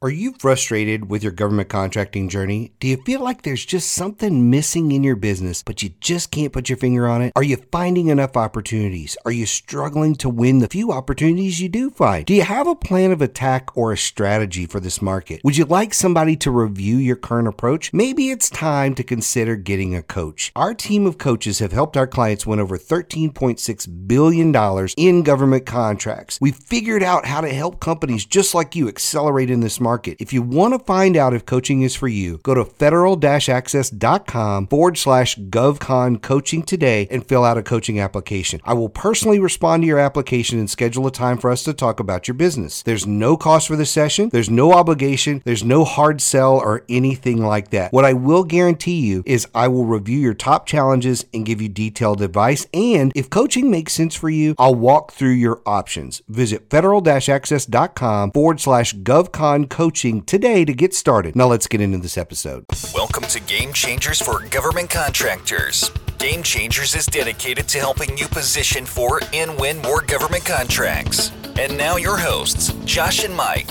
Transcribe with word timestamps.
Are 0.00 0.10
you 0.10 0.32
frustrated 0.38 1.10
with 1.10 1.24
your 1.24 1.32
government 1.32 1.70
contracting 1.70 2.28
journey? 2.28 2.72
Do 2.78 2.86
you 2.86 2.98
feel 2.98 3.20
like 3.20 3.42
there's 3.42 3.66
just 3.66 3.90
something 3.90 4.48
missing 4.48 4.92
in 4.92 5.02
your 5.02 5.16
business, 5.16 5.64
but 5.64 5.82
you 5.82 5.88
just 5.98 6.30
can't 6.30 6.52
put 6.52 6.68
your 6.68 6.78
finger 6.78 7.08
on 7.08 7.20
it? 7.20 7.32
Are 7.34 7.42
you 7.42 7.56
finding 7.72 8.06
enough 8.06 8.36
opportunities? 8.36 9.16
Are 9.24 9.32
you 9.32 9.44
struggling 9.44 10.14
to 10.14 10.28
win 10.28 10.60
the 10.60 10.68
few 10.68 10.92
opportunities 10.92 11.60
you 11.60 11.68
do 11.68 11.90
find? 11.90 12.24
Do 12.26 12.32
you 12.32 12.42
have 12.42 12.68
a 12.68 12.76
plan 12.76 13.10
of 13.10 13.20
attack 13.20 13.76
or 13.76 13.90
a 13.90 13.96
strategy 13.96 14.66
for 14.66 14.78
this 14.78 15.02
market? 15.02 15.40
Would 15.42 15.56
you 15.56 15.64
like 15.64 15.92
somebody 15.92 16.36
to 16.36 16.52
review 16.52 16.98
your 16.98 17.16
current 17.16 17.48
approach? 17.48 17.92
Maybe 17.92 18.30
it's 18.30 18.50
time 18.50 18.94
to 18.94 19.02
consider 19.02 19.56
getting 19.56 19.96
a 19.96 20.02
coach. 20.04 20.52
Our 20.54 20.74
team 20.74 21.06
of 21.06 21.18
coaches 21.18 21.58
have 21.58 21.72
helped 21.72 21.96
our 21.96 22.06
clients 22.06 22.46
win 22.46 22.60
over 22.60 22.78
$13.6 22.78 24.06
billion 24.06 24.88
in 24.96 25.22
government 25.24 25.66
contracts. 25.66 26.38
We've 26.40 26.54
figured 26.54 27.02
out 27.02 27.26
how 27.26 27.40
to 27.40 27.48
help 27.48 27.80
companies 27.80 28.24
just 28.24 28.54
like 28.54 28.76
you 28.76 28.86
accelerate 28.86 29.50
in 29.50 29.58
this 29.58 29.80
market 29.80 29.87
market. 29.88 30.18
If 30.20 30.34
you 30.34 30.42
want 30.42 30.74
to 30.74 30.84
find 30.84 31.16
out 31.16 31.32
if 31.32 31.46
coaching 31.46 31.80
is 31.80 31.94
for 31.94 32.08
you, 32.08 32.40
go 32.42 32.52
to 32.54 32.64
federal-access.com 32.64 34.66
forward 34.66 34.98
slash 34.98 35.38
govcon 35.38 36.20
coaching 36.20 36.62
today 36.62 37.08
and 37.10 37.26
fill 37.26 37.44
out 37.44 37.56
a 37.56 37.62
coaching 37.62 37.98
application. 37.98 38.60
I 38.64 38.74
will 38.74 38.90
personally 38.90 39.38
respond 39.38 39.82
to 39.82 39.86
your 39.86 39.98
application 39.98 40.58
and 40.58 40.68
schedule 40.68 41.06
a 41.06 41.10
time 41.10 41.38
for 41.38 41.50
us 41.50 41.62
to 41.64 41.72
talk 41.72 42.00
about 42.00 42.28
your 42.28 42.34
business. 42.34 42.82
There's 42.82 43.06
no 43.06 43.38
cost 43.38 43.68
for 43.68 43.76
the 43.76 43.86
session, 43.86 44.28
there's 44.30 44.50
no 44.50 44.72
obligation, 44.72 45.40
there's 45.46 45.64
no 45.64 45.84
hard 45.84 46.20
sell 46.20 46.58
or 46.58 46.84
anything 46.88 47.42
like 47.42 47.70
that. 47.70 47.92
What 47.92 48.04
I 48.04 48.12
will 48.12 48.44
guarantee 48.44 49.00
you 49.00 49.22
is 49.24 49.46
I 49.54 49.68
will 49.68 49.86
review 49.86 50.18
your 50.18 50.34
top 50.34 50.66
challenges 50.66 51.24
and 51.32 51.46
give 51.46 51.62
you 51.62 51.70
detailed 51.70 52.20
advice. 52.20 52.66
And 52.74 53.10
if 53.14 53.30
coaching 53.30 53.70
makes 53.70 53.94
sense 53.94 54.14
for 54.14 54.28
you, 54.28 54.54
I'll 54.58 54.74
walk 54.74 55.12
through 55.12 55.30
your 55.30 55.62
options. 55.64 56.20
Visit 56.28 56.68
federal-access.com 56.68 58.32
forward 58.32 58.60
slash 58.60 58.94
govcon 58.94 59.70
coaching 59.78 60.20
today 60.22 60.64
to 60.64 60.74
get 60.74 60.92
started. 60.92 61.36
Now 61.36 61.46
let's 61.46 61.68
get 61.68 61.80
into 61.80 61.98
this 61.98 62.18
episode. 62.18 62.64
Welcome 62.92 63.22
to 63.28 63.38
Game 63.38 63.72
Changers 63.72 64.20
for 64.20 64.40
Government 64.48 64.90
Contractors. 64.90 65.92
Game 66.18 66.42
Changers 66.42 66.96
is 66.96 67.06
dedicated 67.06 67.68
to 67.68 67.78
helping 67.78 68.18
you 68.18 68.26
position 68.26 68.84
for 68.84 69.20
and 69.32 69.56
win 69.56 69.80
more 69.82 70.00
government 70.00 70.44
contracts. 70.44 71.30
And 71.60 71.78
now 71.78 71.94
your 71.94 72.16
hosts, 72.16 72.72
Josh 72.86 73.22
and 73.22 73.32
Mike. 73.36 73.70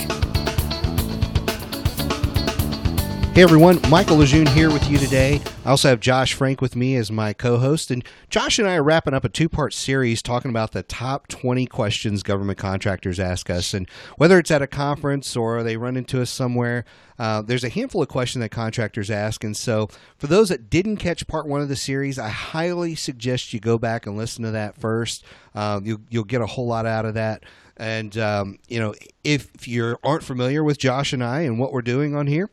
Hey 3.38 3.44
everyone, 3.44 3.80
Michael 3.88 4.18
Lejeune 4.18 4.48
here 4.48 4.72
with 4.72 4.90
you 4.90 4.98
today. 4.98 5.40
I 5.64 5.70
also 5.70 5.90
have 5.90 6.00
Josh 6.00 6.34
Frank 6.34 6.60
with 6.60 6.76
me 6.76 6.96
as 6.96 7.12
my 7.12 7.34
co 7.34 7.60
host. 7.60 7.92
And 7.92 8.04
Josh 8.32 8.58
and 8.58 8.68
I 8.68 8.78
are 8.78 8.84
wrapping 8.84 9.14
up 9.14 9.24
a 9.24 9.30
two 9.30 9.48
part 9.48 9.76
series 9.76 10.24
talking 10.24 10.50
about 10.50 10.72
the 10.72 10.82
top 10.82 11.28
20 11.28 11.68
questions 11.68 12.24
government 12.24 12.58
contractors 12.58 13.20
ask 13.20 13.52
us. 13.52 13.76
And 13.76 13.88
whether 14.16 14.40
it's 14.40 14.50
at 14.50 14.64
a 14.64 14.68
conference 14.68 15.36
or 15.36 15.62
they 15.62 15.78
run 15.78 15.98
into 15.98 16.20
us 16.20 16.32
somewhere, 16.32 16.84
uh, 17.20 17.44
there's 17.44 17.64
a 17.64 17.70
handful 17.70 18.02
of 18.02 18.08
questions 18.08 18.42
that 18.42 18.50
contractors 18.50 19.12
ask. 19.12 19.44
And 19.44 19.56
so, 19.56 19.88
for 20.18 20.26
those 20.26 20.50
that 20.50 20.72
didn't 20.72 20.98
catch 20.98 21.28
part 21.28 21.46
one 21.46 21.62
of 21.62 21.70
the 21.70 21.76
series, 21.76 22.18
I 22.18 22.30
highly 22.30 22.96
suggest 22.96 23.54
you 23.54 23.60
go 23.60 23.78
back 23.78 24.08
and 24.08 24.18
listen 24.18 24.46
to 24.46 24.52
that 24.52 24.80
first. 24.82 25.24
Uh, 25.54 25.80
you'll, 25.84 26.02
you'll 26.10 26.24
get 26.24 26.42
a 26.42 26.48
whole 26.48 26.66
lot 26.66 26.88
out 26.88 27.06
of 27.06 27.14
that. 27.14 27.44
And, 27.80 28.18
um, 28.18 28.58
you 28.68 28.80
know, 28.80 28.96
if 29.24 29.68
you 29.68 29.96
aren't 30.04 30.24
familiar 30.24 30.64
with 30.64 30.80
Josh 30.80 31.14
and 31.14 31.24
I 31.24 31.42
and 31.42 31.60
what 31.60 31.72
we're 31.72 31.84
doing 31.84 32.16
on 32.16 32.26
here, 32.26 32.50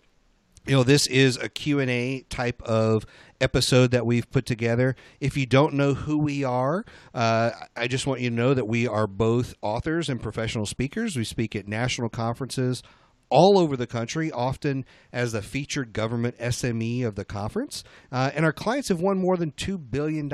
you 0.67 0.75
know 0.75 0.83
this 0.83 1.07
is 1.07 1.37
a 1.37 1.49
q&a 1.49 2.23
type 2.29 2.63
of 2.63 3.05
episode 3.41 3.91
that 3.91 4.07
we've 4.07 4.31
put 4.31 4.47
together. 4.47 4.95
If 5.21 5.37
you 5.37 5.45
don't 5.45 5.75
know 5.75 5.93
who 5.93 6.19
we 6.19 6.45
are 6.45 6.85
uh, 7.13 7.51
i 7.77 7.87
just 7.87 8.07
want 8.07 8.21
you 8.21 8.31
to 8.31 8.37
know 8.37 8.55
that 8.55 8.67
we 8.67 8.87
are 8.87 9.07
both 9.07 9.55
authors 9.63 10.09
and 10.09 10.21
professional 10.23 10.67
speakers. 10.67 11.17
We 11.17 11.25
speak 11.25 11.55
at 11.55 11.69
national 11.69 12.09
conferences 12.09 12.83
all 13.35 13.59
over 13.59 13.77
the 13.77 13.87
country, 13.87 14.31
often 14.31 14.85
as 15.13 15.33
the 15.33 15.43
featured 15.43 15.93
government 15.93 16.39
SME 16.39 17.05
of 17.05 17.17
the 17.17 17.25
conference. 17.25 17.83
Uh, 18.13 18.31
and 18.33 18.45
our 18.45 18.53
clients 18.53 18.89
have 18.89 19.01
won 19.01 19.19
more 19.19 19.37
than 19.37 19.51
$2 19.51 19.91
billion 19.91 20.31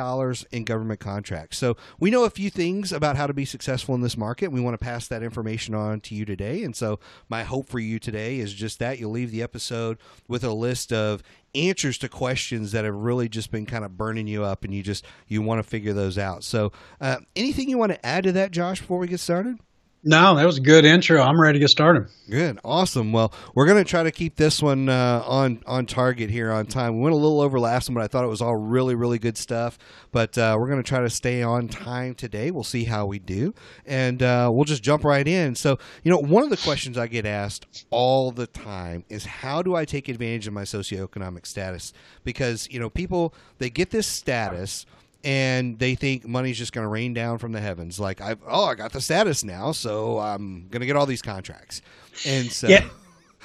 in 0.53 0.65
government 0.65 1.01
contracts. 1.01 1.57
So 1.57 1.79
we 1.99 2.11
know 2.11 2.25
a 2.25 2.31
few 2.31 2.51
things 2.51 2.93
about 2.93 3.17
how 3.17 3.27
to 3.27 3.33
be 3.33 3.47
successful 3.47 3.95
in 3.95 4.03
this 4.03 4.19
market. 4.19 4.53
We 4.53 4.61
want 4.61 4.75
to 4.75 4.85
pass 4.85 5.09
that 5.09 5.23
information 5.23 5.75
on 5.75 6.01
to 6.03 6.15
you 6.15 6.27
today. 6.27 6.63
And 6.63 6.77
so 6.77 7.01
my 7.31 7.43
hope 7.43 7.71
for 7.71 7.79
you 7.79 7.99
today 7.99 8.39
is 8.39 8.53
just 8.53 8.79
that 8.81 8.99
you'll 8.99 9.13
leave 9.13 9.31
the 9.31 9.43
episode 9.43 9.97
with 10.29 10.45
a 10.45 10.53
list 10.53 10.93
of 10.93 11.23
answers 11.55 11.97
to 11.99 12.09
questions 12.09 12.73
that 12.73 12.85
have 12.85 12.95
really 12.95 13.31
just 13.31 13.51
been 13.51 13.65
kind 13.65 13.85
of 13.85 13.97
burning 13.97 14.27
you 14.27 14.45
up 14.45 14.63
and 14.63 14.75
you 14.75 14.83
just 14.83 15.05
you 15.27 15.43
want 15.43 15.59
to 15.59 15.69
figure 15.69 15.93
those 15.93 16.17
out 16.17 16.45
so 16.45 16.71
uh, 17.01 17.17
anything 17.35 17.69
you 17.69 17.77
want 17.77 17.91
to 17.91 18.07
add 18.07 18.23
to 18.23 18.31
that 18.31 18.53
josh 18.53 18.79
before 18.79 18.99
we 18.99 19.09
get 19.09 19.19
started 19.19 19.59
no, 20.03 20.37
that 20.37 20.47
was 20.47 20.57
a 20.57 20.63
good 20.63 20.87
intro. 20.87 21.21
I'm 21.21 21.39
ready 21.39 21.59
to 21.59 21.61
get 21.61 21.69
started. 21.69 22.09
Good, 22.31 22.59
awesome. 22.65 23.13
Well, 23.13 23.35
we're 23.55 23.67
going 23.67 23.85
to 23.85 23.89
try 23.89 24.03
to 24.03 24.11
keep 24.11 24.37
this 24.37 24.63
one 24.63 24.89
uh, 24.89 25.23
on 25.27 25.63
on 25.67 25.85
target 25.85 26.31
here 26.31 26.51
on 26.51 26.65
time. 26.67 26.97
We 26.97 27.03
went 27.03 27.13
a 27.13 27.19
little 27.19 27.43
over 27.43 27.61
last 27.61 27.89
one, 27.89 27.97
but 27.97 28.05
I 28.05 28.07
thought 28.07 28.25
it 28.25 28.29
was 28.29 28.41
all 28.41 28.57
really 28.57 28.95
really 28.95 29.19
good 29.19 29.37
stuff. 29.37 29.79
But 30.11 30.39
uh, 30.39 30.57
we're 30.59 30.69
going 30.69 30.83
to 30.83 30.89
try 30.89 31.01
to 31.01 31.11
stay 31.11 31.43
on 31.43 31.69
time 31.69 32.15
today. 32.15 32.51
We'll 32.51 32.65
see 32.65 32.85
how 32.85 33.05
we 33.05 33.19
do, 33.19 33.53
and 33.85 34.23
uh, 34.23 34.51
we'll 34.51 34.65
just 34.65 34.83
jump 34.83 35.05
right 35.05 35.27
in. 35.27 35.55
So, 35.55 35.79
you 36.03 36.11
know, 36.11 36.19
one 36.19 36.45
of 36.45 36.51
the 36.51 36.57
questions 36.57 36.97
I 36.97 37.07
get 37.07 37.27
asked 37.27 37.87
all 37.91 38.31
the 38.31 38.47
time 38.47 39.05
is 39.11 39.27
how 39.27 39.61
do 39.61 39.75
I 39.75 39.85
take 39.85 40.09
advantage 40.09 40.47
of 40.47 40.55
my 40.55 40.63
socioeconomic 40.63 41.45
status? 41.45 41.93
Because 42.25 42.69
you 42.71 42.81
know, 42.81 42.89
people 42.89 43.35
they 43.59 43.69
get 43.69 43.91
this 43.91 44.07
status 44.07 44.87
and 45.25 45.79
they 45.79 45.95
think 45.95 46.27
money's 46.27 46.59
just 46.59 46.73
going 46.73 46.85
to 46.85 46.89
rain 46.89 47.13
down 47.15 47.39
from 47.39 47.53
the 47.53 47.61
heavens. 47.61 48.01
Like, 48.01 48.21
I've 48.21 48.41
oh, 48.47 48.65
I 48.65 48.75
got 48.75 48.93
the 48.93 49.01
status 49.01 49.45
now, 49.45 49.73
so 49.73 50.19
I'm 50.19 50.69
going 50.69 50.81
to 50.81 50.87
get 50.87 50.97
all 50.97 51.07
these 51.07 51.23
contracts. 51.23 51.83
And 52.27 52.51
so, 52.51 52.69
yeah, 52.69 52.89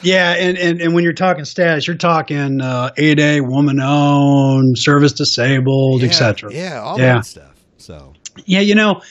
yeah, 0.02 0.34
and, 0.34 0.58
and 0.58 0.82
and 0.82 0.94
when 0.94 1.04
you're 1.04 1.14
talking 1.14 1.46
status, 1.46 1.88
you're 1.88 1.98
talking 1.98 2.62
uh, 2.62 2.92
8A, 2.98 3.48
woman 3.48 3.80
owned, 3.82 4.78
service 4.78 5.14
disabled, 5.14 6.02
yeah, 6.02 6.08
etc. 6.08 6.54
Yeah, 6.54 6.82
all 6.82 7.00
yeah. 7.00 7.16
that 7.16 7.26
stuff. 7.26 7.56
So, 7.78 8.14
yeah, 8.46 8.62
you 8.62 8.76
know, 8.76 9.02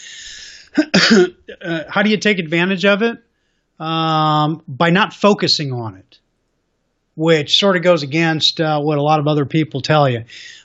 uh, 0.76 1.84
how 1.88 2.02
do 2.02 2.10
you 2.10 2.18
take 2.18 2.38
advantage 2.38 2.84
of 2.84 3.02
it? 3.02 3.18
Um, 3.80 4.62
by 4.68 4.90
not 4.90 5.12
focusing 5.12 5.72
on 5.72 5.96
it, 5.96 6.18
which 7.16 7.58
sort 7.58 7.76
of 7.76 7.82
goes 7.82 8.02
against 8.02 8.60
uh, 8.60 8.80
what 8.80 8.98
a 8.98 9.02
lot 9.02 9.20
of 9.20 9.26
other 9.26 9.44
people 9.44 9.80
tell 9.80 10.08
you. 10.08 10.24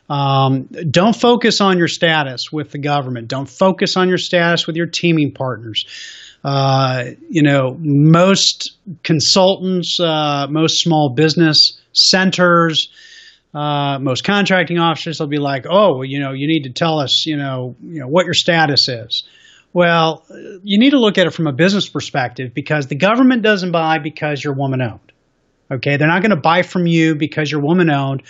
Um, 0.09 0.63
don't 0.89 1.15
focus 1.15 1.61
on 1.61 1.77
your 1.77 1.87
status 1.87 2.51
with 2.51 2.71
the 2.71 2.79
government. 2.79 3.27
Don't 3.27 3.49
focus 3.49 3.95
on 3.95 4.09
your 4.09 4.17
status 4.17 4.65
with 4.65 4.75
your 4.75 4.87
teaming 4.87 5.33
partners. 5.33 5.85
Uh, 6.43 7.11
you 7.29 7.43
know, 7.43 7.77
most 7.79 8.77
consultants, 9.03 9.99
uh, 9.99 10.47
most 10.49 10.81
small 10.81 11.09
business 11.09 11.79
centers, 11.91 12.89
uh, 13.53 13.99
most 13.99 14.23
contracting 14.23 14.79
officers 14.79 15.19
will 15.19 15.27
be 15.27 15.37
like, 15.37 15.65
"Oh, 15.69 15.97
well, 15.97 16.05
you 16.05 16.19
know, 16.19 16.31
you 16.31 16.47
need 16.47 16.63
to 16.63 16.69
tell 16.69 16.99
us, 16.99 17.25
you 17.25 17.35
know, 17.35 17.75
you 17.83 17.99
know 17.99 18.07
what 18.07 18.25
your 18.25 18.33
status 18.33 18.87
is." 18.87 19.23
Well, 19.73 20.25
you 20.63 20.79
need 20.79 20.91
to 20.91 20.99
look 20.99 21.17
at 21.17 21.27
it 21.27 21.31
from 21.31 21.45
a 21.45 21.51
business 21.51 21.87
perspective 21.87 22.53
because 22.53 22.87
the 22.87 22.95
government 22.95 23.43
doesn't 23.43 23.71
buy 23.71 23.99
because 23.99 24.43
you're 24.43 24.53
woman 24.53 24.81
owned. 24.81 25.08
Okay, 25.71 25.97
they're 25.97 26.07
not 26.07 26.21
going 26.21 26.31
to 26.31 26.35
buy 26.35 26.63
from 26.63 26.87
you 26.87 27.15
because 27.15 27.51
you're 27.51 27.61
woman 27.61 27.89
owned 27.89 28.23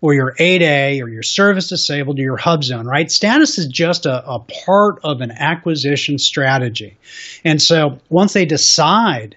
or 0.00 0.14
your 0.14 0.34
8A 0.38 1.02
or 1.02 1.08
your 1.08 1.22
service 1.22 1.68
disabled 1.68 2.18
or 2.18 2.22
your 2.22 2.36
HUBZone, 2.36 2.84
right? 2.84 3.10
Status 3.10 3.58
is 3.58 3.66
just 3.66 4.06
a, 4.06 4.24
a 4.28 4.38
part 4.66 5.00
of 5.02 5.20
an 5.20 5.32
acquisition 5.32 6.18
strategy. 6.18 6.96
And 7.44 7.60
so 7.60 7.98
once 8.10 8.32
they 8.32 8.44
decide 8.44 9.36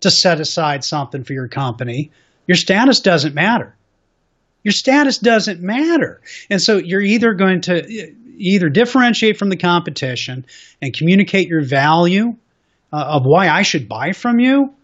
to 0.00 0.10
set 0.10 0.40
aside 0.40 0.84
something 0.84 1.24
for 1.24 1.32
your 1.32 1.48
company, 1.48 2.10
your 2.46 2.56
status 2.56 3.00
doesn't 3.00 3.34
matter. 3.34 3.74
Your 4.62 4.72
status 4.72 5.18
doesn't 5.18 5.60
matter. 5.60 6.20
And 6.50 6.60
so 6.60 6.76
you're 6.76 7.00
either 7.00 7.32
going 7.34 7.62
to 7.62 8.14
either 8.36 8.68
differentiate 8.68 9.36
from 9.36 9.48
the 9.48 9.56
competition 9.56 10.44
and 10.80 10.94
communicate 10.94 11.48
your 11.48 11.62
value 11.62 12.36
uh, 12.92 13.04
of 13.04 13.22
why 13.24 13.48
I 13.48 13.62
should 13.62 13.88
buy 13.88 14.12
from 14.12 14.38
you 14.38 14.74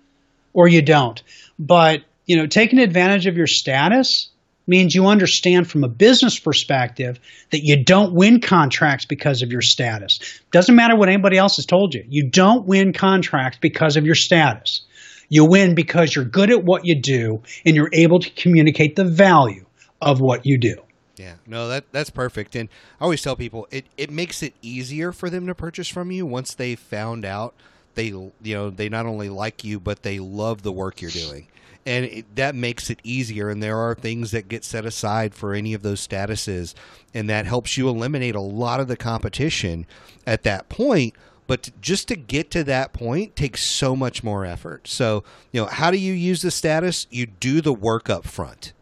or 0.54 0.66
you 0.66 0.81
don't. 0.81 1.22
But, 1.59 2.03
you 2.25 2.36
know, 2.36 2.47
taking 2.47 2.78
advantage 2.78 3.27
of 3.27 3.36
your 3.36 3.47
status 3.47 4.30
means 4.66 4.95
you 4.95 5.06
understand 5.06 5.71
from 5.71 5.84
a 5.84 5.89
business 5.89 6.39
perspective 6.39 7.21
that 7.51 7.65
you 7.65 7.84
don't 7.84 8.15
win 8.15 8.41
contracts 8.41 9.04
because 9.04 9.42
of 9.42 9.53
your 9.53 9.60
status. 9.60 10.18
Doesn't 10.51 10.74
matter 10.74 10.97
what 10.97 11.09
anybody 11.09 11.36
else 11.36 11.56
has 11.56 11.66
told 11.66 11.95
you. 11.95 12.03
You 12.09 12.30
don't 12.30 12.66
win 12.66 12.95
contracts 12.95 13.59
because 13.60 13.97
of 13.98 14.06
your 14.06 14.15
status. 14.15 14.83
You 15.28 15.45
win 15.45 15.74
because 15.74 16.15
you're 16.15 16.24
good 16.24 16.51
at 16.51 16.65
what 16.65 16.86
you 16.86 17.00
do 17.00 17.42
and 17.66 17.77
you're 17.77 17.91
able 17.92 18.21
to 18.21 18.30
communicate 18.30 18.97
the 18.97 19.04
value 19.04 19.66
of 20.00 20.21
what 20.21 20.47
you 20.47 20.59
do. 20.59 20.77
Yeah, 21.16 21.34
no, 21.47 21.68
that 21.68 21.84
that's 21.92 22.10
perfect. 22.10 22.57
And 22.57 22.68
I 23.00 23.04
always 23.04 23.22
tell 23.22 23.36
people 23.36 23.68
it, 23.71 23.86
it 23.97 24.10
makes 24.10 24.42
it 24.42 24.53
easier 24.62 25.12
for 25.12 25.30
them 25.30 25.47
to 25.47 25.54
purchase 25.54 25.89
from 25.89 26.10
you 26.10 26.27
once 26.27 26.54
they 26.54 26.74
found 26.74 27.24
out 27.24 27.54
they 27.95 28.07
you 28.07 28.33
know 28.43 28.71
they 28.71 28.89
not 28.89 29.07
only 29.07 29.29
like 29.29 29.65
you 29.65 29.81
but 29.81 30.03
they 30.03 30.19
love 30.19 30.63
the 30.63 30.73
work 30.73 31.01
you're 31.01 31.11
doing 31.11 31.47
and 31.87 32.07
it, 32.07 32.37
that 32.37 32.55
makes 32.55 32.91
it 32.91 33.01
easier. 33.03 33.51
And 33.51 33.63
there 33.63 33.79
are 33.79 33.95
things 33.95 34.31
that 34.31 34.49
get 34.49 34.65
set 34.65 34.85
aside 34.85 35.35
for 35.35 35.55
any 35.55 35.75
of 35.75 35.83
those 35.83 36.07
statuses, 36.07 36.75
and 37.13 37.29
that 37.29 37.47
helps 37.47 37.77
you 37.77 37.89
eliminate 37.89 38.35
a 38.35 38.41
lot 38.41 38.81
of 38.81 38.89
the 38.89 38.97
competition 38.97 39.87
at 40.27 40.43
that 40.45 40.69
point. 40.69 41.15
but 41.47 41.71
just 41.83 42.09
to 42.09 42.17
get 42.17 42.51
to 42.53 42.65
that 42.65 42.95
point 42.95 43.37
takes 43.37 43.63
so 43.71 43.95
much 43.95 44.25
more 44.25 44.47
effort. 44.47 44.89
So, 44.89 45.25
you 45.53 45.61
know, 45.61 45.67
how 45.67 45.91
do 45.91 45.99
you 45.99 46.15
use 46.15 46.41
the 46.41 46.51
status? 46.51 47.07
You 47.11 47.27
do 47.27 47.61
the 47.61 47.75
work 47.75 48.09
up 48.09 48.27
front. 48.27 48.73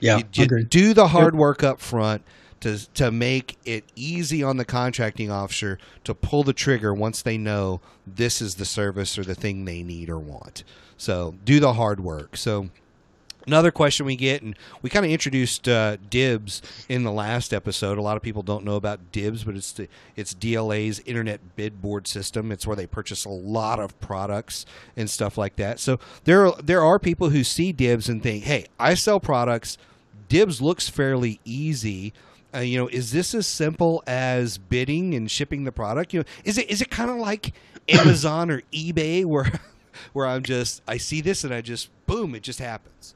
Yeah, 0.00 0.18
you, 0.18 0.24
you 0.32 0.64
do 0.64 0.94
the 0.94 1.08
hard 1.08 1.34
work 1.34 1.62
up 1.62 1.80
front 1.80 2.22
to 2.60 2.92
to 2.94 3.10
make 3.10 3.56
it 3.64 3.84
easy 3.94 4.42
on 4.42 4.56
the 4.56 4.64
contracting 4.64 5.30
officer 5.30 5.78
to 6.04 6.14
pull 6.14 6.42
the 6.42 6.52
trigger 6.52 6.92
once 6.92 7.22
they 7.22 7.38
know 7.38 7.80
this 8.06 8.40
is 8.40 8.56
the 8.56 8.64
service 8.64 9.18
or 9.18 9.24
the 9.24 9.34
thing 9.34 9.64
they 9.64 9.82
need 9.82 10.10
or 10.10 10.18
want. 10.18 10.64
So, 10.96 11.36
do 11.44 11.60
the 11.60 11.74
hard 11.74 12.00
work. 12.00 12.36
So, 12.36 12.70
Another 13.48 13.70
question 13.70 14.04
we 14.04 14.14
get, 14.14 14.42
and 14.42 14.54
we 14.82 14.90
kind 14.90 15.06
of 15.06 15.10
introduced 15.10 15.66
uh, 15.66 15.96
DIBBS 16.10 16.60
in 16.86 17.04
the 17.04 17.10
last 17.10 17.54
episode. 17.54 17.96
A 17.96 18.02
lot 18.02 18.14
of 18.18 18.22
people 18.22 18.42
don't 18.42 18.62
know 18.62 18.76
about 18.76 19.10
DIBBS, 19.10 19.46
but 19.46 19.56
it's 19.56 19.72
the, 19.72 19.88
it's 20.16 20.34
DLA's 20.34 21.00
Internet 21.06 21.56
Bid 21.56 21.80
Board 21.80 22.06
system. 22.06 22.52
It's 22.52 22.66
where 22.66 22.76
they 22.76 22.86
purchase 22.86 23.24
a 23.24 23.30
lot 23.30 23.80
of 23.80 23.98
products 24.00 24.66
and 24.98 25.08
stuff 25.08 25.38
like 25.38 25.56
that. 25.56 25.80
So 25.80 25.98
there 26.24 26.50
there 26.62 26.84
are 26.84 26.98
people 26.98 27.30
who 27.30 27.42
see 27.42 27.72
DIBBS 27.72 28.10
and 28.10 28.22
think, 28.22 28.44
"Hey, 28.44 28.66
I 28.78 28.92
sell 28.92 29.18
products. 29.18 29.78
DIBBS 30.28 30.60
looks 30.60 30.90
fairly 30.90 31.40
easy." 31.46 32.12
Uh, 32.54 32.60
you 32.60 32.78
know, 32.78 32.88
is 32.88 33.12
this 33.12 33.34
as 33.34 33.46
simple 33.46 34.02
as 34.06 34.56
bidding 34.58 35.14
and 35.14 35.30
shipping 35.30 35.64
the 35.64 35.72
product? 35.72 36.14
You 36.14 36.20
know, 36.20 36.26
is 36.44 36.58
it 36.58 36.70
is 36.70 36.80
it 36.80 36.90
kind 36.90 37.10
of 37.10 37.16
like 37.16 37.52
Amazon 37.88 38.50
or 38.50 38.62
eBay 38.72 39.24
where 39.24 39.60
where 40.12 40.26
I'm 40.26 40.42
just 40.42 40.82
I 40.88 40.96
see 40.96 41.20
this 41.20 41.44
and 41.44 41.52
I 41.52 41.60
just 41.60 41.90
boom, 42.06 42.34
it 42.34 42.42
just 42.42 42.58
happens. 42.58 43.14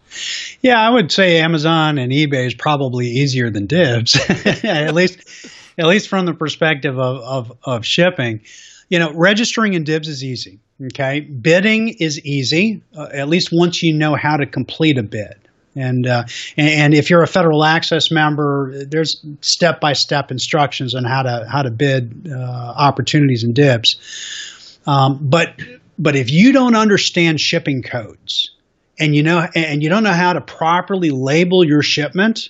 Yeah, 0.61 0.81
I 0.81 0.90
would 0.90 1.11
say 1.11 1.40
Amazon 1.40 1.99
and 1.99 2.12
eBay 2.12 2.46
is 2.46 2.55
probably 2.55 3.06
easier 3.06 3.50
than 3.50 3.67
DIBBS, 3.67 4.64
at 4.64 4.94
least 4.94 5.49
at 5.79 5.87
least 5.87 6.08
from 6.08 6.26
the 6.26 6.34
perspective 6.34 6.99
of, 6.99 7.17
of, 7.23 7.58
of 7.64 7.87
shipping. 7.87 8.40
You 8.88 8.99
know, 8.99 9.12
registering 9.12 9.73
in 9.73 9.84
DIBBS 9.84 10.08
is 10.08 10.25
easy. 10.25 10.58
Okay, 10.87 11.20
bidding 11.20 11.88
is 11.88 12.20
easy, 12.25 12.82
uh, 12.96 13.08
at 13.12 13.29
least 13.29 13.50
once 13.52 13.82
you 13.82 13.94
know 13.94 14.14
how 14.14 14.37
to 14.37 14.46
complete 14.46 14.99
a 14.99 15.02
bid. 15.02 15.37
And, 15.74 16.06
uh, 16.06 16.24
and 16.56 16.92
if 16.94 17.08
you're 17.08 17.22
a 17.22 17.26
federal 17.26 17.64
access 17.64 18.10
member, 18.10 18.84
there's 18.84 19.24
step 19.40 19.80
by 19.80 19.94
step 19.94 20.30
instructions 20.30 20.94
on 20.94 21.04
how 21.04 21.22
to 21.22 21.46
how 21.50 21.62
to 21.62 21.70
bid 21.70 22.30
uh, 22.30 22.36
opportunities 22.36 23.42
and 23.42 23.54
DIBBS. 23.54 24.78
Um, 24.86 25.19
but 25.22 25.54
but 25.98 26.16
if 26.16 26.30
you 26.30 26.52
don't 26.52 26.74
understand 26.74 27.40
shipping 27.40 27.82
codes 27.82 28.50
and 28.98 29.14
you 29.14 29.22
know 29.22 29.46
and 29.54 29.82
you 29.82 29.88
don't 29.88 30.02
know 30.02 30.12
how 30.12 30.32
to 30.32 30.40
properly 30.40 31.10
label 31.10 31.64
your 31.64 31.82
shipment, 31.82 32.48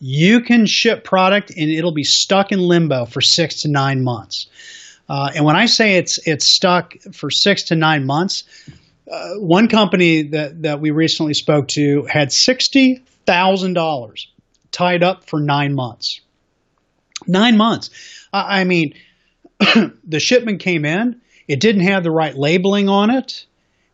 you 0.00 0.40
can 0.40 0.66
ship 0.66 1.04
product 1.04 1.50
and 1.50 1.70
it'll 1.70 1.92
be 1.92 2.04
stuck 2.04 2.52
in 2.52 2.58
limbo 2.58 3.06
for 3.06 3.20
six 3.20 3.62
to 3.62 3.68
nine 3.68 4.02
months. 4.02 4.46
Uh, 5.08 5.30
and 5.34 5.44
when 5.44 5.56
I 5.56 5.66
say 5.66 5.96
it's 5.96 6.18
it's 6.26 6.48
stuck 6.48 6.94
for 7.12 7.30
six 7.30 7.64
to 7.64 7.76
nine 7.76 8.04
months, 8.04 8.44
uh, 9.10 9.34
one 9.34 9.68
company 9.68 10.22
that 10.22 10.62
that 10.62 10.80
we 10.80 10.90
recently 10.90 11.34
spoke 11.34 11.68
to 11.68 12.04
had 12.04 12.32
sixty 12.32 13.04
thousand 13.24 13.74
dollars 13.74 14.28
tied 14.72 15.02
up 15.02 15.28
for 15.28 15.40
nine 15.40 15.74
months. 15.74 16.20
Nine 17.26 17.56
months. 17.56 17.90
I 18.32 18.64
mean, 18.64 18.94
the 20.04 20.20
shipment 20.20 20.60
came 20.60 20.84
in. 20.84 21.20
It 21.48 21.60
didn't 21.60 21.82
have 21.82 22.02
the 22.02 22.10
right 22.10 22.36
labeling 22.36 22.88
on 22.88 23.10
it, 23.10 23.46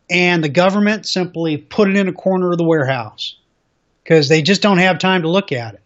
and 0.09 0.43
the 0.43 0.49
government 0.49 1.05
simply 1.05 1.57
put 1.57 1.89
it 1.89 1.95
in 1.95 2.07
a 2.07 2.13
corner 2.13 2.51
of 2.51 2.57
the 2.57 2.63
warehouse 2.63 3.37
because 4.03 4.27
they 4.27 4.41
just 4.41 4.61
don't 4.61 4.79
have 4.79 4.99
time 4.99 5.21
to 5.21 5.29
look 5.29 5.51
at 5.51 5.75
it. 5.75 5.81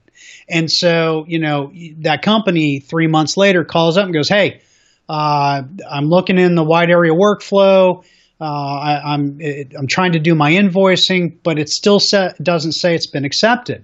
And 0.50 0.72
so, 0.72 1.26
you 1.28 1.40
know, 1.40 1.74
that 2.00 2.22
company 2.22 2.80
three 2.80 3.08
months 3.08 3.38
later 3.38 3.64
calls 3.66 3.98
up 3.98 4.06
and 4.06 4.14
goes, 4.14 4.30
"Hey, 4.30 4.62
uh, 5.10 5.64
I'm 5.90 6.10
looking 6.10 6.38
in 6.38 6.56
the 6.56 6.64
wide 6.64 6.90
area 6.90 7.14
workflow. 7.14 8.04
Uh, 8.40 8.44
I, 8.44 9.14
am 9.14 9.40
I'm, 9.42 9.70
I'm 9.78 9.88
trying 9.88 10.12
to 10.12 10.20
do 10.20 10.36
my 10.36 10.52
invoicing, 10.52 11.38
but 11.44 11.58
it 11.58 11.70
still 11.70 12.00
set, 12.00 12.42
doesn't 12.44 12.74
say 12.74 12.94
it's 12.96 13.08
been 13.08 13.26
accepted." 13.26 13.84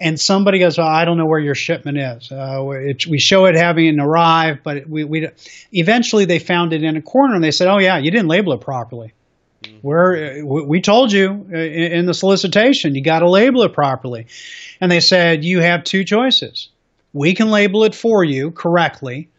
and 0.00 0.18
somebody 0.18 0.58
goes, 0.58 0.78
well, 0.78 0.86
I 0.86 1.04
don't 1.04 1.16
know 1.16 1.26
where 1.26 1.40
your 1.40 1.54
shipment 1.54 1.98
is. 1.98 2.30
Uh, 2.30 2.68
it, 2.70 3.06
we 3.06 3.18
show 3.18 3.44
it 3.46 3.54
having 3.54 3.98
arrived, 4.00 4.60
but 4.62 4.88
we, 4.88 5.04
we 5.04 5.28
eventually 5.72 6.24
they 6.24 6.38
found 6.38 6.72
it 6.72 6.82
in 6.82 6.96
a 6.96 7.02
corner 7.02 7.34
and 7.34 7.44
they 7.44 7.50
said, 7.50 7.68
oh 7.68 7.78
yeah, 7.78 7.98
you 7.98 8.10
didn't 8.10 8.28
label 8.28 8.52
it 8.52 8.60
properly. 8.60 9.12
Mm-hmm. 9.62 9.78
Where 9.78 10.44
we 10.44 10.80
told 10.80 11.12
you 11.12 11.46
uh, 11.52 11.56
in 11.56 12.06
the 12.06 12.14
solicitation, 12.14 12.94
you 12.94 13.02
got 13.02 13.20
to 13.20 13.30
label 13.30 13.62
it 13.62 13.72
properly, 13.72 14.26
and 14.80 14.90
they 14.90 15.00
said 15.00 15.44
you 15.44 15.60
have 15.60 15.84
two 15.84 16.04
choices. 16.04 16.68
We 17.12 17.34
can 17.34 17.50
label 17.50 17.84
it 17.84 17.94
for 17.94 18.24
you 18.24 18.50
correctly, 18.50 19.30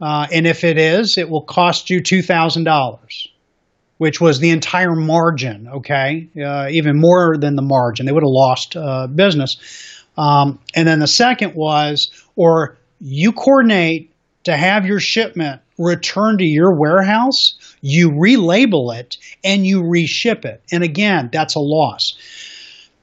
uh, 0.00 0.26
and 0.32 0.46
if 0.46 0.64
it 0.64 0.78
is, 0.78 1.16
it 1.16 1.30
will 1.30 1.42
cost 1.42 1.90
you 1.90 2.02
two 2.02 2.22
thousand 2.22 2.64
dollars 2.64 3.28
which 3.98 4.20
was 4.20 4.38
the 4.38 4.50
entire 4.50 4.94
margin, 4.94 5.68
okay, 5.68 6.28
uh, 6.42 6.68
even 6.70 7.00
more 7.00 7.36
than 7.38 7.56
the 7.56 7.62
margin. 7.62 8.06
They 8.06 8.12
would 8.12 8.22
have 8.22 8.28
lost 8.28 8.76
uh, 8.76 9.06
business. 9.06 9.56
Um, 10.18 10.58
and 10.74 10.86
then 10.86 10.98
the 10.98 11.06
second 11.06 11.54
was, 11.54 12.10
or 12.36 12.76
you 13.00 13.32
coordinate 13.32 14.12
to 14.44 14.56
have 14.56 14.86
your 14.86 15.00
shipment 15.00 15.60
return 15.78 16.38
to 16.38 16.44
your 16.44 16.74
warehouse, 16.74 17.54
you 17.80 18.10
relabel 18.10 18.96
it, 18.98 19.18
and 19.44 19.66
you 19.66 19.82
reship 19.82 20.44
it. 20.44 20.62
And 20.72 20.82
again, 20.82 21.30
that's 21.32 21.54
a 21.54 21.60
loss. 21.60 22.16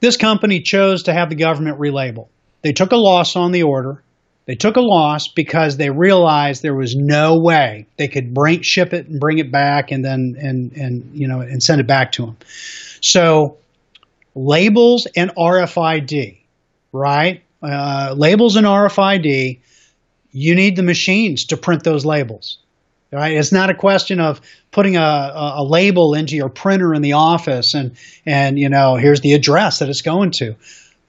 This 0.00 0.16
company 0.16 0.60
chose 0.60 1.04
to 1.04 1.12
have 1.12 1.28
the 1.28 1.36
government 1.36 1.78
relabel. 1.78 2.28
They 2.62 2.72
took 2.72 2.92
a 2.92 2.96
loss 2.96 3.36
on 3.36 3.52
the 3.52 3.62
order. 3.62 4.02
They 4.46 4.54
took 4.54 4.76
a 4.76 4.80
loss 4.80 5.28
because 5.28 5.78
they 5.78 5.88
realized 5.88 6.62
there 6.62 6.74
was 6.74 6.94
no 6.94 7.38
way 7.38 7.86
they 7.96 8.08
could 8.08 8.34
bring 8.34 8.60
ship 8.60 8.92
it 8.92 9.06
and 9.06 9.18
bring 9.18 9.38
it 9.38 9.50
back 9.50 9.90
and 9.90 10.04
then 10.04 10.36
and 10.38 10.72
and 10.72 11.10
you 11.14 11.28
know 11.28 11.40
and 11.40 11.62
send 11.62 11.80
it 11.80 11.86
back 11.86 12.12
to 12.12 12.26
them. 12.26 12.36
So 13.00 13.56
labels 14.34 15.06
and 15.16 15.34
RFID, 15.34 16.38
right? 16.92 17.42
Uh, 17.62 18.14
labels 18.16 18.56
and 18.56 18.66
RFID. 18.66 19.60
You 20.32 20.54
need 20.54 20.76
the 20.76 20.82
machines 20.82 21.46
to 21.46 21.56
print 21.56 21.84
those 21.84 22.04
labels. 22.04 22.58
Right? 23.12 23.36
It's 23.36 23.52
not 23.52 23.70
a 23.70 23.74
question 23.74 24.18
of 24.18 24.40
putting 24.72 24.96
a, 24.96 25.00
a, 25.00 25.62
label 25.62 26.14
into 26.14 26.34
your 26.34 26.48
printer 26.48 26.92
in 26.92 27.00
the 27.00 27.12
office 27.12 27.74
and 27.74 27.92
and 28.26 28.58
you 28.58 28.68
know 28.68 28.96
here's 28.96 29.20
the 29.20 29.34
address 29.34 29.78
that 29.78 29.88
it's 29.88 30.02
going 30.02 30.32
to. 30.32 30.56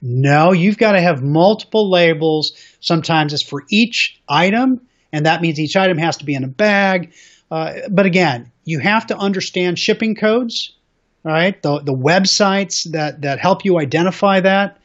No, 0.02 0.52
you've 0.52 0.78
got 0.78 0.92
to 0.92 1.00
have 1.00 1.22
multiple 1.22 1.90
labels. 1.90 2.52
Sometimes 2.80 3.32
it's 3.32 3.42
for 3.42 3.64
each 3.70 4.20
item, 4.28 4.80
and 5.12 5.26
that 5.26 5.40
means 5.40 5.58
each 5.58 5.76
item 5.76 5.98
has 5.98 6.18
to 6.18 6.24
be 6.24 6.34
in 6.34 6.44
a 6.44 6.48
bag. 6.48 7.12
Uh, 7.50 7.74
but 7.90 8.06
again, 8.06 8.50
you 8.64 8.78
have 8.80 9.06
to 9.06 9.16
understand 9.16 9.78
shipping 9.78 10.14
codes, 10.14 10.76
right? 11.24 11.60
The, 11.62 11.80
the 11.80 11.94
websites 11.94 12.90
that, 12.92 13.22
that 13.22 13.38
help 13.38 13.64
you 13.64 13.78
identify 13.78 14.40
that. 14.40 14.80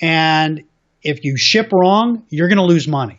And 0.00 0.64
if 1.02 1.24
you 1.24 1.36
ship 1.36 1.72
wrong, 1.72 2.24
you're 2.28 2.48
going 2.48 2.58
to 2.58 2.64
lose 2.64 2.88
money. 2.88 3.18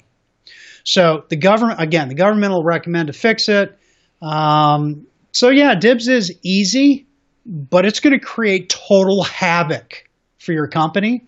So 0.84 1.26
the 1.30 1.36
government, 1.36 1.80
again, 1.80 2.10
the 2.10 2.16
government 2.16 2.54
will 2.54 2.64
recommend 2.64 3.08
to 3.08 3.14
fix 3.14 3.50
it. 3.50 3.78
Um, 4.22 5.08
so 5.32 5.50
yeah, 5.50 5.76
DIBBS 5.76 6.08
is 6.08 6.38
easy, 6.44 7.08
but 7.46 7.86
it's 7.86 8.00
going 8.00 8.18
to 8.18 8.24
create 8.24 8.70
total 8.70 9.24
havoc 9.24 10.08
for 10.38 10.54
your 10.54 10.68
company 10.68 11.24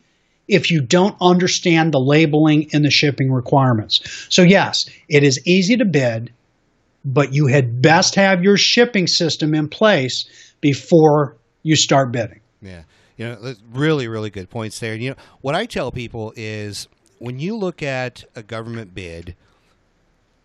if 0.54 0.70
you 0.70 0.82
don't 0.82 1.16
understand 1.20 1.94
the 1.94 2.00
labeling 2.00 2.70
and 2.74 2.86
the 2.86 2.92
shipping 2.92 3.32
requirements. 3.32 4.28
So, 4.30 4.44
yes, 4.44 4.90
it 5.10 5.24
is 5.24 5.46
easy 5.48 5.78
to 5.78 5.86
bid, 5.86 6.32
but 7.04 7.34
you 7.34 7.48
had 7.48 7.82
best 7.82 8.16
have 8.16 8.44
your 8.44 8.58
shipping 8.58 9.08
system 9.08 9.54
in 9.54 9.68
place 9.68 10.26
before 10.62 11.36
you 11.64 11.76
start 11.76 12.12
bidding. 12.12 12.40
Yeah. 12.62 12.84
You 13.18 13.30
know, 13.30 13.54
really, 13.72 14.08
really 14.08 14.30
good 14.30 14.50
points 14.50 14.80
there. 14.80 14.96
You 14.96 15.12
know, 15.12 15.16
what 15.42 15.56
I 15.56 15.66
tell 15.66 15.92
people 15.92 16.34
is 16.36 16.88
when 17.20 17.40
you 17.40 17.56
look 17.56 17.84
at 17.84 18.24
a 18.36 18.44
government 18.44 18.96
bid, 18.96 19.36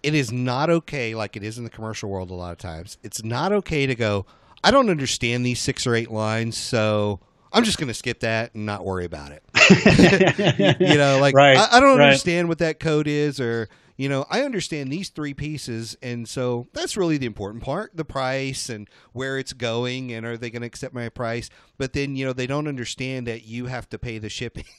it 0.02 0.14
is 0.14 0.30
not 0.30 0.70
okay, 0.70 1.14
like 1.14 1.36
it 1.36 1.42
is 1.42 1.58
in 1.58 1.64
the 1.64 1.70
commercial 1.70 2.08
world 2.08 2.30
a 2.30 2.34
lot 2.34 2.52
of 2.52 2.58
times. 2.58 2.98
It's 3.02 3.24
not 3.24 3.52
okay 3.52 3.86
to 3.86 3.94
go, 3.94 4.26
I 4.62 4.70
don't 4.70 4.90
understand 4.90 5.44
these 5.44 5.60
six 5.60 5.86
or 5.86 5.94
eight 5.94 6.10
lines, 6.10 6.56
so 6.56 7.20
I'm 7.52 7.64
just 7.64 7.78
going 7.78 7.88
to 7.88 7.94
skip 7.94 8.20
that 8.20 8.54
and 8.54 8.66
not 8.66 8.84
worry 8.84 9.04
about 9.04 9.32
it. 9.32 9.42
you 10.80 10.96
know, 10.96 11.18
like 11.20 11.34
right, 11.34 11.56
I, 11.56 11.76
I, 11.76 11.80
don't 11.80 11.98
right. 11.98 12.06
understand 12.06 12.48
what 12.48 12.58
that 12.58 12.80
code 12.80 13.06
is, 13.06 13.40
or 13.40 13.68
you 13.96 14.08
know, 14.08 14.24
I 14.30 14.42
understand 14.42 14.92
these 14.92 15.08
three 15.10 15.34
pieces, 15.34 15.96
and 16.02 16.28
so 16.28 16.68
that's 16.72 16.96
really 16.96 17.18
the 17.18 17.26
important 17.26 17.62
part: 17.62 17.96
the 17.96 18.04
price 18.04 18.68
and 18.68 18.88
where 19.12 19.38
it's 19.38 19.52
going, 19.52 20.12
and 20.12 20.24
are 20.24 20.36
they 20.36 20.50
going 20.50 20.62
to 20.62 20.66
accept 20.66 20.94
my 20.94 21.08
price? 21.08 21.50
But 21.76 21.92
then 21.92 22.16
you 22.16 22.24
know, 22.24 22.32
they 22.32 22.46
don't 22.46 22.68
understand 22.68 23.26
that 23.26 23.44
you 23.44 23.66
have 23.66 23.88
to 23.90 23.98
pay 23.98 24.18
the 24.18 24.28
shipping. 24.28 24.64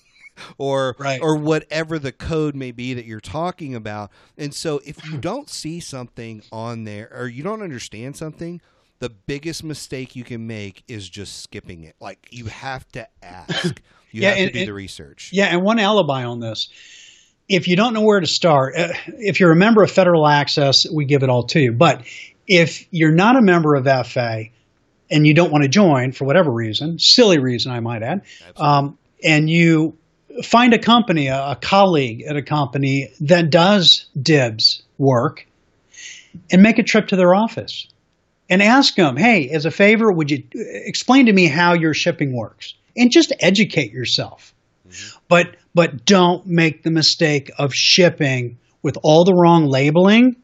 or 0.57 0.95
right. 0.99 1.21
or 1.21 1.35
whatever 1.35 1.99
the 1.99 2.11
code 2.11 2.55
may 2.55 2.71
be 2.71 2.93
that 2.93 3.05
you're 3.05 3.19
talking 3.19 3.75
about. 3.75 4.09
And 4.37 4.53
so 4.53 4.79
if 4.85 5.05
you 5.05 5.17
don't 5.19 5.49
see 5.49 5.79
something 5.79 6.43
on 6.51 6.85
there 6.85 7.11
or 7.13 7.27
you 7.27 7.43
don't 7.43 7.61
understand 7.61 8.15
something, 8.15 8.61
the 8.99 9.09
biggest 9.09 9.63
mistake 9.63 10.15
you 10.15 10.23
can 10.23 10.45
make 10.45 10.83
is 10.87 11.09
just 11.09 11.41
skipping 11.41 11.83
it. 11.83 11.95
Like 11.99 12.27
you 12.31 12.45
have 12.45 12.87
to 12.93 13.07
ask. 13.21 13.81
You 14.11 14.23
yeah, 14.23 14.29
have 14.29 14.37
and, 14.37 14.47
to 14.47 14.53
do 14.53 14.59
and, 14.59 14.67
the 14.67 14.73
research. 14.73 15.29
Yeah, 15.31 15.45
and 15.45 15.61
one 15.61 15.79
alibi 15.79 16.23
on 16.23 16.39
this. 16.39 16.69
if 17.47 17.67
you 17.67 17.75
don't 17.75 17.93
know 17.93 18.01
where 18.01 18.19
to 18.19 18.27
start, 18.27 18.75
uh, 18.77 18.93
if 19.07 19.39
you're 19.39 19.51
a 19.51 19.55
member 19.55 19.83
of 19.83 19.91
Federal 19.91 20.27
Access, 20.27 20.85
we 20.91 21.05
give 21.05 21.23
it 21.23 21.29
all 21.29 21.43
to 21.47 21.59
you. 21.59 21.71
But 21.71 22.03
if 22.47 22.85
you're 22.91 23.11
not 23.11 23.35
a 23.35 23.41
member 23.41 23.75
of 23.75 23.85
FA 24.07 24.45
and 25.09 25.25
you 25.25 25.33
don't 25.33 25.51
want 25.51 25.63
to 25.63 25.69
join 25.69 26.11
for 26.11 26.25
whatever 26.25 26.51
reason, 26.51 26.99
silly 26.99 27.39
reason, 27.39 27.71
I 27.71 27.79
might 27.79 28.03
add, 28.03 28.21
um, 28.57 28.97
and 29.23 29.49
you 29.49 29.97
find 30.43 30.73
a 30.73 30.79
company, 30.79 31.27
a, 31.27 31.51
a 31.51 31.55
colleague 31.55 32.21
at 32.21 32.35
a 32.35 32.41
company 32.41 33.11
that 33.21 33.49
does 33.49 34.05
DIBBS 34.19 34.83
work, 34.97 35.45
and 36.51 36.61
make 36.61 36.77
a 36.77 36.83
trip 36.83 37.07
to 37.07 37.15
their 37.15 37.33
office 37.33 37.87
and 38.49 38.61
ask 38.63 38.95
them, 38.95 39.15
hey, 39.15 39.49
as 39.49 39.65
a 39.65 39.71
favor, 39.71 40.11
would 40.11 40.31
you 40.31 40.43
explain 40.53 41.27
to 41.27 41.33
me 41.33 41.47
how 41.47 41.73
your 41.73 41.93
shipping 41.93 42.33
works? 42.35 42.73
And 42.99 43.11
just 43.11 43.33
educate 43.39 43.91
yourself. 43.91 44.53
Mm-hmm. 44.87 45.17
But 45.27 45.55
but 45.73 46.05
don't 46.05 46.45
make 46.45 46.83
the 46.83 46.91
mistake 46.91 47.51
of 47.57 47.73
shipping 47.73 48.57
with 48.81 48.97
all 49.03 49.23
the 49.23 49.33
wrong 49.33 49.65
labeling 49.65 50.35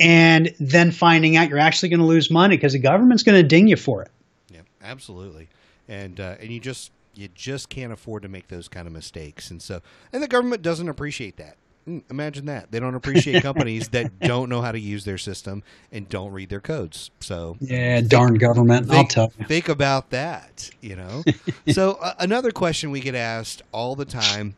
and 0.00 0.54
then 0.58 0.90
finding 0.90 1.36
out 1.36 1.48
you're 1.48 1.58
actually 1.58 1.90
going 1.90 2.00
to 2.00 2.06
lose 2.06 2.30
money 2.30 2.56
because 2.56 2.72
the 2.72 2.78
government's 2.78 3.22
going 3.22 3.40
to 3.40 3.46
ding 3.46 3.68
you 3.68 3.76
for 3.76 4.02
it. 4.02 4.10
Yeah, 4.52 4.62
absolutely. 4.82 5.48
And 5.88 6.18
uh, 6.20 6.36
and 6.40 6.50
you 6.50 6.60
just 6.60 6.90
you 7.14 7.28
just 7.34 7.68
can't 7.68 7.92
afford 7.92 8.22
to 8.22 8.28
make 8.28 8.48
those 8.48 8.68
kind 8.68 8.86
of 8.86 8.92
mistakes. 8.92 9.50
And 9.50 9.62
so 9.62 9.80
and 10.12 10.22
the 10.22 10.28
government 10.28 10.62
doesn't 10.62 10.88
appreciate 10.88 11.36
that. 11.36 11.56
Mm, 11.88 12.02
imagine 12.10 12.46
that. 12.46 12.70
They 12.70 12.80
don't 12.80 12.94
appreciate 12.94 13.42
companies 13.42 13.88
that 13.88 14.20
don't 14.20 14.48
know 14.48 14.62
how 14.62 14.72
to 14.72 14.78
use 14.78 15.04
their 15.04 15.18
system 15.18 15.62
and 15.90 16.08
don't 16.08 16.32
read 16.32 16.48
their 16.48 16.60
codes. 16.60 17.10
So 17.20 17.56
Yeah, 17.60 17.96
think, 17.96 18.10
darn 18.10 18.34
government. 18.34 18.88
Think, 18.88 19.16
I'll 19.16 19.28
tell 19.28 19.32
you. 19.38 19.46
Think 19.46 19.68
about 19.68 20.10
that, 20.10 20.70
you 20.80 20.96
know. 20.96 21.24
so 21.68 21.98
uh, 22.00 22.14
another 22.18 22.50
question 22.50 22.90
we 22.90 23.00
get 23.00 23.14
asked 23.14 23.62
all 23.72 23.96
the 23.96 24.04
time 24.04 24.54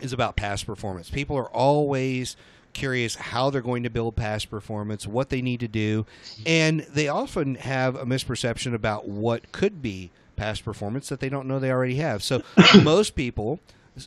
is 0.00 0.12
about 0.12 0.36
past 0.36 0.66
performance. 0.66 1.10
People 1.10 1.36
are 1.36 1.50
always 1.50 2.36
curious 2.72 3.16
how 3.16 3.50
they're 3.50 3.60
going 3.60 3.82
to 3.82 3.90
build 3.90 4.16
past 4.16 4.50
performance, 4.50 5.06
what 5.06 5.28
they 5.28 5.42
need 5.42 5.60
to 5.60 5.68
do, 5.68 6.06
and 6.46 6.80
they 6.92 7.08
often 7.08 7.56
have 7.56 7.96
a 7.96 8.04
misperception 8.04 8.74
about 8.74 9.08
what 9.08 9.50
could 9.52 9.82
be 9.82 10.10
past 10.36 10.64
performance 10.64 11.08
that 11.08 11.20
they 11.20 11.28
don't 11.28 11.46
know 11.46 11.58
they 11.58 11.70
already 11.70 11.96
have. 11.96 12.22
So 12.22 12.42
most 12.82 13.14
people 13.14 13.60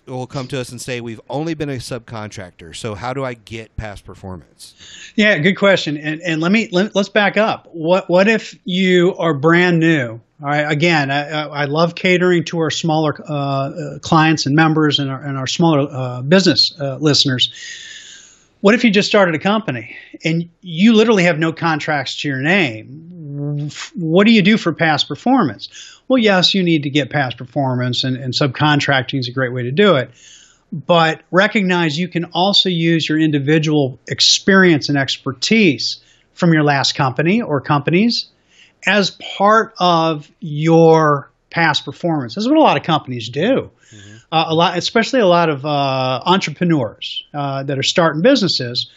will 0.07 0.27
come 0.27 0.47
to 0.47 0.59
us 0.59 0.69
and 0.69 0.81
say 0.81 1.01
we've 1.01 1.21
only 1.29 1.53
been 1.53 1.69
a 1.69 1.77
subcontractor 1.77 2.75
so 2.75 2.95
how 2.95 3.13
do 3.13 3.23
i 3.23 3.33
get 3.33 3.75
past 3.75 4.05
performance? 4.05 4.75
Yeah 5.15 5.37
good 5.39 5.55
question. 5.55 5.97
And, 5.97 6.21
and 6.21 6.41
let 6.41 6.51
me 6.51 6.69
let, 6.71 6.95
us 6.95 7.09
back 7.09 7.37
up. 7.37 7.67
What 7.71 8.09
what 8.09 8.27
if 8.27 8.57
you 8.65 9.15
are 9.15 9.33
brand 9.33 9.79
new? 9.79 10.19
All 10.41 10.49
right 10.49 10.69
again 10.71 11.11
i, 11.11 11.43
I 11.43 11.65
love 11.65 11.95
catering 11.95 12.43
to 12.45 12.59
our 12.59 12.69
smaller 12.69 13.13
uh, 13.27 13.33
uh, 13.33 13.99
clients 13.99 14.45
and 14.45 14.55
members 14.55 14.99
and 14.99 15.09
our, 15.09 15.21
and 15.21 15.37
our 15.37 15.47
smaller 15.47 15.87
uh, 15.89 16.21
business 16.21 16.73
uh, 16.79 16.97
listeners. 16.97 17.51
What 18.61 18.75
if 18.75 18.85
you 18.85 18.91
just 18.91 19.09
started 19.09 19.35
a 19.35 19.39
company 19.39 19.97
and 20.23 20.49
you 20.61 20.93
literally 20.93 21.23
have 21.23 21.37
no 21.37 21.51
contracts 21.51 22.21
to 22.21 22.29
your 22.29 22.41
name? 22.41 23.69
What 23.93 24.25
do 24.25 24.31
you 24.31 24.41
do 24.41 24.57
for 24.57 24.71
past 24.71 25.09
performance? 25.09 25.92
Well, 26.07 26.21
yes, 26.21 26.53
you 26.53 26.63
need 26.63 26.83
to 26.83 26.89
get 26.89 27.09
past 27.09 27.37
performance, 27.37 28.03
and, 28.03 28.17
and 28.17 28.33
subcontracting 28.33 29.19
is 29.19 29.27
a 29.27 29.31
great 29.31 29.53
way 29.53 29.63
to 29.63 29.71
do 29.71 29.95
it. 29.95 30.11
But 30.71 31.21
recognize 31.31 31.97
you 31.97 32.07
can 32.07 32.25
also 32.33 32.69
use 32.69 33.07
your 33.07 33.19
individual 33.19 33.99
experience 34.07 34.89
and 34.89 34.97
expertise 34.97 36.01
from 36.33 36.51
your 36.51 36.63
last 36.63 36.95
company 36.95 37.41
or 37.41 37.61
companies 37.61 38.25
as 38.85 39.11
part 39.37 39.73
of 39.79 40.29
your 40.39 41.31
past 41.51 41.85
performance. 41.85 42.35
This 42.35 42.43
is 42.43 42.49
what 42.49 42.57
a 42.57 42.61
lot 42.61 42.77
of 42.77 42.83
companies 42.83 43.29
do. 43.29 43.69
Mm-hmm. 43.93 44.15
Uh, 44.31 44.45
a 44.47 44.55
lot, 44.55 44.77
especially 44.77 45.19
a 45.19 45.27
lot 45.27 45.49
of 45.49 45.63
uh, 45.63 46.21
entrepreneurs 46.25 47.23
uh, 47.33 47.63
that 47.63 47.77
are 47.77 47.83
starting 47.83 48.23
businesses. 48.23 48.89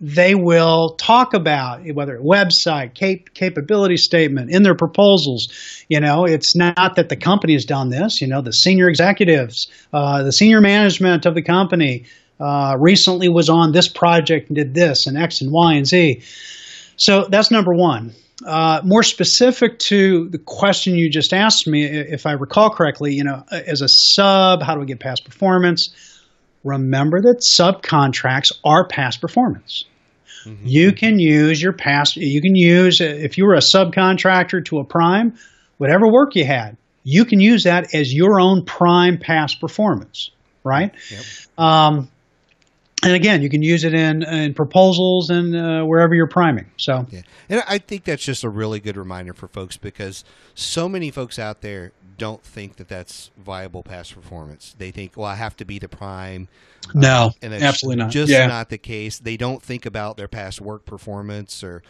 They 0.00 0.34
will 0.36 0.90
talk 0.90 1.34
about 1.34 1.80
whether 1.92 2.18
website, 2.18 2.94
cap- 2.94 3.34
capability 3.34 3.96
statement 3.96 4.50
in 4.50 4.62
their 4.62 4.76
proposals. 4.76 5.48
You 5.88 6.00
know, 6.00 6.24
it's 6.24 6.54
not 6.54 6.94
that 6.96 7.08
the 7.08 7.16
company 7.16 7.54
has 7.54 7.64
done 7.64 7.88
this. 7.88 8.20
You 8.20 8.28
know, 8.28 8.40
the 8.40 8.52
senior 8.52 8.88
executives, 8.88 9.68
uh, 9.92 10.22
the 10.22 10.32
senior 10.32 10.60
management 10.60 11.26
of 11.26 11.34
the 11.34 11.42
company 11.42 12.04
uh, 12.38 12.76
recently 12.78 13.28
was 13.28 13.48
on 13.48 13.72
this 13.72 13.88
project 13.88 14.48
and 14.48 14.56
did 14.56 14.72
this 14.72 15.06
and 15.06 15.18
X 15.18 15.40
and 15.40 15.50
Y 15.50 15.74
and 15.74 15.86
Z. 15.86 16.22
So 16.96 17.26
that's 17.28 17.50
number 17.50 17.74
one. 17.74 18.12
Uh, 18.46 18.80
more 18.84 19.02
specific 19.02 19.80
to 19.80 20.28
the 20.28 20.38
question 20.38 20.94
you 20.94 21.10
just 21.10 21.32
asked 21.32 21.66
me, 21.66 21.84
if 21.84 22.24
I 22.24 22.32
recall 22.32 22.70
correctly, 22.70 23.14
you 23.14 23.24
know, 23.24 23.42
as 23.50 23.82
a 23.82 23.88
sub, 23.88 24.62
how 24.62 24.74
do 24.74 24.80
we 24.80 24.86
get 24.86 25.00
past 25.00 25.24
performance? 25.24 25.92
Remember 26.62 27.20
that 27.20 27.40
subcontracts 27.40 28.52
are 28.64 28.86
past 28.86 29.20
performance. 29.20 29.84
Mm-hmm. 30.48 30.66
You 30.66 30.92
can 30.92 31.18
use 31.18 31.60
your 31.60 31.72
past, 31.72 32.16
you 32.16 32.40
can 32.40 32.54
use, 32.54 33.00
if 33.00 33.36
you 33.36 33.46
were 33.46 33.54
a 33.54 33.58
subcontractor 33.58 34.64
to 34.66 34.78
a 34.78 34.84
prime, 34.84 35.38
whatever 35.76 36.10
work 36.10 36.34
you 36.34 36.44
had, 36.44 36.76
you 37.04 37.24
can 37.24 37.40
use 37.40 37.64
that 37.64 37.94
as 37.94 38.12
your 38.12 38.40
own 38.40 38.64
prime 38.64 39.18
past 39.18 39.60
performance, 39.60 40.30
right? 40.64 40.94
Yep. 41.10 41.24
Um, 41.56 42.10
and 43.02 43.12
again, 43.14 43.42
you 43.42 43.48
can 43.48 43.62
use 43.62 43.84
it 43.84 43.94
in 43.94 44.24
in 44.24 44.54
proposals 44.54 45.30
and 45.30 45.54
uh, 45.54 45.84
wherever 45.84 46.14
you're 46.14 46.26
priming. 46.26 46.66
So, 46.76 47.06
yeah, 47.10 47.20
and 47.48 47.62
I 47.68 47.78
think 47.78 48.04
that's 48.04 48.24
just 48.24 48.42
a 48.42 48.48
really 48.48 48.80
good 48.80 48.96
reminder 48.96 49.32
for 49.32 49.46
folks 49.46 49.76
because 49.76 50.24
so 50.54 50.88
many 50.88 51.12
folks 51.12 51.38
out 51.38 51.60
there 51.60 51.92
don't 52.18 52.42
think 52.42 52.76
that 52.76 52.88
that's 52.88 53.30
viable 53.38 53.82
past 53.82 54.14
performance. 54.14 54.74
They 54.76 54.90
think, 54.90 55.16
well, 55.16 55.26
I 55.26 55.36
have 55.36 55.56
to 55.56 55.64
be 55.64 55.78
the 55.78 55.88
prime. 55.88 56.48
No, 56.94 57.26
uh, 57.26 57.30
and 57.42 57.54
absolutely 57.54 58.02
not. 58.02 58.10
Just 58.10 58.30
yeah. 58.30 58.46
not 58.46 58.68
the 58.68 58.78
case. 58.78 59.18
They 59.18 59.36
don't 59.36 59.62
think 59.62 59.86
about 59.86 60.16
their 60.16 60.28
past 60.28 60.60
work 60.60 60.84
performance 60.84 61.64
or 61.64 61.82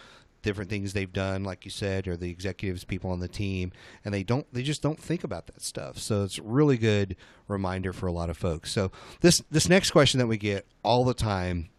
different 0.43 0.71
things 0.71 0.93
they've 0.93 1.13
done, 1.13 1.43
like 1.43 1.65
you 1.65 1.71
said, 1.71 2.07
or 2.07 2.17
the 2.17 2.31
executives, 2.31 2.85
people 2.85 3.11
on 3.11 3.21
the 3.21 3.29
team, 3.29 3.73
and 4.05 4.15
they 4.15 4.23
don't, 4.23 4.47
they 4.53 4.63
just 4.63 4.83
don't 4.83 5.01
think 5.01 5.25
about 5.25 5.47
that 5.47 5.63
stuff. 5.63 5.99
So 5.99 6.23
it's 6.23 6.39
really 6.39 6.79
good 6.79 7.17
reminder 7.49 7.93
for 7.93 8.07
a 8.07 8.13
lot 8.13 8.31
of 8.31 8.37
folks. 8.37 8.71
So 8.71 8.93
this 9.21 9.43
this 9.51 9.69
next 9.69 9.91
question 9.91 10.19
that 10.19 10.27
we 10.27 10.37
get 10.37 10.67
all 10.83 11.05
the 11.05 11.15
time 11.15 11.71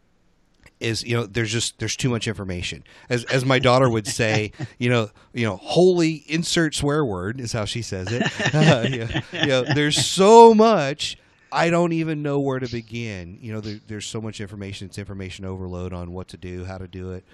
is 0.79 1.03
you 1.03 1.15
know 1.15 1.25
there's 1.25 1.51
just 1.51 1.77
there's 1.79 1.95
too 1.95 2.09
much 2.09 2.27
information 2.27 2.83
as 3.09 3.25
as 3.25 3.43
my 3.43 3.59
daughter 3.59 3.89
would 3.89 4.07
say 4.07 4.51
you 4.77 4.89
know 4.89 5.09
you 5.33 5.45
know 5.45 5.57
holy 5.57 6.23
insert 6.27 6.73
swear 6.73 7.03
word 7.03 7.39
is 7.39 7.51
how 7.51 7.65
she 7.65 7.81
says 7.81 8.07
it 8.11 8.23
uh, 8.55 8.87
you, 8.87 8.99
know, 8.99 9.21
you 9.33 9.47
know 9.47 9.63
there's 9.73 10.05
so 10.05 10.53
much 10.53 11.17
I 11.51 11.71
don't 11.71 11.93
even 11.93 12.21
know 12.21 12.39
where 12.39 12.59
to 12.59 12.67
begin. 12.67 13.39
You 13.41 13.53
know, 13.53 13.59
there, 13.59 13.79
there's 13.87 14.05
so 14.05 14.21
much 14.21 14.39
information. 14.39 14.85
It's 14.85 14.99
information 14.99 15.45
overload 15.45 15.93
on 15.93 16.11
what 16.11 16.27
to 16.27 16.37
do, 16.37 16.63
how 16.63 16.77
to 16.77 16.87
do 16.87 17.13
it 17.13 17.25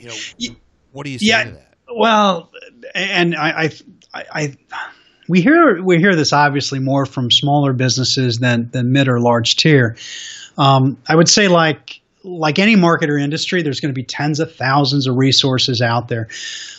you 0.00 0.08
know, 0.08 0.54
what 0.92 1.04
do 1.04 1.10
you 1.10 1.18
say 1.18 1.26
yeah, 1.26 1.44
to 1.44 1.50
that? 1.52 1.74
Well, 1.94 2.50
and 2.94 3.36
I, 3.36 3.70
I, 4.14 4.24
I, 4.32 4.56
we 5.28 5.40
hear 5.40 5.82
we 5.82 5.98
hear 5.98 6.14
this 6.14 6.32
obviously 6.32 6.78
more 6.78 7.06
from 7.06 7.30
smaller 7.30 7.72
businesses 7.72 8.38
than 8.38 8.70
than 8.70 8.92
mid 8.92 9.08
or 9.08 9.20
large 9.20 9.56
tier. 9.56 9.96
Um, 10.56 10.98
I 11.06 11.14
would 11.14 11.28
say 11.28 11.48
like 11.48 12.00
like 12.22 12.58
any 12.58 12.76
market 12.76 13.10
or 13.10 13.18
industry, 13.18 13.62
there's 13.62 13.80
going 13.80 13.92
to 13.92 13.98
be 13.98 14.04
tens 14.04 14.40
of 14.40 14.54
thousands 14.54 15.06
of 15.06 15.16
resources 15.16 15.80
out 15.80 16.08
there. 16.08 16.28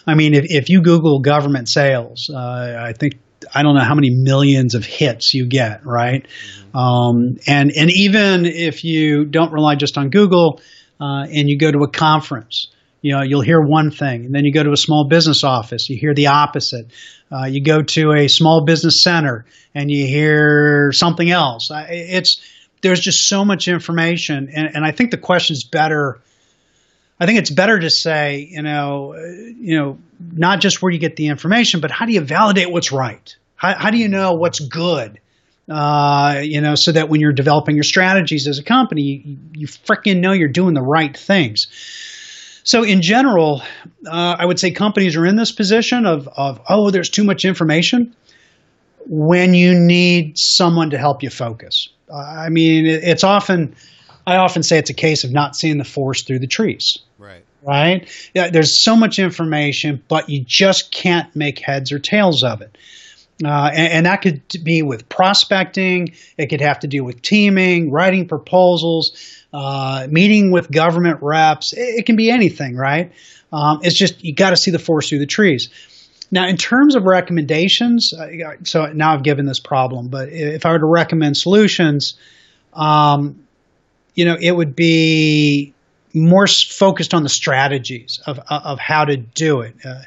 I 0.06 0.14
mean, 0.14 0.34
if, 0.34 0.46
if 0.50 0.70
you 0.70 0.82
Google 0.82 1.20
government 1.20 1.70
sales, 1.70 2.30
uh, 2.34 2.78
I 2.80 2.94
think 2.94 3.20
I 3.54 3.64
don't 3.64 3.76
know 3.76 3.84
how 3.84 3.96
many 3.96 4.12
millions 4.12 4.76
of 4.76 4.86
hits 4.86 5.34
you 5.34 5.48
get, 5.48 5.86
right? 5.86 6.28
Mm-hmm. 6.28 6.78
Um, 6.78 7.38
and 7.48 7.72
and 7.76 7.90
even 7.92 8.46
if 8.46 8.84
you 8.84 9.26
don't 9.26 9.52
rely 9.52 9.76
just 9.76 9.98
on 9.98 10.10
Google 10.10 10.62
uh, 11.00 11.26
and 11.32 11.50
you 11.50 11.58
go 11.58 11.72
to 11.72 11.80
a 11.80 11.90
conference, 11.90 12.68
you 13.02 13.14
know 13.14 13.24
you'll 13.24 13.42
hear 13.42 13.60
one 13.60 13.92
thing 13.92 14.26
and 14.26 14.34
then 14.34 14.46
you 14.46 14.54
go 14.54 14.64
to 14.64 14.72
a 14.72 14.78
small 14.78 15.08
business 15.10 15.44
office 15.44 15.90
you 15.90 15.98
hear 15.98 16.14
the 16.14 16.28
opposite 16.28 16.86
uh, 17.32 17.46
you 17.46 17.64
go 17.64 17.82
to 17.82 18.14
a 18.14 18.28
small 18.28 18.64
business 18.64 19.02
center 19.02 19.46
and 19.74 19.90
you 19.90 20.06
hear 20.06 20.92
something 20.92 21.30
else 21.30 21.70
it's 21.72 22.40
there's 22.82 23.00
just 23.00 23.28
so 23.28 23.46
much 23.46 23.68
information 23.68 24.50
and, 24.54 24.76
and 24.76 24.86
i 24.86 24.92
think 24.92 25.12
the 25.12 25.18
question 25.18 25.54
is 25.54 25.64
better 25.64 26.20
i 27.20 27.26
think 27.26 27.40
it's 27.40 27.50
better 27.50 27.80
to 27.80 27.90
say 27.90 28.48
you 28.52 28.62
know 28.62 29.14
uh, 29.14 29.22
you 29.60 29.78
know 29.78 29.98
not 30.32 30.60
just 30.60 30.82
where 30.82 30.92
you 30.92 31.00
get 31.00 31.16
the 31.16 31.28
information 31.28 31.80
but 31.80 31.92
how 31.92 32.06
do 32.06 32.14
you 32.14 32.22
validate 32.22 32.72
what's 32.72 32.92
right? 32.92 33.36
How, 33.62 33.76
how 33.76 33.92
do 33.92 33.98
you 33.98 34.08
know 34.08 34.34
what's 34.34 34.60
good? 34.60 35.20
Uh, 35.70 36.42
you 36.44 36.62
know, 36.62 36.74
so 36.74 36.92
that 36.92 37.10
when 37.10 37.22
you're 37.22 37.32
developing 37.32 37.76
your 37.76 37.84
strategies 37.84 38.48
as 38.48 38.58
a 38.58 38.64
company, 38.64 39.02
you, 39.04 39.38
you 39.54 39.68
freaking 39.68 40.20
know 40.20 40.32
you're 40.32 40.50
doing 40.50 40.74
the 40.74 40.82
right 40.82 41.16
things. 41.16 41.68
So, 42.64 42.84
in 42.84 43.02
general, 43.02 43.62
uh, 44.06 44.36
I 44.38 44.46
would 44.46 44.60
say 44.60 44.72
companies 44.72 45.16
are 45.16 45.26
in 45.26 45.36
this 45.36 45.52
position 45.52 46.06
of, 46.06 46.28
of, 46.28 46.62
oh, 46.68 46.90
there's 46.90 47.10
too 47.10 47.24
much 47.24 47.46
information 47.46 48.16
when 49.08 49.54
you 49.54 49.78
need 49.78 50.38
someone 50.38 50.90
to 50.92 50.98
help 50.98 51.24
you 51.24 51.30
focus. 51.30 51.90
I 52.14 52.50
mean, 52.50 52.86
it's 52.86 53.24
often, 53.24 53.76
I 54.28 54.38
often 54.38 54.64
say 54.64 54.78
it's 54.78 54.90
a 54.90 54.96
case 54.96 55.24
of 55.24 55.32
not 55.32 55.56
seeing 55.56 55.78
the 55.78 55.86
forest 55.86 56.28
through 56.28 56.40
the 56.40 56.48
trees. 56.48 57.00
Right. 57.18 57.44
Right? 57.64 58.10
Yeah, 58.34 58.50
there's 58.50 58.76
so 58.76 58.96
much 58.96 59.20
information, 59.20 60.04
but 60.08 60.30
you 60.30 60.44
just 60.44 60.92
can't 60.92 61.34
make 61.36 61.60
heads 61.60 61.92
or 61.92 62.00
tails 62.00 62.44
of 62.44 62.62
it. 62.62 62.78
Uh, 63.44 63.72
and, 63.74 63.94
and, 63.94 64.06
that 64.06 64.22
could 64.22 64.42
be 64.64 64.84
with 64.84 65.10
prospecting. 65.10 66.14
It 66.38 66.48
could 66.48 66.62
have 66.62 66.80
to 66.82 66.88
do 66.88 67.04
with 67.04 67.22
teaming, 67.24 67.90
writing 67.90 68.28
proposals, 68.28 69.44
uh, 69.52 70.08
meeting 70.10 70.52
with 70.52 70.70
government 70.70 71.20
reps. 71.22 71.74
It, 71.74 72.00
it, 72.00 72.06
can 72.06 72.16
be 72.16 72.30
anything, 72.30 72.76
right? 72.76 73.12
Um, 73.52 73.80
it's 73.84 73.96
just 73.96 74.24
you 74.24 74.34
got 74.34 74.52
to 74.52 74.58
see 74.58 74.72
the 74.72 74.80
forest 74.80 75.10
through 75.10 75.20
the 75.20 75.26
trees. 75.26 75.70
Now, 76.32 76.48
in 76.48 76.56
terms 76.56 76.96
of 76.96 77.04
recommendations, 77.04 78.14
so 78.64 78.86
now 78.94 79.14
I've 79.14 79.24
given 79.24 79.46
this 79.46 79.60
problem, 79.60 80.08
but 80.08 80.30
if 80.30 80.66
I 80.66 80.72
were 80.72 80.80
to 80.80 80.86
recommend 80.86 81.36
solutions, 81.36 82.16
um, 82.74 83.46
you 84.16 84.24
know, 84.24 84.38
it 84.40 84.52
would 84.52 84.76
be 84.76 85.74
more 86.14 86.48
focused 86.48 87.14
on 87.14 87.24
the 87.24 87.30
strategies 87.30 88.22
of, 88.26 88.40
of 88.50 88.80
how 88.80 89.06
to 89.06 89.18
do 89.18 89.62
it. 89.62 89.76
Uh, 89.86 90.02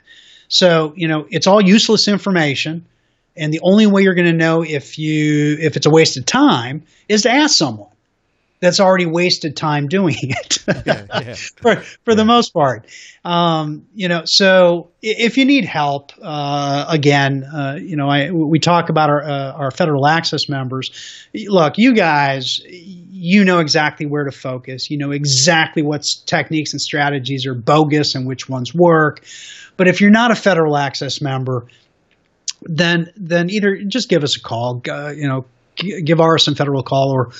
so, 0.49 0.93
you 0.97 1.09
know, 1.09 1.27
it's 1.31 1.47
all 1.47 1.61
useless 1.61 2.09
information. 2.09 2.85
And 3.37 3.53
the 3.53 3.61
only 3.63 3.87
way 3.87 4.03
you're 4.03 4.15
going 4.15 4.27
to 4.27 4.33
know 4.33 4.63
if 4.63 4.99
you 4.99 5.57
if 5.61 5.77
it's 5.77 5.87
a 5.87 5.91
waste 5.91 6.17
of 6.17 6.25
time 6.25 6.85
is 7.09 7.23
to 7.23 7.31
ask 7.31 7.57
someone 7.57 7.91
that's 8.61 8.81
already 8.81 9.07
wasted 9.07 9.57
time 9.57 9.89
doing 9.89 10.17
it 10.21 10.59
yeah, 10.87 11.07
yeah. 11.21 11.35
for, 11.57 11.77
for 11.77 12.11
yeah. 12.11 12.15
the 12.15 12.25
most 12.25 12.53
part. 12.53 12.87
Um, 13.25 13.87
you 13.95 14.09
know, 14.09 14.25
so 14.25 14.91
if 15.03 15.37
you 15.37 15.45
need 15.45 15.65
help, 15.65 16.13
uh, 16.23 16.87
again, 16.89 17.45
uh, 17.45 17.79
you 17.81 17.97
know, 17.97 18.09
I, 18.09 18.31
we 18.31 18.59
talk 18.59 18.89
about 18.89 19.11
our, 19.11 19.23
uh, 19.23 19.53
our 19.53 19.71
federal 19.71 20.07
access 20.07 20.49
members. 20.49 20.91
Look, 21.35 21.79
you 21.79 21.95
guys, 21.95 22.61
you 22.65 23.45
know 23.45 23.59
exactly 23.59 24.07
where 24.07 24.25
to 24.25 24.33
focus. 24.33 24.91
You 24.91 24.99
know 24.99 25.11
exactly 25.11 25.83
what 25.83 26.09
techniques 26.27 26.73
and 26.73 26.81
strategies 26.81 27.47
are 27.47 27.55
bogus 27.55 28.15
and 28.15 28.27
which 28.27 28.49
ones 28.49 28.75
work. 28.75 29.25
But 29.77 29.89
if 29.89 30.01
you're 30.01 30.11
not 30.11 30.31
a 30.31 30.37
federal 30.37 30.77
access 30.77 31.21
member, 31.21 31.67
then 32.63 33.13
then 33.17 33.51
either 33.51 33.83
just 33.83 34.09
give 34.09 34.23
us 34.23 34.37
a 34.37 34.41
call, 34.41 34.83
uh, 34.89 35.11
you 35.11 35.29
know, 35.29 35.45
give 35.77 36.19
RSM 36.19 36.57
Federal 36.57 36.81
a 36.81 36.85
call, 36.85 37.11
or 37.11 37.31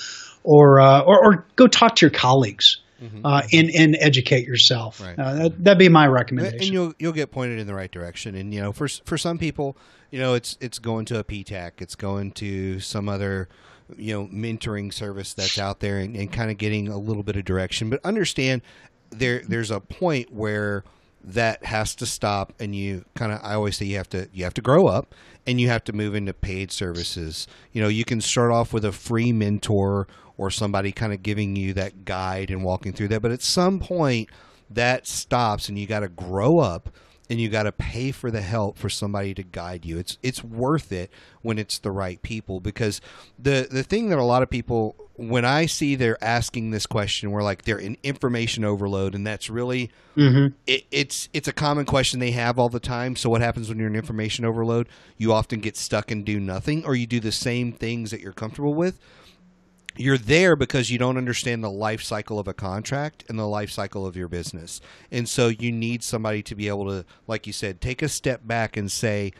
or 0.45 0.79
uh, 0.79 1.01
or, 1.01 1.25
or, 1.25 1.45
go 1.55 1.67
talk 1.67 1.95
to 1.97 2.05
your 2.05 2.11
colleagues. 2.11 2.81
Mm-hmm. 3.01 3.25
Uh, 3.25 3.41
and, 3.51 3.69
and 3.77 3.97
educate 3.99 4.47
yourself. 4.47 5.01
Right. 5.01 5.19
Uh, 5.19 5.49
that, 5.49 5.71
would 5.71 5.77
be 5.77 5.89
my 5.89 6.07
recommendation. 6.07 6.61
And 6.61 6.69
you'll 6.69 6.93
you'll 6.97 7.13
get 7.13 7.29
pointed 7.29 7.59
in 7.59 7.67
the 7.67 7.75
right 7.75 7.91
direction. 7.91 8.35
And 8.35 8.53
you 8.53 8.61
know, 8.61 8.71
for 8.71 8.87
for 8.87 9.17
some 9.17 9.37
people, 9.37 9.77
you 10.11 10.19
know, 10.19 10.33
it's 10.33 10.57
it's 10.61 10.79
going 10.79 11.03
to 11.07 11.19
a 11.19 11.23
PTAC, 11.23 11.81
it's 11.81 11.95
going 11.95 12.31
to 12.33 12.79
some 12.79 13.09
other 13.09 13.49
you 13.97 14.13
know 14.13 14.27
mentoring 14.27 14.93
service 14.93 15.33
that's 15.33 15.59
out 15.59 15.81
there, 15.81 15.97
and, 15.99 16.15
and 16.15 16.31
kind 16.31 16.49
of 16.49 16.57
getting 16.57 16.87
a 16.87 16.97
little 16.97 17.21
bit 17.21 17.35
of 17.35 17.43
direction. 17.43 17.89
But 17.89 17.99
understand 18.05 18.61
there 19.09 19.41
there's 19.45 19.71
a 19.71 19.81
point 19.81 20.31
where 20.31 20.85
that 21.25 21.65
has 21.65 21.95
to 21.95 22.05
stop 22.05 22.53
and 22.59 22.75
you 22.75 23.03
kind 23.15 23.31
of 23.31 23.39
I 23.43 23.55
always 23.55 23.77
say 23.77 23.85
you 23.85 23.97
have 23.97 24.09
to 24.09 24.29
you 24.31 24.43
have 24.43 24.53
to 24.55 24.61
grow 24.61 24.87
up 24.87 25.15
and 25.47 25.59
you 25.59 25.69
have 25.69 25.83
to 25.85 25.93
move 25.93 26.15
into 26.15 26.33
paid 26.33 26.71
services. 26.71 27.47
You 27.71 27.81
know, 27.81 27.87
you 27.87 28.05
can 28.05 28.21
start 28.21 28.51
off 28.51 28.73
with 28.73 28.85
a 28.85 28.91
free 28.91 29.31
mentor 29.31 30.07
or 30.37 30.49
somebody 30.51 30.91
kind 30.91 31.13
of 31.13 31.23
giving 31.23 31.55
you 31.55 31.73
that 31.73 32.05
guide 32.05 32.49
and 32.51 32.63
walking 32.63 32.93
through 32.93 33.07
that, 33.09 33.21
but 33.21 33.31
at 33.31 33.41
some 33.41 33.79
point 33.79 34.29
that 34.69 35.07
stops 35.07 35.69
and 35.69 35.77
you 35.77 35.85
got 35.85 35.99
to 36.01 36.09
grow 36.09 36.59
up 36.59 36.89
and 37.29 37.39
you 37.39 37.49
got 37.49 37.63
to 37.63 37.71
pay 37.71 38.11
for 38.11 38.29
the 38.29 38.41
help 38.41 38.77
for 38.77 38.89
somebody 38.89 39.33
to 39.33 39.43
guide 39.43 39.85
you. 39.85 39.97
It's 39.97 40.17
it's 40.21 40.43
worth 40.43 40.91
it 40.91 41.11
when 41.41 41.57
it's 41.57 41.79
the 41.79 41.91
right 41.91 42.21
people 42.21 42.59
because 42.59 43.01
the 43.39 43.67
the 43.69 43.83
thing 43.83 44.09
that 44.09 44.19
a 44.19 44.23
lot 44.23 44.43
of 44.43 44.49
people 44.49 44.95
when 45.17 45.45
I 45.45 45.65
see 45.65 45.95
they're 45.95 46.21
asking 46.23 46.71
this 46.71 46.85
question, 46.85 47.31
we're 47.31 47.43
like 47.43 47.63
they're 47.63 47.79
in 47.79 47.97
information 48.03 48.65
overload, 48.65 49.15
and 49.15 49.25
that's 49.25 49.49
really 49.49 49.89
mm-hmm. 50.15 50.53
it, 50.67 50.85
it's 50.91 51.29
it's 51.33 51.47
a 51.47 51.53
common 51.53 51.85
question 51.85 52.19
they 52.19 52.31
have 52.31 52.59
all 52.59 52.69
the 52.69 52.79
time. 52.79 53.15
So 53.15 53.29
what 53.29 53.41
happens 53.41 53.69
when 53.69 53.79
you're 53.79 53.87
in 53.87 53.95
information 53.95 54.45
overload? 54.45 54.87
You 55.17 55.33
often 55.33 55.61
get 55.61 55.77
stuck 55.77 56.11
and 56.11 56.25
do 56.25 56.39
nothing, 56.39 56.85
or 56.85 56.95
you 56.95 57.07
do 57.07 57.19
the 57.19 57.31
same 57.31 57.71
things 57.71 58.11
that 58.11 58.21
you're 58.21 58.33
comfortable 58.33 58.73
with. 58.73 58.99
You're 59.97 60.17
there 60.17 60.55
because 60.55 60.89
you 60.89 60.97
don't 60.97 61.17
understand 61.17 61.63
the 61.63 61.71
life 61.71 62.03
cycle 62.03 62.37
of 62.37 62.47
a 62.47 62.53
contract 62.53 63.23
and 63.29 63.39
the 63.39 63.47
life 63.47 63.71
cycle 63.71 64.05
of 64.05 64.17
your 64.17 64.27
business, 64.27 64.81
and 65.11 65.27
so 65.27 65.47
you 65.47 65.71
need 65.71 66.03
somebody 66.03 66.43
to 66.43 66.55
be 66.55 66.67
able 66.67 66.87
to, 66.87 67.05
like 67.27 67.47
you 67.47 67.53
said, 67.53 67.79
take 67.79 68.01
a 68.01 68.09
step 68.09 68.45
back 68.45 68.75
and 68.75 68.91
say, 68.91 69.31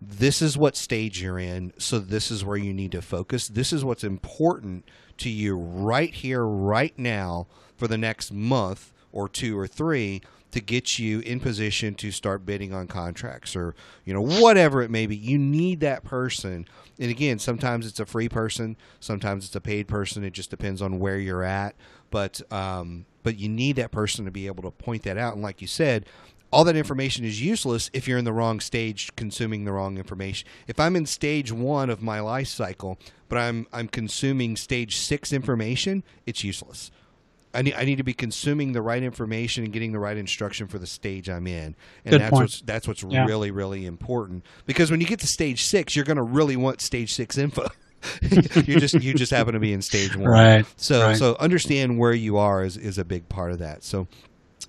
this 0.00 0.42
is 0.42 0.58
what 0.58 0.76
stage 0.76 1.22
you're 1.22 1.38
in 1.38 1.72
so 1.78 2.00
this 2.00 2.30
is 2.30 2.44
where 2.44 2.56
you 2.56 2.74
need 2.74 2.92
to 2.92 3.00
focus. 3.00 3.48
This 3.48 3.72
is 3.72 3.84
what's 3.84 4.04
important 4.04 4.84
to 5.18 5.30
you 5.30 5.56
right 5.56 6.12
here, 6.12 6.44
right 6.44 6.98
now, 6.98 7.46
for 7.76 7.86
the 7.86 7.98
next 7.98 8.32
month 8.32 8.92
or 9.12 9.28
two 9.28 9.58
or 9.58 9.68
three 9.68 10.20
to 10.52 10.60
get 10.60 10.98
you 10.98 11.20
in 11.20 11.40
position 11.40 11.94
to 11.94 12.10
start 12.10 12.46
bidding 12.46 12.72
on 12.72 12.86
contracts 12.86 13.56
or 13.56 13.74
you 14.04 14.14
know 14.14 14.20
whatever 14.20 14.82
it 14.82 14.90
may 14.90 15.06
be. 15.06 15.16
You 15.16 15.38
need 15.38 15.80
that 15.80 16.04
person. 16.04 16.68
And 16.98 17.10
again 17.10 17.38
sometimes 17.38 17.86
it's 17.86 18.00
a 18.00 18.06
free 18.06 18.28
person 18.28 18.76
sometimes 19.00 19.46
it's 19.46 19.56
a 19.56 19.60
paid 19.60 19.88
person. 19.88 20.24
It 20.24 20.32
just 20.32 20.50
depends 20.50 20.80
on 20.80 20.98
where 20.98 21.18
you're 21.18 21.42
at. 21.42 21.74
But 22.10 22.40
um, 22.52 23.06
but 23.22 23.38
you 23.38 23.48
need 23.48 23.76
that 23.76 23.90
person 23.90 24.24
to 24.24 24.30
be 24.30 24.46
able 24.46 24.62
to 24.62 24.70
point 24.70 25.02
that 25.04 25.18
out. 25.18 25.34
And 25.34 25.42
like 25.42 25.60
you 25.60 25.66
said 25.66 26.06
all 26.52 26.64
that 26.64 26.76
information 26.76 27.24
is 27.24 27.40
useless 27.40 27.90
if 27.94 28.06
you're 28.06 28.18
in 28.18 28.26
the 28.26 28.32
wrong 28.32 28.60
stage 28.60 29.10
consuming 29.16 29.64
the 29.64 29.72
wrong 29.72 29.96
information. 29.96 30.46
If 30.66 30.78
I'm 30.78 30.96
in 30.96 31.06
stage 31.06 31.50
1 31.50 31.88
of 31.88 32.02
my 32.02 32.20
life 32.20 32.48
cycle, 32.48 32.98
but 33.30 33.38
I'm 33.38 33.66
I'm 33.72 33.88
consuming 33.88 34.56
stage 34.56 34.98
6 34.98 35.32
information, 35.32 36.04
it's 36.26 36.44
useless. 36.44 36.90
I 37.54 37.62
need, 37.62 37.74
I 37.74 37.84
need 37.84 37.98
to 37.98 38.04
be 38.04 38.14
consuming 38.14 38.72
the 38.72 38.82
right 38.82 39.02
information 39.02 39.64
and 39.64 39.72
getting 39.72 39.92
the 39.92 39.98
right 39.98 40.16
instruction 40.16 40.68
for 40.68 40.78
the 40.78 40.86
stage 40.86 41.28
I'm 41.28 41.46
in, 41.46 41.74
and 42.04 42.10
Good 42.10 42.20
that's 42.20 42.30
point. 42.30 42.42
what's 42.42 42.60
that's 42.62 42.88
what's 42.88 43.02
yeah. 43.02 43.26
really 43.26 43.50
really 43.50 43.84
important. 43.86 44.44
Because 44.66 44.90
when 44.90 45.00
you 45.00 45.06
get 45.06 45.20
to 45.20 45.26
stage 45.26 45.64
six, 45.64 45.94
you're 45.94 46.04
going 46.04 46.16
to 46.16 46.22
really 46.22 46.56
want 46.56 46.80
stage 46.80 47.12
six 47.12 47.36
info. 47.36 47.66
you 48.22 48.80
just 48.80 48.94
you 48.94 49.14
just 49.14 49.30
happen 49.30 49.54
to 49.54 49.60
be 49.60 49.72
in 49.72 49.82
stage 49.82 50.16
one, 50.16 50.28
right? 50.28 50.66
So 50.76 51.02
right. 51.02 51.16
so 51.16 51.36
understand 51.38 51.98
where 51.98 52.12
you 52.12 52.36
are 52.38 52.64
is 52.64 52.76
is 52.76 52.98
a 52.98 53.04
big 53.04 53.28
part 53.28 53.52
of 53.52 53.58
that. 53.58 53.84
So 53.84 54.08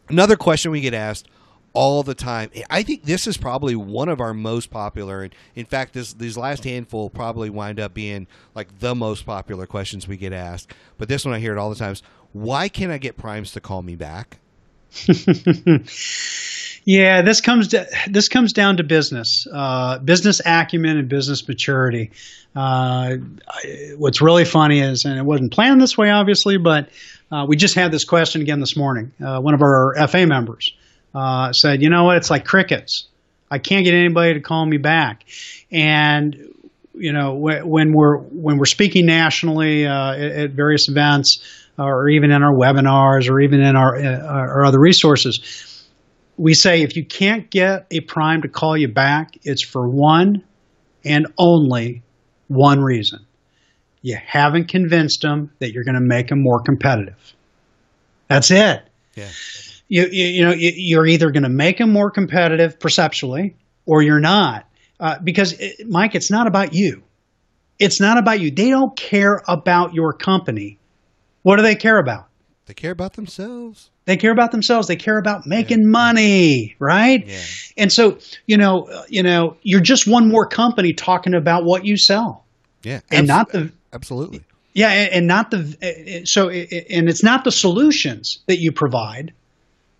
another 0.09 0.35
question 0.35 0.71
we 0.71 0.81
get 0.81 0.93
asked 0.93 1.27
all 1.73 2.03
the 2.03 2.13
time. 2.13 2.51
I 2.69 2.83
think 2.83 3.03
this 3.03 3.25
is 3.27 3.37
probably 3.37 3.75
one 3.75 4.07
of 4.07 4.21
our 4.21 4.33
most 4.33 4.69
popular, 4.69 5.23
and 5.23 5.35
in 5.55 5.65
fact, 5.65 5.93
this 5.93 6.13
these 6.13 6.37
last 6.37 6.63
handful 6.63 7.09
probably 7.09 7.49
wind 7.49 7.79
up 7.79 7.93
being 7.93 8.27
like 8.55 8.79
the 8.79 8.95
most 8.95 9.25
popular 9.25 9.65
questions 9.65 10.07
we 10.07 10.17
get 10.17 10.33
asked. 10.33 10.71
But 10.97 11.09
this 11.09 11.25
one 11.25 11.33
I 11.33 11.39
hear 11.39 11.53
it 11.53 11.57
all 11.57 11.69
the 11.69 11.75
times. 11.75 12.03
Why 12.33 12.67
can't 12.67 12.91
I 12.91 12.97
get 12.97 13.17
primes 13.17 13.51
to 13.53 13.61
call 13.61 13.81
me 13.81 13.95
back? 13.95 14.39
yeah, 16.85 17.21
this 17.21 17.41
comes 17.41 17.69
to, 17.69 17.87
this 18.09 18.27
comes 18.27 18.53
down 18.53 18.77
to 18.77 18.83
business, 18.83 19.47
uh, 19.51 19.99
business 19.99 20.41
acumen, 20.45 20.97
and 20.97 21.07
business 21.07 21.47
maturity. 21.47 22.11
Uh, 22.55 23.15
what's 23.97 24.21
really 24.21 24.45
funny 24.45 24.79
is, 24.79 25.05
and 25.05 25.17
it 25.17 25.23
wasn't 25.23 25.51
planned 25.51 25.81
this 25.81 25.97
way, 25.97 26.11
obviously, 26.11 26.57
but 26.57 26.89
uh, 27.31 27.45
we 27.47 27.55
just 27.55 27.75
had 27.75 27.91
this 27.91 28.03
question 28.03 28.41
again 28.41 28.59
this 28.59 28.75
morning. 28.75 29.11
Uh, 29.23 29.39
one 29.39 29.53
of 29.53 29.61
our 29.61 29.95
FA 30.07 30.27
members 30.27 30.73
uh, 31.15 31.53
said, 31.53 31.81
you 31.81 31.89
know 31.89 32.03
what, 32.03 32.17
it's 32.17 32.29
like 32.29 32.45
crickets. 32.45 33.07
I 33.49 33.59
can't 33.59 33.85
get 33.85 33.93
anybody 33.93 34.33
to 34.33 34.41
call 34.41 34.65
me 34.65 34.77
back. 34.77 35.25
And 35.71 36.53
you 36.95 37.11
know, 37.11 37.33
when 37.35 37.93
we're 37.93 38.17
when 38.17 38.57
we're 38.57 38.65
speaking 38.65 39.05
nationally 39.05 39.87
uh, 39.87 40.13
at, 40.13 40.51
various 40.51 40.89
events, 40.89 41.39
or 41.77 42.09
even 42.09 42.31
in 42.31 42.43
our 42.43 42.53
webinars, 42.53 43.29
or 43.29 43.39
even 43.39 43.61
in 43.61 43.75
our 43.75 43.95
uh, 43.95 44.25
our 44.25 44.65
other 44.65 44.79
resources, 44.79 45.87
we 46.37 46.53
say 46.53 46.81
if 46.81 46.95
you 46.95 47.05
can't 47.05 47.49
get 47.49 47.87
a 47.91 48.01
prime 48.01 48.41
to 48.41 48.47
call 48.47 48.77
you 48.77 48.87
back, 48.87 49.37
it's 49.43 49.63
for 49.63 49.87
one 49.87 50.43
and 51.03 51.27
only 51.37 52.03
one 52.47 52.81
reason: 52.81 53.25
you 54.01 54.17
haven't 54.23 54.67
convinced 54.67 55.21
them 55.21 55.51
that 55.59 55.71
you're 55.71 55.83
going 55.83 55.95
to 55.95 56.01
make 56.01 56.27
them 56.27 56.41
more 56.41 56.61
competitive. 56.61 57.33
That's 58.27 58.51
it. 58.51 58.83
Yeah 59.15 59.29
you, 59.93 60.07
you, 60.11 60.25
you 60.25 60.43
know, 60.43 60.55
you're 60.57 61.05
either 61.05 61.29
going 61.29 61.43
to 61.43 61.49
make 61.49 61.77
them 61.77 61.91
more 61.91 62.09
competitive 62.09 62.79
perceptually 62.79 63.55
or 63.85 64.01
you're 64.01 64.19
not. 64.19 64.67
Uh, 64.99 65.19
because, 65.23 65.53
it, 65.53 65.87
Mike, 65.87 66.15
it's 66.15 66.31
not 66.31 66.47
about 66.47 66.73
you. 66.73 67.03
It's 67.77 67.99
not 67.99 68.17
about 68.17 68.39
you. 68.39 68.49
They 68.49 68.71
don't 68.71 68.95
care 68.97 69.41
about 69.47 69.93
your 69.93 70.13
company. 70.13 70.79
What 71.43 71.57
do 71.57 71.61
they 71.61 71.75
care 71.75 71.99
about? 71.99 72.27
They 72.65 72.73
care 72.73 72.91
about 72.91 73.13
themselves. 73.13 73.91
They 74.05 74.17
care 74.17 74.31
about 74.31 74.51
themselves. 74.51 74.87
They 74.87 74.95
care 74.95 75.17
about 75.17 75.45
making 75.45 75.81
yeah. 75.81 75.89
money, 75.89 76.75
right? 76.79 77.25
Yeah. 77.25 77.41
And 77.77 77.91
so, 77.91 78.17
you 78.45 78.57
know, 78.57 79.03
you 79.07 79.23
know, 79.23 79.57
you're 79.61 79.81
just 79.81 80.07
one 80.07 80.29
more 80.29 80.47
company 80.47 80.93
talking 80.93 81.33
about 81.33 81.63
what 81.65 81.85
you 81.85 81.97
sell. 81.97 82.45
Yeah, 82.83 82.99
and 83.11 83.27
not 83.27 83.49
the 83.51 83.71
absolutely. 83.93 84.43
Yeah, 84.73 84.89
and, 84.89 85.13
and 85.13 85.27
not 85.27 85.51
the 85.51 86.23
so, 86.25 86.49
and 86.49 87.09
it's 87.09 87.23
not 87.23 87.43
the 87.43 87.51
solutions 87.51 88.39
that 88.47 88.59
you 88.59 88.71
provide 88.71 89.33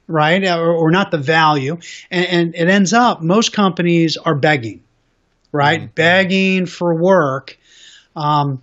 right? 0.07 0.43
Or, 0.45 0.73
or 0.73 0.91
not 0.91 1.11
the 1.11 1.17
value. 1.17 1.77
And, 2.11 2.25
and, 2.25 2.55
it 2.55 2.69
ends 2.69 2.93
up, 2.93 3.21
most 3.21 3.53
companies 3.53 4.17
are 4.17 4.35
begging, 4.35 4.83
right? 5.51 5.81
Mm-hmm. 5.81 5.93
Begging 5.95 6.65
for 6.65 7.01
work. 7.01 7.57
Um, 8.15 8.61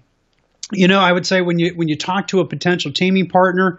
you 0.73 0.89
know, 0.89 1.01
I 1.01 1.13
would 1.13 1.27
say 1.27 1.41
when 1.41 1.59
you 1.59 1.75
when 1.75 1.89
you 1.89 1.97
talk 1.97 2.29
to 2.29 2.41
a 2.41 2.47
potential 2.47 2.93
teaming 2.93 3.29
partner, 3.29 3.79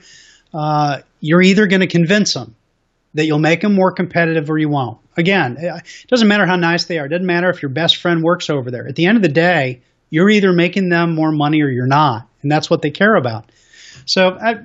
uh, 0.54 1.00
you're 1.20 1.42
either 1.42 1.68
going 1.68 1.82
to 1.82 1.88
convince 1.88 2.34
them 2.34 2.56
that 3.14 3.26
you'll 3.26 3.40
make 3.40 3.62
them 3.62 3.74
more 3.74 3.92
competitive 3.92 4.50
or 4.50 4.58
you 4.58 4.70
won't. 4.70 4.98
Again, 5.18 5.58
it 5.60 5.84
doesn't 6.08 6.28
matter 6.28 6.46
how 6.46 6.56
nice 6.56 6.86
they 6.86 6.98
are. 6.98 7.06
It 7.06 7.10
doesn't 7.10 7.26
matter 7.26 7.50
if 7.50 7.62
your 7.62 7.70
best 7.70 7.98
friend 7.98 8.24
works 8.24 8.50
over 8.50 8.72
there. 8.72 8.88
At 8.88 8.96
the 8.96 9.06
end 9.06 9.18
of 9.18 9.22
the 9.22 9.30
day, 9.30 9.82
you're 10.10 10.30
either 10.30 10.54
making 10.54 10.90
them 10.90 11.14
more 11.14 11.32
money 11.32 11.62
or 11.62 11.68
you're 11.68 11.88
not, 11.88 12.28
and 12.42 12.52
that's 12.52 12.70
what 12.70 12.82
they 12.82 12.92
care 12.92 13.16
about. 13.16 13.52
So, 14.06 14.38
I, 14.42 14.56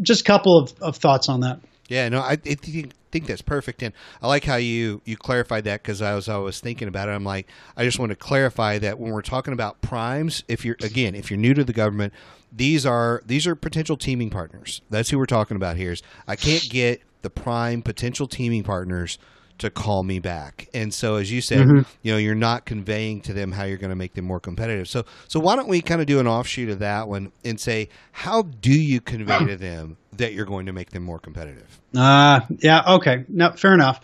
just 0.00 0.22
a 0.22 0.24
couple 0.24 0.58
of, 0.58 0.72
of 0.80 0.96
thoughts 0.96 1.28
on 1.28 1.40
that. 1.40 1.60
Yeah, 1.88 2.08
no, 2.08 2.20
I, 2.20 2.32
I 2.32 2.36
think, 2.36 2.92
think 3.12 3.26
that's 3.26 3.42
perfect, 3.42 3.82
and 3.82 3.94
I 4.20 4.26
like 4.26 4.44
how 4.44 4.56
you 4.56 5.02
you 5.04 5.16
clarified 5.16 5.64
that 5.64 5.82
because 5.82 6.02
I 6.02 6.14
was 6.14 6.28
I 6.28 6.38
was 6.38 6.58
thinking 6.58 6.88
about 6.88 7.08
it. 7.08 7.12
I'm 7.12 7.24
like, 7.24 7.46
I 7.76 7.84
just 7.84 7.98
want 7.98 8.10
to 8.10 8.16
clarify 8.16 8.78
that 8.78 8.98
when 8.98 9.12
we're 9.12 9.22
talking 9.22 9.52
about 9.52 9.80
primes, 9.82 10.42
if 10.48 10.64
you're 10.64 10.76
again, 10.82 11.14
if 11.14 11.30
you're 11.30 11.38
new 11.38 11.54
to 11.54 11.62
the 11.62 11.72
government, 11.72 12.12
these 12.50 12.84
are 12.84 13.22
these 13.26 13.46
are 13.46 13.54
potential 13.54 13.96
teaming 13.96 14.30
partners. 14.30 14.80
That's 14.90 15.10
who 15.10 15.18
we're 15.18 15.26
talking 15.26 15.56
about 15.56 15.76
here. 15.76 15.92
Is 15.92 16.02
I 16.26 16.34
can't 16.34 16.68
get 16.68 17.02
the 17.20 17.30
prime 17.30 17.82
potential 17.82 18.26
teaming 18.26 18.64
partners 18.64 19.18
to 19.58 19.70
call 19.70 20.02
me 20.02 20.18
back. 20.18 20.68
And 20.74 20.92
so, 20.92 21.16
as 21.16 21.30
you 21.30 21.40
said, 21.40 21.66
mm-hmm. 21.66 21.82
you 22.02 22.12
know, 22.12 22.18
you're 22.18 22.34
not 22.34 22.64
conveying 22.64 23.20
to 23.22 23.32
them 23.32 23.52
how 23.52 23.64
you're 23.64 23.78
going 23.78 23.90
to 23.90 23.96
make 23.96 24.14
them 24.14 24.24
more 24.24 24.40
competitive. 24.40 24.88
So, 24.88 25.04
so 25.28 25.40
why 25.40 25.56
don't 25.56 25.68
we 25.68 25.80
kind 25.80 26.00
of 26.00 26.06
do 26.06 26.20
an 26.20 26.26
offshoot 26.26 26.68
of 26.68 26.80
that 26.80 27.08
one 27.08 27.32
and 27.44 27.58
say, 27.60 27.88
how 28.12 28.42
do 28.42 28.72
you 28.72 29.00
convey 29.00 29.46
to 29.46 29.56
them 29.56 29.96
that 30.14 30.32
you're 30.34 30.46
going 30.46 30.66
to 30.66 30.72
make 30.72 30.90
them 30.90 31.02
more 31.02 31.18
competitive? 31.18 31.80
Uh, 31.96 32.40
yeah, 32.58 32.94
okay, 32.94 33.24
no, 33.28 33.52
fair 33.52 33.74
enough. 33.74 34.00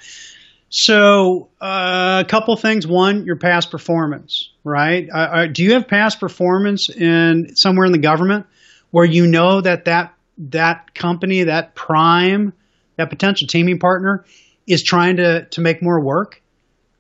So, 0.70 1.48
uh, 1.60 2.22
a 2.24 2.28
couple 2.28 2.54
things. 2.56 2.86
One, 2.86 3.24
your 3.24 3.36
past 3.36 3.70
performance, 3.70 4.50
right? 4.64 5.08
Uh, 5.12 5.18
uh, 5.18 5.46
do 5.46 5.62
you 5.64 5.72
have 5.72 5.88
past 5.88 6.20
performance 6.20 6.90
in 6.90 7.56
somewhere 7.56 7.86
in 7.86 7.92
the 7.92 7.98
government 7.98 8.46
where 8.90 9.06
you 9.06 9.26
know 9.26 9.60
that 9.60 9.86
that 9.86 10.14
that 10.38 10.94
company, 10.94 11.44
that 11.44 11.74
prime, 11.74 12.52
that 12.96 13.10
potential 13.10 13.48
teaming 13.48 13.78
partner 13.78 14.24
is 14.68 14.82
trying 14.82 15.16
to 15.16 15.46
to 15.46 15.60
make 15.60 15.82
more 15.82 16.00
work. 16.00 16.42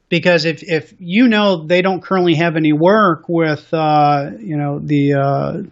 Because 0.08 0.46
if 0.46 0.62
if 0.62 0.94
you 0.98 1.28
know 1.28 1.66
they 1.66 1.82
don't 1.82 2.02
currently 2.02 2.34
have 2.34 2.56
any 2.56 2.72
work 2.72 3.28
with 3.28 3.72
uh, 3.72 4.30
you 4.38 4.56
know 4.56 4.78
the 4.78 5.14
uh, 5.14 5.62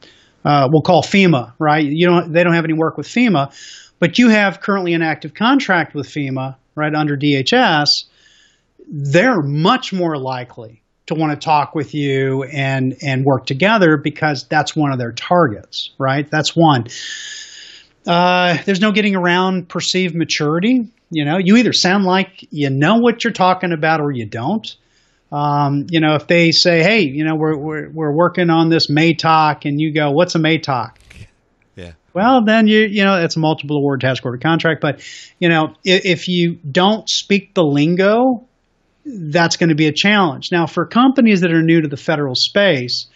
uh, 0.45 0.69
we'll 0.71 0.83
call 0.83 1.03
FEMA 1.03 1.55
right? 1.59 1.85
You 1.85 2.07
don't 2.07 2.33
they 2.33 2.45
don't 2.45 2.55
have 2.55 2.65
any 2.65 2.75
work 2.75 2.97
with 2.97 3.09
FEMA 3.09 3.53
but 3.99 4.19
you 4.19 4.29
have 4.29 4.61
currently 4.61 4.93
an 4.93 5.01
active 5.01 5.33
contract 5.33 5.95
with 5.95 6.07
FEMA 6.07 6.57
right 6.75 6.95
under 6.95 7.17
DHS 7.17 8.05
they're 8.89 9.43
much 9.43 9.93
more 9.93 10.17
likely 10.17 10.83
to 11.07 11.15
want 11.15 11.33
to 11.33 11.45
talk 11.45 11.75
with 11.75 11.95
you 11.95 12.45
and 12.45 12.97
and 13.03 13.25
work 13.25 13.47
together 13.47 13.97
because 13.97 14.47
that's 14.49 14.77
one 14.77 14.93
of 14.93 14.99
their 14.99 15.13
targets 15.13 15.93
right? 15.99 16.31
That's 16.31 16.55
one 16.55 16.87
uh, 18.07 18.57
there's 18.65 18.81
no 18.81 18.93
getting 18.93 19.17
around 19.17 19.69
perceived 19.69 20.15
maturity 20.15 20.91
you 21.11 21.25
know, 21.25 21.39
you 21.39 21.57
either 21.57 21.73
sound 21.73 22.05
like 22.05 22.49
you 22.51 22.71
know 22.71 22.97
what 22.97 23.23
you're 23.23 23.33
talking 23.33 23.73
about 23.73 24.01
or 24.01 24.11
you 24.11 24.27
don't. 24.27 24.67
Um, 25.31 25.87
you 25.91 26.01
know, 26.01 26.15
if 26.15 26.27
they 26.27 26.51
say, 26.51 26.83
"Hey, 26.83 27.03
you 27.03 27.25
know, 27.25 27.37
we're 27.37 27.57
we're 27.57 27.91
we're 27.91 28.13
working 28.13 28.51
on 28.51 28.71
this 28.71 28.91
MATOC," 28.91 29.65
and 29.65 29.81
you 29.81 29.93
go, 29.93 30.11
"What's 30.11 30.35
a 30.35 30.39
MATOC?" 30.39 30.97
Yeah. 31.77 31.93
Well, 32.13 32.45
then 32.45 32.67
you 32.67 32.81
you 32.81 33.05
know 33.05 33.23
it's 33.23 33.37
a 33.37 33.39
multiple 33.39 33.77
award 33.77 34.01
task 34.01 34.25
order 34.25 34.39
contract. 34.39 34.81
But 34.81 35.01
you 35.39 35.49
know, 35.49 35.75
if, 35.85 36.05
if 36.05 36.29
you 36.29 36.59
don't 36.71 37.09
speak 37.09 37.55
the 37.55 37.65
lingo, 37.65 38.47
that's 39.05 39.57
going 39.57 39.71
to 39.71 39.75
be 39.77 39.87
a 39.87 39.93
challenge. 39.93 40.51
Now, 40.51 40.67
for 40.67 40.87
companies 40.87 41.43
that 41.43 41.53
are 41.53 41.63
new 41.63 41.83
to 41.83 41.89
the 41.89 41.97
federal 41.97 42.35
space, 42.35 43.07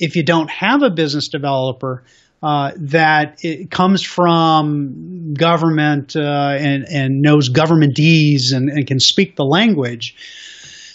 if 0.00 0.16
you 0.16 0.24
don't 0.24 0.50
have 0.50 0.82
a 0.82 0.90
business 0.90 1.28
developer, 1.28 2.02
uh, 2.42 2.72
that 2.76 3.44
it 3.44 3.70
comes 3.70 4.02
from 4.02 5.34
government 5.34 6.14
uh, 6.16 6.56
and, 6.58 6.84
and 6.84 7.22
knows 7.22 7.50
governmentese 7.50 8.52
and, 8.52 8.68
and 8.68 8.86
can 8.86 9.00
speak 9.00 9.36
the 9.36 9.44
language, 9.44 10.14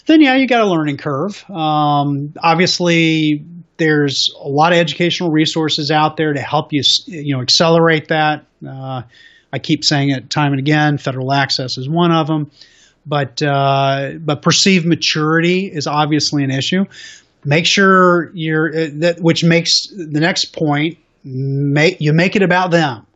then 0.06 0.20
yeah, 0.20 0.34
you 0.34 0.46
got 0.46 0.60
a 0.60 0.66
learning 0.66 0.96
curve. 0.96 1.44
Um, 1.50 2.34
obviously, 2.42 3.44
there's 3.76 4.32
a 4.40 4.48
lot 4.48 4.72
of 4.72 4.78
educational 4.78 5.30
resources 5.30 5.90
out 5.90 6.16
there 6.16 6.32
to 6.32 6.40
help 6.40 6.72
you, 6.72 6.82
you 7.06 7.34
know, 7.34 7.42
accelerate 7.42 8.08
that. 8.08 8.46
Uh, 8.66 9.02
I 9.52 9.58
keep 9.58 9.84
saying 9.84 10.10
it 10.10 10.30
time 10.30 10.52
and 10.52 10.60
again. 10.60 10.98
Federal 10.98 11.32
access 11.32 11.76
is 11.76 11.88
one 11.88 12.12
of 12.12 12.26
them, 12.26 12.50
but 13.04 13.42
uh, 13.42 14.12
but 14.18 14.42
perceived 14.42 14.86
maturity 14.86 15.66
is 15.66 15.86
obviously 15.86 16.44
an 16.44 16.50
issue. 16.50 16.84
Make 17.44 17.66
sure 17.66 18.30
you're 18.34 18.68
uh, 18.68 18.88
that, 18.94 19.20
which 19.20 19.44
makes 19.44 19.88
the 19.88 20.20
next 20.20 20.54
point 20.56 20.98
make 21.24 22.00
you 22.00 22.12
make 22.12 22.36
it 22.36 22.42
about 22.42 22.70
them. 22.70 23.06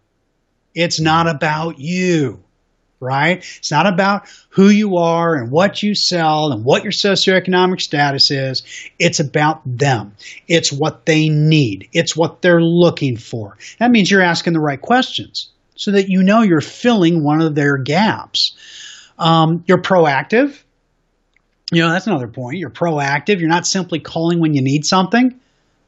It's 0.75 1.01
not 1.01 1.27
about 1.27 1.79
you, 1.79 2.43
right? 3.01 3.39
It's 3.39 3.71
not 3.71 3.87
about 3.87 4.29
who 4.51 4.69
you 4.69 4.97
are 4.97 5.35
and 5.35 5.51
what 5.51 5.83
you 5.83 5.95
sell 5.95 6.53
and 6.53 6.65
what 6.65 6.83
your 6.83 6.93
socioeconomic 6.93 7.81
status 7.81 8.31
is. 8.31 8.63
It's 8.99 9.21
about 9.21 9.63
them. 9.65 10.15
It's 10.49 10.73
what 10.73 11.07
they 11.07 11.29
need. 11.29 11.89
It's 11.93 12.17
what 12.17 12.43
they're 12.43 12.61
looking 12.61 13.17
for. 13.17 13.57
That 13.79 13.91
means 13.91 14.11
you're 14.11 14.23
asking 14.23 14.53
the 14.53 14.61
right 14.61 14.81
questions 14.81 15.51
so 15.77 15.93
that 15.93 16.09
you 16.09 16.23
know 16.23 16.43
you're 16.43 16.61
filling 16.61 17.23
one 17.23 17.41
of 17.41 17.55
their 17.55 17.79
gaps. 17.79 18.57
Um, 19.19 19.65
you're 19.67 19.81
proactive. 19.81 20.63
You 21.73 21.83
know, 21.83 21.91
that's 21.91 22.07
another 22.07 22.29
point. 22.29 22.59
You're 22.59 22.71
proactive. 22.71 23.41
You're 23.41 23.49
not 23.49 23.67
simply 23.67 23.99
calling 23.99 24.41
when 24.41 24.55
you 24.55 24.63
need 24.63 24.85
something 24.85 25.41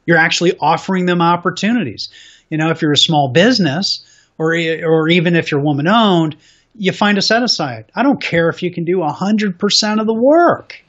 you're 0.09 0.17
actually 0.17 0.57
offering 0.59 1.05
them 1.05 1.21
opportunities. 1.21 2.09
You 2.49 2.57
know, 2.57 2.71
if 2.71 2.81
you're 2.81 2.91
a 2.91 2.97
small 2.97 3.29
business 3.31 4.03
or, 4.39 4.55
or 4.55 5.07
even 5.07 5.35
if 5.35 5.51
you're 5.51 5.61
woman 5.61 5.87
owned, 5.87 6.35
you 6.75 6.91
find 6.91 7.19
a 7.19 7.21
set 7.21 7.43
aside. 7.43 7.91
I 7.93 8.01
don't 8.01 8.19
care 8.19 8.49
if 8.49 8.63
you 8.63 8.73
can 8.73 8.85
do 8.85 8.97
100% 8.97 10.01
of 10.01 10.07
the 10.07 10.13
work. 10.15 10.81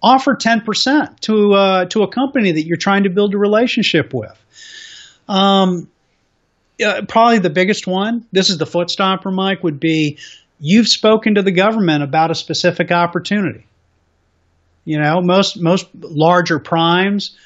Offer 0.00 0.36
10% 0.36 1.18
to, 1.22 1.52
uh, 1.54 1.84
to 1.86 2.04
a 2.04 2.08
company 2.08 2.52
that 2.52 2.64
you're 2.64 2.76
trying 2.76 3.02
to 3.02 3.10
build 3.10 3.34
a 3.34 3.38
relationship 3.38 4.14
with. 4.14 4.38
Um, 5.28 5.90
uh, 6.84 7.02
probably 7.08 7.40
the 7.40 7.50
biggest 7.50 7.88
one, 7.88 8.26
this 8.30 8.48
is 8.48 8.58
the 8.58 8.66
foot 8.66 8.90
stopper, 8.90 9.32
Mike, 9.32 9.64
would 9.64 9.80
be 9.80 10.18
you've 10.60 10.86
spoken 10.86 11.34
to 11.34 11.42
the 11.42 11.50
government 11.50 12.04
about 12.04 12.30
a 12.30 12.34
specific 12.36 12.92
opportunity. 12.92 13.66
You 14.84 15.00
know, 15.00 15.20
most 15.20 15.60
most 15.60 15.88
larger 15.96 16.60
primes 16.60 17.36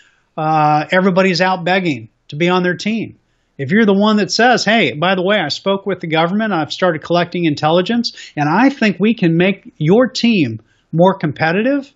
uh, 0.41 0.87
everybody's 0.91 1.43
out 1.43 1.65
begging 1.65 2.09
to 2.29 2.37
be 2.37 2.49
on 2.49 2.63
their 2.63 2.77
team. 2.77 3.19
If 3.59 3.71
you're 3.71 3.85
the 3.85 3.93
one 3.93 4.17
that 4.17 4.33
says, 4.33 4.65
hey, 4.65 4.93
by 4.93 5.15
the 5.15 5.23
way, 5.23 5.37
I 5.37 5.49
spoke 5.49 5.85
with 5.85 6.01
the 6.01 6.07
government, 6.07 6.55
I've 6.55 6.73
started 6.73 7.03
collecting 7.03 7.45
intelligence, 7.45 8.17
and 8.35 8.49
I 8.49 8.71
think 8.71 8.97
we 8.99 9.13
can 9.13 9.37
make 9.37 9.75
your 9.77 10.07
team 10.07 10.63
more 10.93 11.19
competitive, 11.19 11.93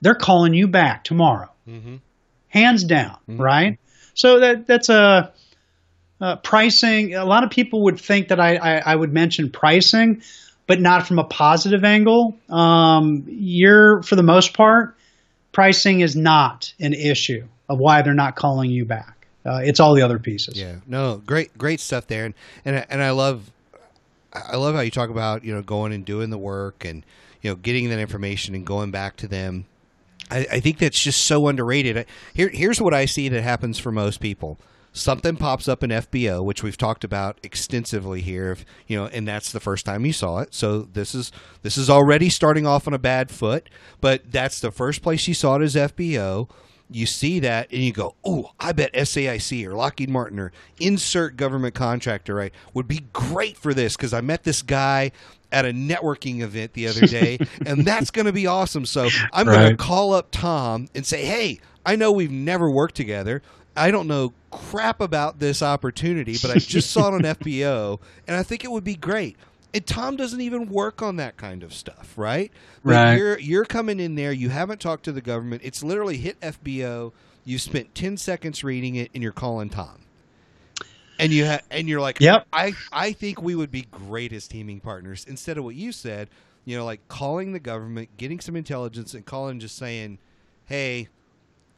they're 0.00 0.16
calling 0.16 0.54
you 0.54 0.66
back 0.66 1.04
tomorrow. 1.04 1.50
Mm-hmm. 1.68 1.96
Hands 2.48 2.82
down, 2.82 3.18
mm-hmm. 3.28 3.40
right? 3.40 3.78
So 4.14 4.40
that 4.40 4.66
that's 4.66 4.88
a, 4.88 5.32
a, 6.20 6.36
pricing. 6.38 7.14
A 7.14 7.24
lot 7.24 7.44
of 7.44 7.50
people 7.50 7.84
would 7.84 8.00
think 8.00 8.28
that 8.28 8.40
I, 8.40 8.56
I, 8.56 8.82
I, 8.92 8.96
would 8.96 9.12
mention 9.12 9.50
pricing, 9.50 10.22
but 10.66 10.80
not 10.80 11.06
from 11.06 11.20
a 11.20 11.24
positive 11.24 11.84
angle. 11.84 12.36
Um, 12.50 13.24
you're, 13.28 14.02
for 14.02 14.16
the 14.16 14.24
most 14.24 14.52
part, 14.52 14.96
pricing 15.52 16.00
is 16.00 16.16
not 16.16 16.74
an 16.80 16.92
issue 16.92 17.46
of 17.72 17.78
why 17.78 18.02
they're 18.02 18.14
not 18.14 18.36
calling 18.36 18.70
you 18.70 18.84
back. 18.84 19.26
Uh, 19.44 19.60
it's 19.64 19.80
all 19.80 19.94
the 19.94 20.02
other 20.02 20.18
pieces. 20.18 20.58
Yeah, 20.58 20.76
no, 20.86 21.20
great, 21.24 21.56
great 21.58 21.80
stuff 21.80 22.06
there, 22.06 22.24
and 22.24 22.34
and 22.64 22.86
and 22.88 23.02
I 23.02 23.10
love, 23.10 23.50
I 24.32 24.56
love 24.56 24.74
how 24.74 24.82
you 24.82 24.90
talk 24.90 25.10
about 25.10 25.44
you 25.44 25.52
know 25.52 25.62
going 25.62 25.92
and 25.92 26.04
doing 26.04 26.30
the 26.30 26.38
work 26.38 26.84
and 26.84 27.04
you 27.40 27.50
know 27.50 27.56
getting 27.56 27.88
that 27.90 27.98
information 27.98 28.54
and 28.54 28.64
going 28.64 28.90
back 28.90 29.16
to 29.16 29.28
them. 29.28 29.66
I, 30.30 30.46
I 30.52 30.60
think 30.60 30.78
that's 30.78 31.00
just 31.00 31.26
so 31.26 31.48
underrated. 31.48 32.06
Here, 32.32 32.48
here's 32.48 32.80
what 32.80 32.94
I 32.94 33.04
see 33.04 33.28
that 33.28 33.42
happens 33.42 33.78
for 33.78 33.90
most 33.90 34.20
people 34.20 34.58
something 34.92 35.36
pops 35.36 35.68
up 35.68 35.82
in 35.82 35.90
FBO, 35.90 36.44
which 36.44 36.62
we've 36.62 36.76
talked 36.76 37.04
about 37.04 37.38
extensively 37.42 38.20
here, 38.20 38.52
if, 38.52 38.64
you 38.86 38.98
know, 38.98 39.06
and 39.06 39.26
that's 39.26 39.50
the 39.50 39.60
first 39.60 39.86
time 39.86 40.04
you 40.04 40.12
saw 40.12 40.38
it. 40.38 40.54
So 40.54 40.82
this 40.82 41.14
is 41.14 41.32
this 41.62 41.76
is 41.76 41.88
already 41.90 42.28
starting 42.28 42.66
off 42.66 42.86
on 42.86 42.94
a 42.94 42.98
bad 42.98 43.30
foot, 43.30 43.68
but 44.00 44.30
that's 44.30 44.60
the 44.60 44.70
first 44.70 45.02
place 45.02 45.26
you 45.26 45.34
saw 45.34 45.56
it 45.56 45.62
as 45.62 45.74
FBO. 45.74 46.48
You 46.90 47.06
see 47.06 47.40
that 47.40 47.70
and 47.72 47.82
you 47.82 47.92
go, 47.92 48.14
oh, 48.24 48.52
I 48.60 48.72
bet 48.72 48.92
SAIC 48.92 49.66
or 49.66 49.74
Lockheed 49.74 50.10
Martin 50.10 50.38
or 50.38 50.52
insert 50.78 51.36
government 51.36 51.74
contractor, 51.74 52.34
right, 52.34 52.52
would 52.74 52.88
be 52.88 53.04
great 53.12 53.56
for 53.56 53.72
this 53.72 53.96
because 53.96 54.12
I 54.12 54.20
met 54.20 54.44
this 54.44 54.62
guy 54.62 55.12
at 55.50 55.64
a 55.64 55.70
networking 55.70 56.40
event 56.40 56.72
the 56.72 56.88
other 56.88 57.06
day, 57.06 57.38
and 57.66 57.84
that's 57.84 58.10
going 58.10 58.26
to 58.26 58.32
be 58.32 58.46
awesome. 58.46 58.86
So 58.86 59.08
I'm 59.32 59.46
right. 59.48 59.56
going 59.56 59.70
to 59.70 59.76
call 59.76 60.12
up 60.12 60.28
Tom 60.30 60.88
and 60.94 61.06
say, 61.06 61.24
hey, 61.24 61.60
I 61.84 61.96
know 61.96 62.12
we've 62.12 62.30
never 62.30 62.70
worked 62.70 62.94
together. 62.94 63.42
I 63.76 63.90
don't 63.90 64.06
know 64.06 64.32
crap 64.50 65.00
about 65.00 65.38
this 65.38 65.62
opportunity, 65.62 66.36
but 66.40 66.50
I 66.50 66.58
just 66.58 66.90
saw 66.90 67.08
it 67.08 67.14
on 67.14 67.22
FBO, 67.36 68.00
and 68.26 68.36
I 68.36 68.42
think 68.42 68.64
it 68.64 68.70
would 68.70 68.84
be 68.84 68.96
great. 68.96 69.36
And 69.74 69.86
Tom 69.86 70.16
doesn't 70.16 70.40
even 70.40 70.68
work 70.68 71.02
on 71.02 71.16
that 71.16 71.36
kind 71.36 71.62
of 71.62 71.72
stuff, 71.74 72.14
right? 72.16 72.52
Right. 72.84 73.16
You're 73.16 73.38
you're 73.38 73.64
coming 73.64 74.00
in 74.00 74.16
there. 74.16 74.32
You 74.32 74.50
haven't 74.50 74.80
talked 74.80 75.04
to 75.04 75.12
the 75.12 75.22
government. 75.22 75.62
It's 75.64 75.82
literally 75.82 76.18
hit 76.18 76.38
FBO. 76.40 77.12
You 77.44 77.58
spent 77.58 77.94
ten 77.94 78.16
seconds 78.18 78.62
reading 78.64 78.96
it, 78.96 79.10
and 79.14 79.22
you're 79.22 79.32
calling 79.32 79.70
Tom. 79.70 80.00
And 81.18 81.32
you 81.32 81.46
ha- 81.46 81.60
and 81.70 81.88
you're 81.88 82.00
like, 82.00 82.20
yep. 82.20 82.46
I 82.52 82.74
I 82.92 83.12
think 83.12 83.40
we 83.42 83.54
would 83.54 83.70
be 83.70 83.82
great 83.90 84.32
as 84.32 84.48
teaming 84.48 84.80
partners. 84.80 85.24
Instead 85.28 85.58
of 85.58 85.64
what 85.64 85.74
you 85.74 85.92
said, 85.92 86.28
You 86.64 86.76
know, 86.78 86.84
like 86.84 87.06
calling 87.08 87.52
the 87.52 87.60
government, 87.60 88.10
getting 88.18 88.40
some 88.40 88.56
intelligence, 88.56 89.14
and 89.14 89.24
calling 89.26 89.58
just 89.60 89.76
saying, 89.76 90.18
"Hey, 90.66 91.08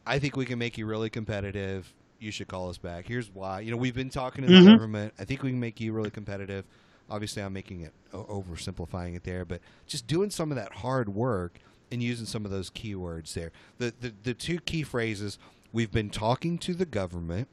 I 0.05 0.19
think 0.19 0.35
we 0.37 0.45
can 0.45 0.59
make 0.59 0.77
you 0.77 0.85
really 0.85 1.09
competitive. 1.09 1.91
You 2.19 2.31
should 2.31 2.47
call 2.47 2.69
us 2.69 2.77
back. 2.77 3.07
Here's 3.07 3.29
why. 3.33 3.61
You 3.61 3.71
know, 3.71 3.77
we've 3.77 3.95
been 3.95 4.09
talking 4.11 4.45
to 4.45 4.51
the 4.51 4.59
Mhm. 4.59 4.65
government. 4.65 5.13
I 5.19 5.25
think 5.25 5.43
we 5.43 5.49
can 5.51 5.59
make 5.59 5.79
you 5.81 5.91
really 5.93 6.11
competitive. 6.11 6.65
Obviously, 7.09 7.43
I'm 7.43 7.53
making 7.53 7.81
it 7.81 7.93
oversimplifying 8.11 9.15
it 9.15 9.23
there, 9.23 9.45
but 9.45 9.61
just 9.85 10.07
doing 10.07 10.29
some 10.29 10.51
of 10.51 10.57
that 10.57 10.73
hard 10.73 11.09
work 11.09 11.59
and 11.91 12.01
using 12.01 12.25
some 12.25 12.45
of 12.45 12.51
those 12.51 12.69
keywords 12.69 13.33
there. 13.33 13.51
The 13.77 13.93
the, 13.99 14.13
the 14.23 14.33
two 14.33 14.59
key 14.59 14.83
phrases: 14.83 15.37
We've 15.71 15.91
been 15.91 16.09
talking 16.09 16.57
to 16.59 16.73
the 16.73 16.85
government. 16.85 17.47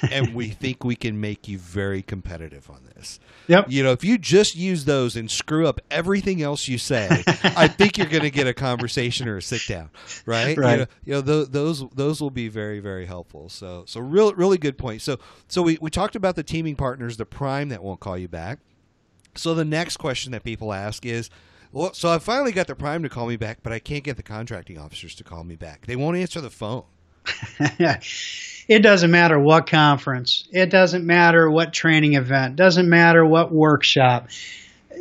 and 0.10 0.34
we 0.34 0.48
think 0.48 0.84
we 0.84 0.96
can 0.96 1.20
make 1.20 1.48
you 1.48 1.58
very 1.58 2.02
competitive 2.02 2.70
on 2.70 2.80
this. 2.94 3.18
Yep. 3.48 3.66
You 3.68 3.82
know, 3.82 3.92
if 3.92 4.04
you 4.04 4.16
just 4.16 4.54
use 4.54 4.84
those 4.84 5.16
and 5.16 5.30
screw 5.30 5.66
up 5.66 5.80
everything 5.90 6.42
else 6.42 6.68
you 6.68 6.78
say, 6.78 7.08
I 7.44 7.68
think 7.68 7.98
you're 7.98 8.06
going 8.06 8.22
to 8.22 8.30
get 8.30 8.46
a 8.46 8.54
conversation 8.54 9.28
or 9.28 9.38
a 9.38 9.42
sit 9.42 9.62
down, 9.68 9.90
right? 10.24 10.56
Right. 10.56 10.72
You 10.72 10.78
know, 10.78 10.86
you 11.04 11.12
know 11.14 11.20
tho- 11.20 11.44
those 11.44 11.88
those 11.90 12.20
will 12.20 12.30
be 12.30 12.48
very 12.48 12.80
very 12.80 13.06
helpful. 13.06 13.48
So 13.48 13.84
so 13.86 14.00
real 14.00 14.32
really 14.34 14.56
good 14.56 14.78
point. 14.78 15.02
So 15.02 15.18
so 15.48 15.62
we 15.62 15.78
we 15.80 15.90
talked 15.90 16.16
about 16.16 16.36
the 16.36 16.42
teaming 16.42 16.76
partners, 16.76 17.16
the 17.16 17.26
prime 17.26 17.68
that 17.70 17.82
won't 17.82 18.00
call 18.00 18.16
you 18.16 18.28
back. 18.28 18.60
So 19.34 19.54
the 19.54 19.64
next 19.64 19.96
question 19.96 20.32
that 20.32 20.44
people 20.44 20.72
ask 20.72 21.04
is. 21.06 21.30
Well, 21.74 21.94
so 21.94 22.10
I 22.10 22.18
finally 22.18 22.52
got 22.52 22.66
the 22.66 22.74
prime 22.74 23.02
to 23.02 23.08
call 23.08 23.26
me 23.26 23.36
back, 23.36 23.60
but 23.62 23.72
I 23.72 23.78
can't 23.78 24.04
get 24.04 24.18
the 24.18 24.22
contracting 24.22 24.76
officers 24.76 25.14
to 25.14 25.24
call 25.24 25.42
me 25.42 25.56
back. 25.56 25.86
They 25.86 25.96
won't 25.96 26.18
answer 26.18 26.42
the 26.42 26.50
phone. 26.50 26.84
it 27.58 28.82
doesn't 28.82 29.10
matter 29.10 29.38
what 29.38 29.66
conference, 29.66 30.46
it 30.52 30.70
doesn't 30.70 31.06
matter 31.06 31.50
what 31.50 31.72
training 31.72 32.14
event, 32.14 32.56
doesn't 32.56 32.88
matter 32.88 33.24
what 33.24 33.52
workshop. 33.52 34.28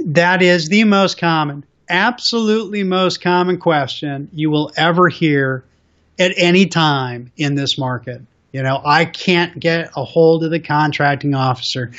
That 0.06 0.42
is 0.42 0.70
the 0.70 0.84
most 0.86 1.18
common, 1.18 1.66
absolutely 1.90 2.84
most 2.84 3.22
common 3.22 3.58
question 3.60 4.30
you 4.34 4.50
will 4.50 4.72
ever 4.78 5.10
hear 5.10 5.64
at 6.18 6.34
any 6.38 6.68
time 6.68 7.32
in 7.38 7.56
this 7.56 7.78
market. 7.78 8.22
You 8.52 8.64
know, 8.64 8.82
I 8.84 9.06
can't 9.06 9.60
get 9.60 9.92
a 9.96 10.04
hold 10.04 10.44
of 10.44 10.52
the 10.52 10.60
contracting 10.60 11.36
officer. 11.36 11.92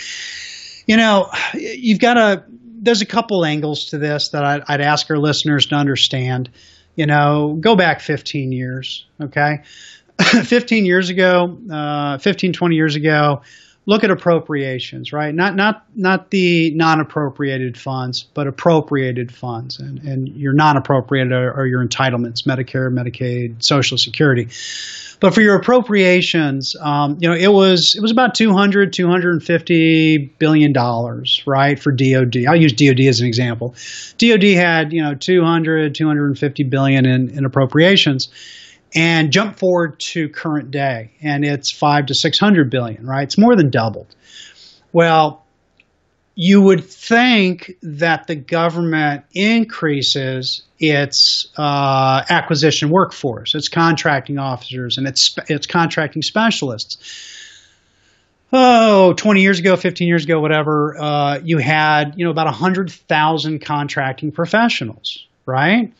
You 0.87 0.97
know, 0.97 1.31
you've 1.55 1.99
got 1.99 2.15
to, 2.15 2.45
there's 2.81 3.03
a 3.03 3.07
couple 3.07 3.45
angles 3.45 3.87
to 3.87 3.99
this 3.99 4.31
that 4.31 4.45
I'd, 4.45 4.63
I'd 4.69 4.81
ask 4.81 5.09
our 5.11 5.19
listeners 5.19 5.67
to 5.67 5.75
understand. 5.75 6.51
You 6.97 7.07
know, 7.07 7.57
go 7.59 7.75
back 7.77 8.01
15 8.01 8.53
years, 8.53 9.07
okay? 9.21 9.63
15 10.21 10.85
years 10.85 11.09
ago, 11.09 11.59
uh, 11.71 12.19
15, 12.19 12.53
20 12.53 12.75
years 12.77 12.97
ago, 12.97 13.43
look 13.87 14.05
at 14.05 14.11
appropriations, 14.11 15.13
right? 15.13 15.35
Not 15.35 15.57
not 15.57 15.85
not 15.95 16.31
the 16.31 16.73
non-appropriated 16.75 17.77
funds, 17.77 18.25
but 18.35 18.47
appropriated 18.47 19.35
funds, 19.35 19.79
and 19.79 19.99
and 20.01 20.29
your 20.29 20.53
non-appropriated 20.53 21.33
are, 21.33 21.53
are 21.55 21.67
your 21.67 21.85
entitlements, 21.85 22.47
Medicare, 22.47 22.93
Medicaid, 22.93 23.63
Social 23.63 23.99
Security. 23.99 24.49
But 25.21 25.35
for 25.35 25.41
your 25.41 25.55
appropriations, 25.55 26.75
um, 26.81 27.19
you 27.21 27.29
know, 27.29 27.35
it 27.35 27.53
was 27.53 27.95
it 27.95 28.03
was 28.03 28.11
about 28.11 28.35
200, 28.35 28.93
250 28.93 30.19
billion 30.39 30.73
dollars, 30.73 31.43
right, 31.47 31.79
for 31.79 31.93
DoD. 31.93 32.45
I'll 32.49 32.57
use 32.57 32.73
DoD 32.73 33.01
as 33.01 33.21
an 33.21 33.27
example. 33.27 33.75
DoD 34.19 34.43
had 34.43 34.93
you 34.93 35.03
know 35.03 35.15
200, 35.15 35.95
250 35.95 36.65
billion 36.65 37.07
in, 37.07 37.31
in 37.31 37.45
appropriations 37.45 38.29
and 38.95 39.33
jump 39.33 39.59
forward 39.59 39.99
to 39.99 40.29
current 40.29 40.71
day 40.71 41.13
and 41.23 41.45
it's 41.45 41.71
five 41.71 42.07
to 42.07 42.15
600 42.15 42.71
billion, 42.71 43.07
right? 43.07 43.23
It's 43.23 43.39
more 43.39 43.57
than 43.57 43.71
doubled. 43.71 44.15
Well, 44.93 45.43
you 46.35 46.63
would 46.63 46.85
think 46.85 47.73
that 47.83 48.27
the 48.27 48.35
government 48.35 49.25
increases 49.35 50.63
its 50.79 51.49
uh, 51.57 52.23
acquisition 52.29 52.89
workforce, 52.89 53.55
its 53.55 53.69
contracting 53.69 54.39
officers, 54.39 54.99
and 54.99 55.07
its 55.07 55.37
its 55.49 55.67
contracting 55.67 56.23
specialists. 56.23 56.99
Oh, 58.55 59.15
20 59.15 59.41
years 59.41 59.59
ago, 59.59 59.77
15 59.77 60.09
years 60.09 60.25
ago, 60.25 60.41
whatever, 60.41 60.97
uh, 60.99 61.39
you 61.43 61.59
had 61.59 62.15
you 62.17 62.25
know 62.25 62.31
about 62.31 62.47
100,000 62.47 63.61
contracting 63.61 64.33
professionals, 64.33 65.27
right? 65.47 65.93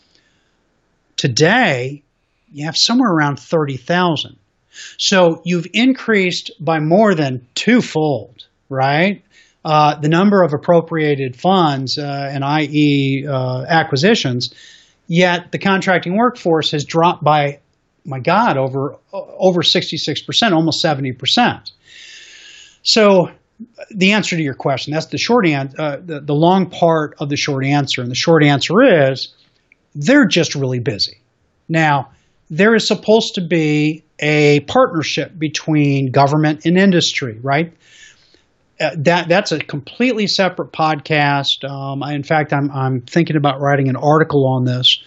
Today, 1.17 2.03
you 2.53 2.65
have 2.65 2.77
somewhere 2.77 3.11
around 3.11 3.39
30,000. 3.39 4.37
So 4.99 5.43
you've 5.45 5.67
increased 5.73 6.51
by 6.61 6.81
more 6.81 7.15
than 7.15 7.47
twofold, 7.55 8.47
right? 8.69 9.23
Uh, 9.65 9.95
the 10.01 10.09
number 10.09 10.43
of 10.43 10.53
appropriated 10.53 11.37
funds 11.37 11.99
uh, 11.99 12.31
and 12.33 12.45
i.e. 12.45 13.27
Uh, 13.29 13.65
acquisitions, 13.69 14.53
yet 15.07 15.53
the 15.53 15.59
contracting 15.59 16.17
workforce 16.17 16.73
has 16.73 16.85
dropped 16.85 17.23
by, 17.23 17.61
my 18.05 18.19
God, 18.19 18.57
over 18.57 18.97
over 19.13 19.63
66%, 19.63 20.53
almost 20.53 20.85
70%. 20.85 21.71
So 22.83 23.31
the 23.91 24.13
answer 24.13 24.37
to 24.37 24.43
your 24.43 24.55
question, 24.55 24.93
that's 24.93 25.07
the 25.07 25.19
short 25.19 25.47
answer, 25.47 25.81
uh, 25.81 25.97
the, 26.05 26.21
the 26.21 26.35
long 26.35 26.69
part 26.69 27.15
of 27.19 27.29
the 27.29 27.37
short 27.37 27.65
answer. 27.65 28.03
And 28.03 28.11
the 28.11 28.17
short 28.17 28.43
answer 28.43 28.83
is 28.83 29.33
they're 29.95 30.27
just 30.27 30.55
really 30.55 30.81
busy. 30.81 31.21
Now, 31.69 32.11
there 32.53 32.75
is 32.75 32.87
supposed 32.87 33.37
to 33.37 33.41
be 33.41 34.05
a 34.19 34.61
partnership 34.61 35.37
between 35.39 36.13
government 36.13 36.67
and 36.67 36.77
industry, 36.77 37.39
right? 37.43 37.73
Uh, 38.79 38.91
that 38.99 39.27
that's 39.27 39.53
a 39.53 39.59
completely 39.59 40.27
separate 40.27 40.71
podcast. 40.71 41.65
Um, 41.65 42.03
I, 42.03 42.13
in 42.13 42.23
fact, 42.23 42.53
I'm 42.53 42.71
I'm 42.71 43.01
thinking 43.01 43.37
about 43.37 43.61
writing 43.63 43.89
an 43.89 43.97
article 43.97 44.47
on 44.47 44.67
this, 44.67 45.03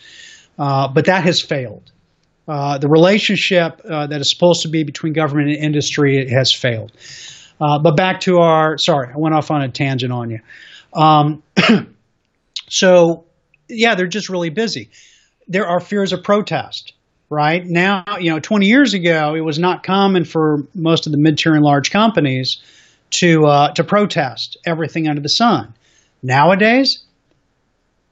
uh, 0.58 0.88
but 0.88 1.06
that 1.06 1.24
has 1.24 1.40
failed. 1.40 1.92
Uh, 2.48 2.80
the 2.80 2.90
relationship 2.90 3.80
uh, 3.88 4.08
that 4.08 4.22
is 4.22 4.32
supposed 4.34 4.64
to 4.64 4.68
be 4.68 4.84
between 4.84 5.14
government 5.14 5.50
and 5.50 5.58
industry 5.58 6.28
has 6.28 6.52
failed. 6.52 6.92
Uh, 7.62 7.78
but 7.78 7.96
back 7.96 8.22
to 8.22 8.38
our 8.40 8.80
sorry, 8.80 9.10
I 9.14 9.18
went 9.18 9.36
off 9.36 9.52
on 9.52 9.62
a 9.62 9.70
tangent 9.70 10.12
on 10.12 10.32
you. 10.32 10.40
Um, 11.00 11.44
so 12.70 13.26
yeah, 13.70 13.94
they're 13.94 14.08
just 14.08 14.30
really 14.30 14.50
busy. 14.50 14.90
There 15.48 15.68
are 15.68 15.80
fears 15.80 16.12
of 16.12 16.24
protest 16.24 16.95
right? 17.30 17.66
Now 17.66 18.04
you 18.20 18.32
know 18.32 18.40
20 18.40 18.66
years 18.68 18.94
ago 18.94 19.36
it 19.36 19.42
was 19.42 19.60
not 19.60 19.84
common 19.84 20.26
for 20.26 20.66
most 20.74 21.06
of 21.06 21.12
the 21.12 21.18
mid-tier 21.18 21.54
and 21.54 21.64
large 21.64 21.92
companies 21.92 22.62
to 23.12 23.46
uh, 23.46 23.72
to 23.74 23.84
protest 23.84 24.58
everything 24.66 25.08
under 25.08 25.22
the 25.22 25.30
sun. 25.30 25.74
Nowadays 26.22 27.04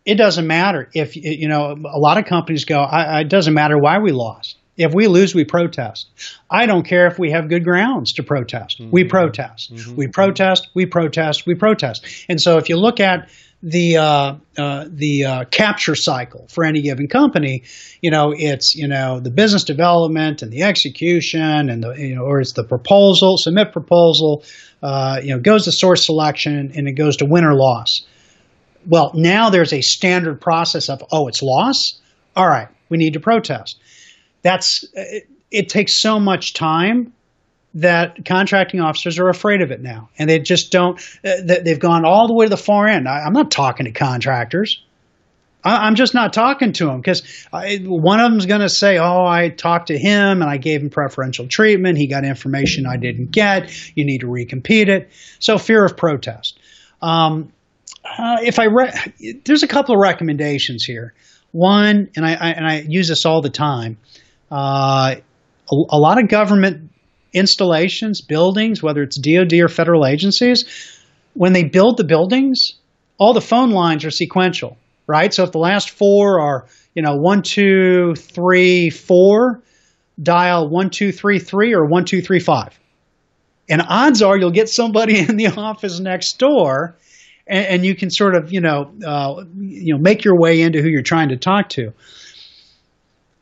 it 0.06 0.16
doesn't 0.16 0.48
matter 0.48 0.90
if 0.94 1.16
you 1.16 1.48
know 1.48 1.72
a 1.72 2.00
lot 2.00 2.18
of 2.18 2.26
companies 2.26 2.66
go 2.66 2.88
it 2.92 3.30
doesn't 3.30 3.54
matter 3.54 3.78
why 3.78 4.00
we 4.00 4.12
lost 4.12 4.58
if 4.78 4.94
we 4.94 5.08
lose 5.08 5.36
we 5.36 5.44
protest 5.44 6.08
i 6.50 6.66
don't 6.66 6.86
care 6.88 7.08
if 7.08 7.20
we 7.20 7.32
have 7.32 7.50
good 7.50 7.64
grounds 7.64 8.14
to 8.14 8.24
protest 8.24 8.80
mm-hmm. 8.80 8.92
we 8.92 9.04
protest 9.04 9.74
mm-hmm. 9.74 9.96
we 9.96 10.08
protest 10.08 10.70
we 10.74 10.86
protest 10.86 11.46
we 11.46 11.56
protest 11.56 12.06
and 12.30 12.42
so 12.42 12.58
if 12.58 12.70
you 12.70 12.78
look 12.78 13.00
at 13.00 13.30
the 13.64 13.96
uh, 13.96 14.36
uh, 14.58 14.86
the 14.90 15.24
uh, 15.24 15.46
capture 15.46 15.96
cycle 15.96 16.48
for 16.50 16.66
any 16.66 16.82
given 16.82 17.08
company, 17.08 17.64
you 18.02 18.12
know, 18.12 18.34
it's 18.38 18.76
you 18.76 18.90
know 18.90 19.22
the 19.22 19.32
business 19.32 19.64
development 19.64 20.42
and 20.42 20.52
the 20.52 20.64
execution 20.64 21.70
and 21.70 21.82
the 21.82 21.94
you 21.94 22.16
know, 22.16 22.24
or 22.24 22.42
it's 22.42 22.52
the 22.52 22.66
proposal, 22.66 23.38
submit 23.38 23.72
proposal, 23.72 24.44
uh, 24.84 25.22
you 25.24 25.30
know, 25.30 25.40
goes 25.40 25.64
to 25.64 25.72
source 25.72 26.06
selection 26.06 26.74
and 26.76 26.90
it 26.90 26.94
goes 26.94 27.18
to 27.18 27.26
win 27.26 27.46
or 27.46 27.56
loss. 27.56 28.02
Well, 28.86 29.12
now 29.16 29.50
there's 29.50 29.72
a 29.72 29.80
standard 29.80 30.42
process 30.42 30.90
of 30.90 31.02
oh, 31.10 31.30
it's 31.30 31.42
loss. 31.42 32.02
All 32.36 32.48
right, 32.48 32.68
we 32.90 32.98
need 32.98 33.14
to 33.14 33.22
protest. 33.22 33.80
That's 34.44 34.86
it, 34.94 35.28
it 35.50 35.70
takes 35.70 36.00
so 36.00 36.20
much 36.20 36.54
time 36.54 37.14
that 37.76 38.24
contracting 38.26 38.80
officers 38.82 39.18
are 39.18 39.30
afraid 39.30 39.62
of 39.62 39.72
it 39.72 39.82
now, 39.82 40.10
and 40.18 40.30
they 40.30 40.40
just 40.40 40.72
don't. 40.72 41.02
They've 41.24 41.80
gone 41.80 42.06
all 42.06 42.28
the 42.28 42.34
way 42.34 42.46
to 42.46 42.50
the 42.50 42.58
far 42.58 42.88
end. 42.88 43.08
I, 43.08 43.26
am 43.26 43.34
not 43.34 43.50
talking 43.50 43.86
to 43.86 43.92
contractors. 43.92 44.84
I, 45.64 45.88
am 45.88 45.96
just 45.96 46.14
not 46.14 46.34
talking 46.34 46.74
to 46.74 46.86
them 46.88 46.98
because 47.00 47.24
one 47.52 48.20
of 48.20 48.32
them's 48.32 48.46
going 48.46 48.62
to 48.62 48.70
say, 48.70 48.98
"Oh, 48.98 49.26
I 49.26 49.50
talked 49.50 49.88
to 49.88 49.98
him 49.98 50.42
and 50.42 50.50
I 50.50 50.58
gave 50.58 50.82
him 50.82 50.90
preferential 50.90 51.48
treatment. 51.48 51.98
He 51.98 52.08
got 52.08 52.26
information 52.26 52.86
I 52.86 52.98
didn't 52.98 53.32
get. 53.32 53.72
You 53.96 54.06
need 54.06 54.20
to 54.20 54.28
recompete 54.28 54.88
it." 54.88 55.10
So 55.40 55.58
fear 55.58 55.84
of 55.84 55.98
protest. 55.98 56.60
Um, 57.02 57.52
uh, 58.06 58.38
if 58.42 58.60
I 58.60 58.66
re- 58.66 59.42
there's 59.46 59.64
a 59.64 59.68
couple 59.68 59.96
of 59.96 60.02
recommendations 60.02 60.84
here. 60.84 61.14
One, 61.52 62.10
and 62.16 62.26
I, 62.26 62.34
I 62.34 62.50
and 62.50 62.68
I 62.68 62.80
use 62.82 63.08
this 63.08 63.26
all 63.26 63.42
the 63.42 63.50
time. 63.50 63.98
Uh, 64.54 65.16
a, 65.72 65.76
a 65.90 65.98
lot 65.98 66.22
of 66.22 66.30
government 66.30 66.92
installations, 67.34 68.22
buildings, 68.22 68.84
whether 68.84 69.02
it's 69.02 69.18
DoD 69.18 69.54
or 69.54 69.68
federal 69.68 70.06
agencies, 70.06 70.66
when 71.34 71.54
they 71.54 71.64
build 71.64 71.98
the 71.98 72.04
buildings, 72.04 72.74
all 73.18 73.34
the 73.34 73.42
phone 73.42 73.72
lines 73.72 74.06
are 74.06 74.12
sequential, 74.12 74.78
right? 75.08 75.34
So 75.34 75.44
if 75.44 75.52
the 75.52 75.58
last 75.58 75.90
four 75.90 76.40
are, 76.40 76.68
you 76.94 77.02
know, 77.02 77.16
one, 77.16 77.42
two, 77.42 78.14
three, 78.16 78.92
four, 78.92 79.62
dial 80.22 80.70
one, 80.70 80.92
two, 80.92 81.12
three, 81.12 81.40
three, 81.40 81.74
or 81.74 81.86
one, 81.86 82.06
two, 82.06 82.22
three, 82.22 82.40
five. 82.40 82.80
And 83.68 83.82
odds 83.82 84.22
are 84.22 84.38
you'll 84.38 84.52
get 84.52 84.70
somebody 84.70 85.18
in 85.28 85.38
the 85.38 85.48
office 85.48 86.00
next 86.00 86.38
door 86.38 86.96
and, 87.48 87.66
and 87.66 87.86
you 87.86 87.96
can 87.96 88.10
sort 88.10 88.36
of 88.36 88.52
you 88.52 88.62
know 88.62 88.92
uh, 89.06 89.44
you 89.58 89.94
know 89.94 90.00
make 90.00 90.24
your 90.24 90.38
way 90.38 90.62
into 90.62 90.82
who 90.82 90.90
you're 90.90 91.02
trying 91.02 91.30
to 91.30 91.38
talk 91.38 91.70
to. 91.70 91.94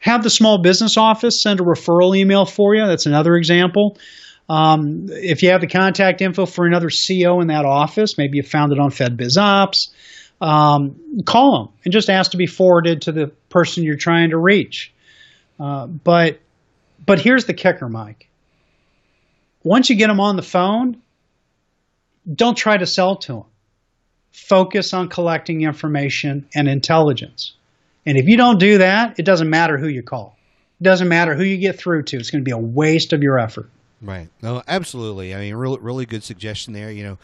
Have 0.01 0.23
the 0.23 0.29
small 0.29 0.61
business 0.61 0.97
office 0.97 1.41
send 1.41 1.59
a 1.59 1.63
referral 1.63 2.17
email 2.17 2.45
for 2.45 2.75
you. 2.75 2.85
That's 2.85 3.05
another 3.05 3.35
example. 3.35 3.97
Um, 4.49 5.05
if 5.09 5.43
you 5.43 5.51
have 5.51 5.61
the 5.61 5.67
contact 5.67 6.21
info 6.21 6.45
for 6.45 6.65
another 6.65 6.89
CO 6.89 7.39
in 7.39 7.47
that 7.47 7.65
office, 7.65 8.17
maybe 8.17 8.37
you 8.37 8.43
found 8.43 8.73
it 8.73 8.79
on 8.79 8.89
FedBizOpps, 8.89 9.91
um, 10.41 11.23
call 11.25 11.57
them 11.57 11.73
and 11.85 11.93
just 11.93 12.09
ask 12.09 12.31
to 12.31 12.37
be 12.37 12.47
forwarded 12.47 13.03
to 13.03 13.11
the 13.11 13.27
person 13.49 13.83
you're 13.83 13.95
trying 13.95 14.31
to 14.31 14.37
reach. 14.37 14.91
Uh, 15.59 15.87
but 15.87 16.39
but 17.05 17.19
here's 17.19 17.45
the 17.45 17.53
kicker, 17.53 17.87
Mike. 17.87 18.27
Once 19.63 19.89
you 19.89 19.95
get 19.95 20.07
them 20.07 20.19
on 20.19 20.35
the 20.35 20.41
phone, 20.41 21.01
don't 22.31 22.57
try 22.57 22.77
to 22.77 22.85
sell 22.85 23.17
to 23.17 23.33
them. 23.33 23.43
Focus 24.31 24.93
on 24.93 25.09
collecting 25.09 25.61
information 25.61 26.47
and 26.55 26.67
intelligence. 26.67 27.53
And 28.05 28.17
if 28.17 28.27
you 28.27 28.37
don't 28.37 28.59
do 28.59 28.79
that, 28.79 29.19
it 29.19 29.23
doesn't 29.23 29.49
matter 29.49 29.77
who 29.77 29.87
you 29.87 30.03
call. 30.03 30.37
It 30.79 30.83
doesn't 30.83 31.07
matter 31.07 31.35
who 31.35 31.43
you 31.43 31.57
get 31.57 31.77
through 31.77 32.03
to. 32.03 32.17
It's 32.17 32.31
going 32.31 32.43
to 32.43 32.45
be 32.45 32.51
a 32.51 32.57
waste 32.57 33.13
of 33.13 33.21
your 33.21 33.37
effort. 33.37 33.69
Right. 34.01 34.29
No, 34.41 34.63
absolutely. 34.67 35.35
I 35.35 35.39
mean, 35.39 35.55
really, 35.55 35.77
really 35.79 36.05
good 36.07 36.23
suggestion 36.23 36.73
there. 36.73 36.91
You 36.91 37.03
know, 37.03 37.17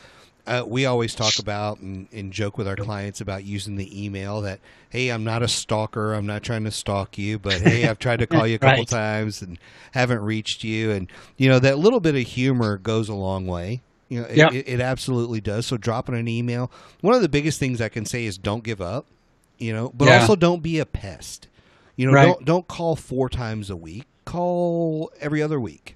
uh, 0.47 0.63
we 0.65 0.85
always 0.85 1.13
talk 1.13 1.39
about 1.39 1.79
and, 1.79 2.07
and, 2.13 2.31
joke 2.31 2.57
with 2.57 2.67
our 2.67 2.75
clients 2.75 3.19
about 3.19 3.43
using 3.43 3.75
the 3.75 4.05
email 4.05 4.41
that, 4.41 4.59
hey, 4.89 5.09
I'm 5.09 5.23
not 5.23 5.43
a 5.43 5.47
stalker. 5.47 6.13
I'm 6.13 6.25
not 6.25 6.43
trying 6.43 6.63
to 6.63 6.71
stalk 6.71 7.17
you, 7.17 7.37
but 7.37 7.53
hey, 7.53 7.87
I've 7.87 7.99
tried 7.99 8.19
to 8.19 8.27
call 8.27 8.47
you 8.47 8.55
a 8.55 8.59
couple 8.59 8.79
right. 8.79 8.87
times 8.87 9.41
and 9.41 9.59
haven't 9.91 10.21
reached 10.21 10.63
you. 10.63 10.91
And, 10.91 11.11
you 11.35 11.49
know, 11.49 11.59
that 11.59 11.79
little 11.79 11.99
bit 11.99 12.15
of 12.15 12.21
humor 12.21 12.77
goes 12.77 13.09
a 13.09 13.15
long 13.15 13.45
way. 13.45 13.81
You 14.07 14.21
know, 14.21 14.27
yep. 14.29 14.53
it, 14.53 14.69
it, 14.69 14.79
absolutely 14.79 15.41
does. 15.41 15.65
So 15.65 15.75
dropping 15.75 16.15
an 16.15 16.29
email, 16.29 16.71
one 17.01 17.13
of 17.13 17.21
the 17.21 17.27
biggest 17.27 17.59
things 17.59 17.81
I 17.81 17.89
can 17.89 18.05
say 18.05 18.23
is 18.23 18.37
don't 18.37 18.63
give 18.63 18.79
up, 18.79 19.05
you 19.57 19.73
know, 19.73 19.91
but 19.93 20.05
yeah. 20.05 20.21
also 20.21 20.35
don't 20.35 20.61
be 20.61 20.79
a 20.79 20.85
pest. 20.85 21.47
You 21.95 22.07
know, 22.07 22.13
right. 22.13 22.25
don't 22.25 22.45
don't 22.45 22.67
call 22.67 22.95
four 22.95 23.29
times 23.29 23.69
a 23.69 23.75
week. 23.75 24.05
Call 24.25 25.11
every 25.19 25.41
other 25.41 25.59
week. 25.59 25.95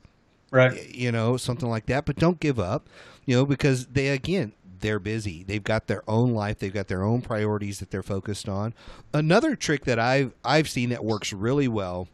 Right. 0.52 0.93
You 0.93 1.12
know, 1.12 1.38
something 1.38 1.69
like 1.69 1.86
that, 1.86 2.06
but 2.06 2.17
don't 2.17 2.39
give 2.39 2.60
up 2.60 2.89
you 3.26 3.36
know, 3.36 3.45
because 3.45 3.88
they 3.88 4.10
again 4.10 4.54
they're 4.80 5.00
busy. 5.00 5.43
They've 5.43 5.63
got 5.63 5.88
their 5.88 6.04
own 6.10 6.34
life. 6.34 6.60
They've 6.60 6.74
got 6.74 6.88
their 6.88 7.04
own 7.04 7.21
priorities 7.21 7.80
that 7.80 7.91
they're 7.91 8.02
focused 8.02 8.50
on. 8.50 8.74
Another 9.13 9.56
trick 9.56 9.86
that 9.86 10.00
I've 10.00 10.34
I've 10.43 10.69
seen 10.69 10.89
that 10.89 11.06
works 11.06 11.32
really 11.32 11.67
well, 11.67 12.08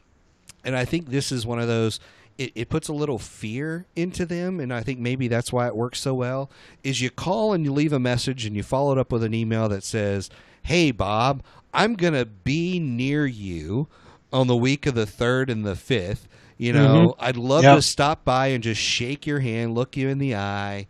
and 0.63 0.75
I 0.75 0.86
think 0.86 1.10
this 1.10 1.31
is 1.31 1.45
one 1.45 1.60
of 1.60 1.67
those. 1.67 1.99
It, 2.38 2.51
it 2.53 2.69
puts 2.69 2.88
a 2.88 2.93
little 2.93 3.17
fear 3.17 3.88
into 3.95 4.23
them, 4.23 4.60
and 4.60 4.71
I 4.71 4.83
think 4.83 4.99
maybe 4.99 5.27
that's 5.27 5.51
why 5.51 5.65
it 5.65 5.75
works 5.75 5.99
so 5.99 6.13
well. 6.13 6.51
Is 6.83 7.01
you 7.01 7.10
call 7.10 7.53
and 7.53 7.65
you 7.65 7.73
leave 7.73 7.93
a 7.93 7.99
message, 7.99 8.45
and 8.45 8.55
you 8.55 8.62
follow 8.62 8.91
it 8.91 8.99
up 8.99 9.12
with 9.12 9.23
an 9.23 9.33
email 9.33 9.67
that 9.69 9.83
says, 9.83 10.29
"Hey 10.67 10.91
Bob, 10.91 11.43
I'm 11.73 11.95
gonna 11.95 12.25
be 12.25 12.77
near 12.77 13.25
you 13.25 13.88
on 14.34 14.47
the 14.47 14.56
week 14.56 14.86
of 14.86 14.95
the 14.95 15.06
third 15.06 15.49
and 15.49 15.65
the 15.65 15.75
fifth. 15.75 16.27
You 16.58 16.73
know, 16.73 17.10
mm-hmm. 17.10 17.23
I'd 17.23 17.38
love 17.38 17.63
yep. 17.63 17.77
to 17.77 17.82
stop 17.82 18.25
by 18.25 18.47
and 18.47 18.62
just 18.62 18.82
shake 18.82 19.25
your 19.25 19.39
hand, 19.39 19.75
look 19.75 19.95
you 19.95 20.10
in 20.10 20.17
the 20.17 20.36
eye, 20.36 20.88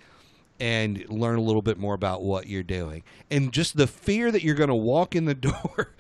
and 0.60 1.08
learn 1.10 1.38
a 1.38 1.42
little 1.42 1.62
bit 1.62 1.78
more 1.78 1.94
about 1.94 2.24
what 2.24 2.48
you're 2.48 2.64
doing. 2.64 3.04
And 3.30 3.52
just 3.52 3.78
the 3.78 3.86
fear 3.86 4.32
that 4.32 4.44
you're 4.44 4.56
going 4.56 4.70
to 4.70 4.76
walk 4.76 5.16
in 5.16 5.26
the 5.26 5.36
door, 5.36 5.94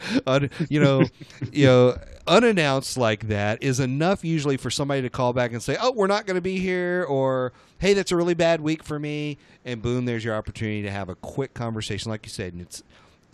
you 0.69 0.79
know, 0.79 1.03
you 1.51 1.65
know, 1.65 1.97
unannounced 2.25 2.97
like 2.97 3.27
that 3.27 3.61
is 3.61 3.79
enough 3.79 4.23
usually 4.25 4.57
for 4.57 4.71
somebody 4.71 5.01
to 5.03 5.09
call 5.09 5.33
back 5.33 5.51
and 5.51 5.61
say, 5.61 5.77
"Oh, 5.79 5.91
we're 5.91 6.07
not 6.07 6.25
going 6.25 6.35
to 6.35 6.41
be 6.41 6.59
here," 6.59 7.05
or 7.07 7.53
"Hey, 7.79 7.93
that's 7.93 8.11
a 8.11 8.15
really 8.15 8.33
bad 8.33 8.61
week 8.61 8.83
for 8.83 8.97
me," 8.99 9.37
and 9.65 9.81
boom, 9.81 10.05
there's 10.05 10.23
your 10.23 10.35
opportunity 10.35 10.81
to 10.83 10.91
have 10.91 11.09
a 11.09 11.15
quick 11.15 11.53
conversation, 11.53 12.09
like 12.09 12.25
you 12.25 12.31
said, 12.31 12.53
and 12.53 12.61
it's. 12.61 12.83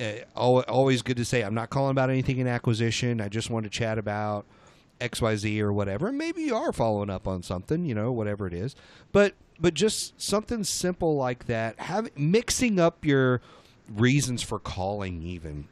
Uh, 0.04 0.60
always 0.68 1.02
good 1.02 1.18
to 1.18 1.26
say 1.26 1.44
I'm 1.44 1.54
not 1.54 1.70
calling 1.70 1.92
about 1.92 2.10
anything 2.10 2.40
in 2.40 2.48
acquisition. 2.48 3.22
I 3.22 3.30
just 3.30 3.50
want 3.50 3.64
to 3.64 3.70
chat 3.70 3.98
about 3.98 4.46
XYZ 5.00 5.60
or 5.60 5.72
whatever. 5.72 6.12
Maybe 6.12 6.44
you 6.44 6.56
are 6.56 6.74
following 6.74 7.10
up 7.10 7.28
on 7.28 7.44
something, 7.44 7.86
you 7.86 7.96
know, 7.96 8.12
whatever 8.12 8.48
it 8.48 8.54
is. 8.54 8.76
But 9.12 9.34
but 9.60 9.74
just 9.74 10.20
something 10.20 10.64
simple 10.64 11.16
like 11.16 11.46
that, 11.46 11.80
have 11.80 12.10
mixing 12.18 12.80
up 12.80 13.06
your 13.06 13.42
reasons 13.88 14.42
for 14.42 14.60
calling 14.60 15.22
even. 15.24 15.68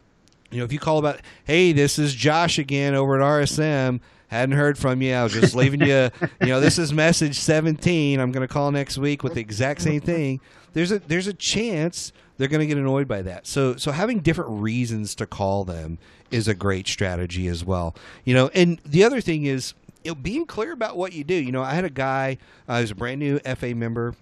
You 0.52 0.60
know, 0.60 0.66
if 0.66 0.74
you 0.74 0.80
call 0.80 0.98
about, 0.98 1.22
hey, 1.46 1.72
this 1.72 1.98
is 1.98 2.14
Josh 2.14 2.60
again 2.60 2.94
over 2.94 3.20
at 3.20 3.26
RSM. 3.26 4.02
Hadn't 4.28 4.56
heard 4.56 4.78
from 4.78 5.02
you. 5.02 5.14
I 5.14 5.24
was 5.24 5.34
just 5.34 5.56
leaving 5.56 5.82
you. 5.82 6.10
You 6.42 6.48
know, 6.48 6.60
this 6.62 6.78
is 6.78 6.94
message 6.94 7.38
seventeen. 7.40 8.20
I'm 8.20 8.32
going 8.32 8.48
to 8.48 8.54
call 8.54 8.72
next 8.72 8.98
week 8.98 9.24
with 9.24 9.34
the 9.34 9.42
exact 9.42 9.82
same 9.82 10.02
thing. 10.02 10.40
There's 10.74 10.92
a 10.92 11.00
there's 11.00 11.28
a 11.28 11.34
chance 11.34 12.14
they're 12.42 12.50
going 12.50 12.62
to 12.62 12.66
get 12.66 12.80
annoyed 12.80 13.08
by 13.08 13.22
that. 13.22 13.46
So 13.46 13.76
so 13.76 13.92
having 13.92 14.20
different 14.20 14.50
reasons 14.50 15.14
to 15.16 15.28
call 15.28 15.64
them 15.64 16.00
is 16.32 16.48
a 16.48 16.56
great 16.56 16.88
strategy 16.88 17.48
as 17.48 17.64
well. 17.64 17.96
You 18.26 18.34
know, 18.34 18.50
and 18.56 18.82
the 18.84 19.04
other 19.04 19.22
thing 19.22 19.46
is 19.46 19.76
you 20.04 20.10
know, 20.10 20.16
being 20.16 20.48
clear 20.48 20.72
about 20.72 20.98
what 20.98 21.14
you 21.14 21.24
do. 21.24 21.36
You 21.36 21.52
know, 21.52 21.62
I 21.62 21.76
had 21.76 21.86
a 21.86 21.90
guy, 21.92 22.40
uh, 22.68 22.80
was 22.82 22.90
a 22.90 22.96
brand 22.96 23.20
new 23.20 23.38
FA 23.40 23.76
member, 23.76 24.16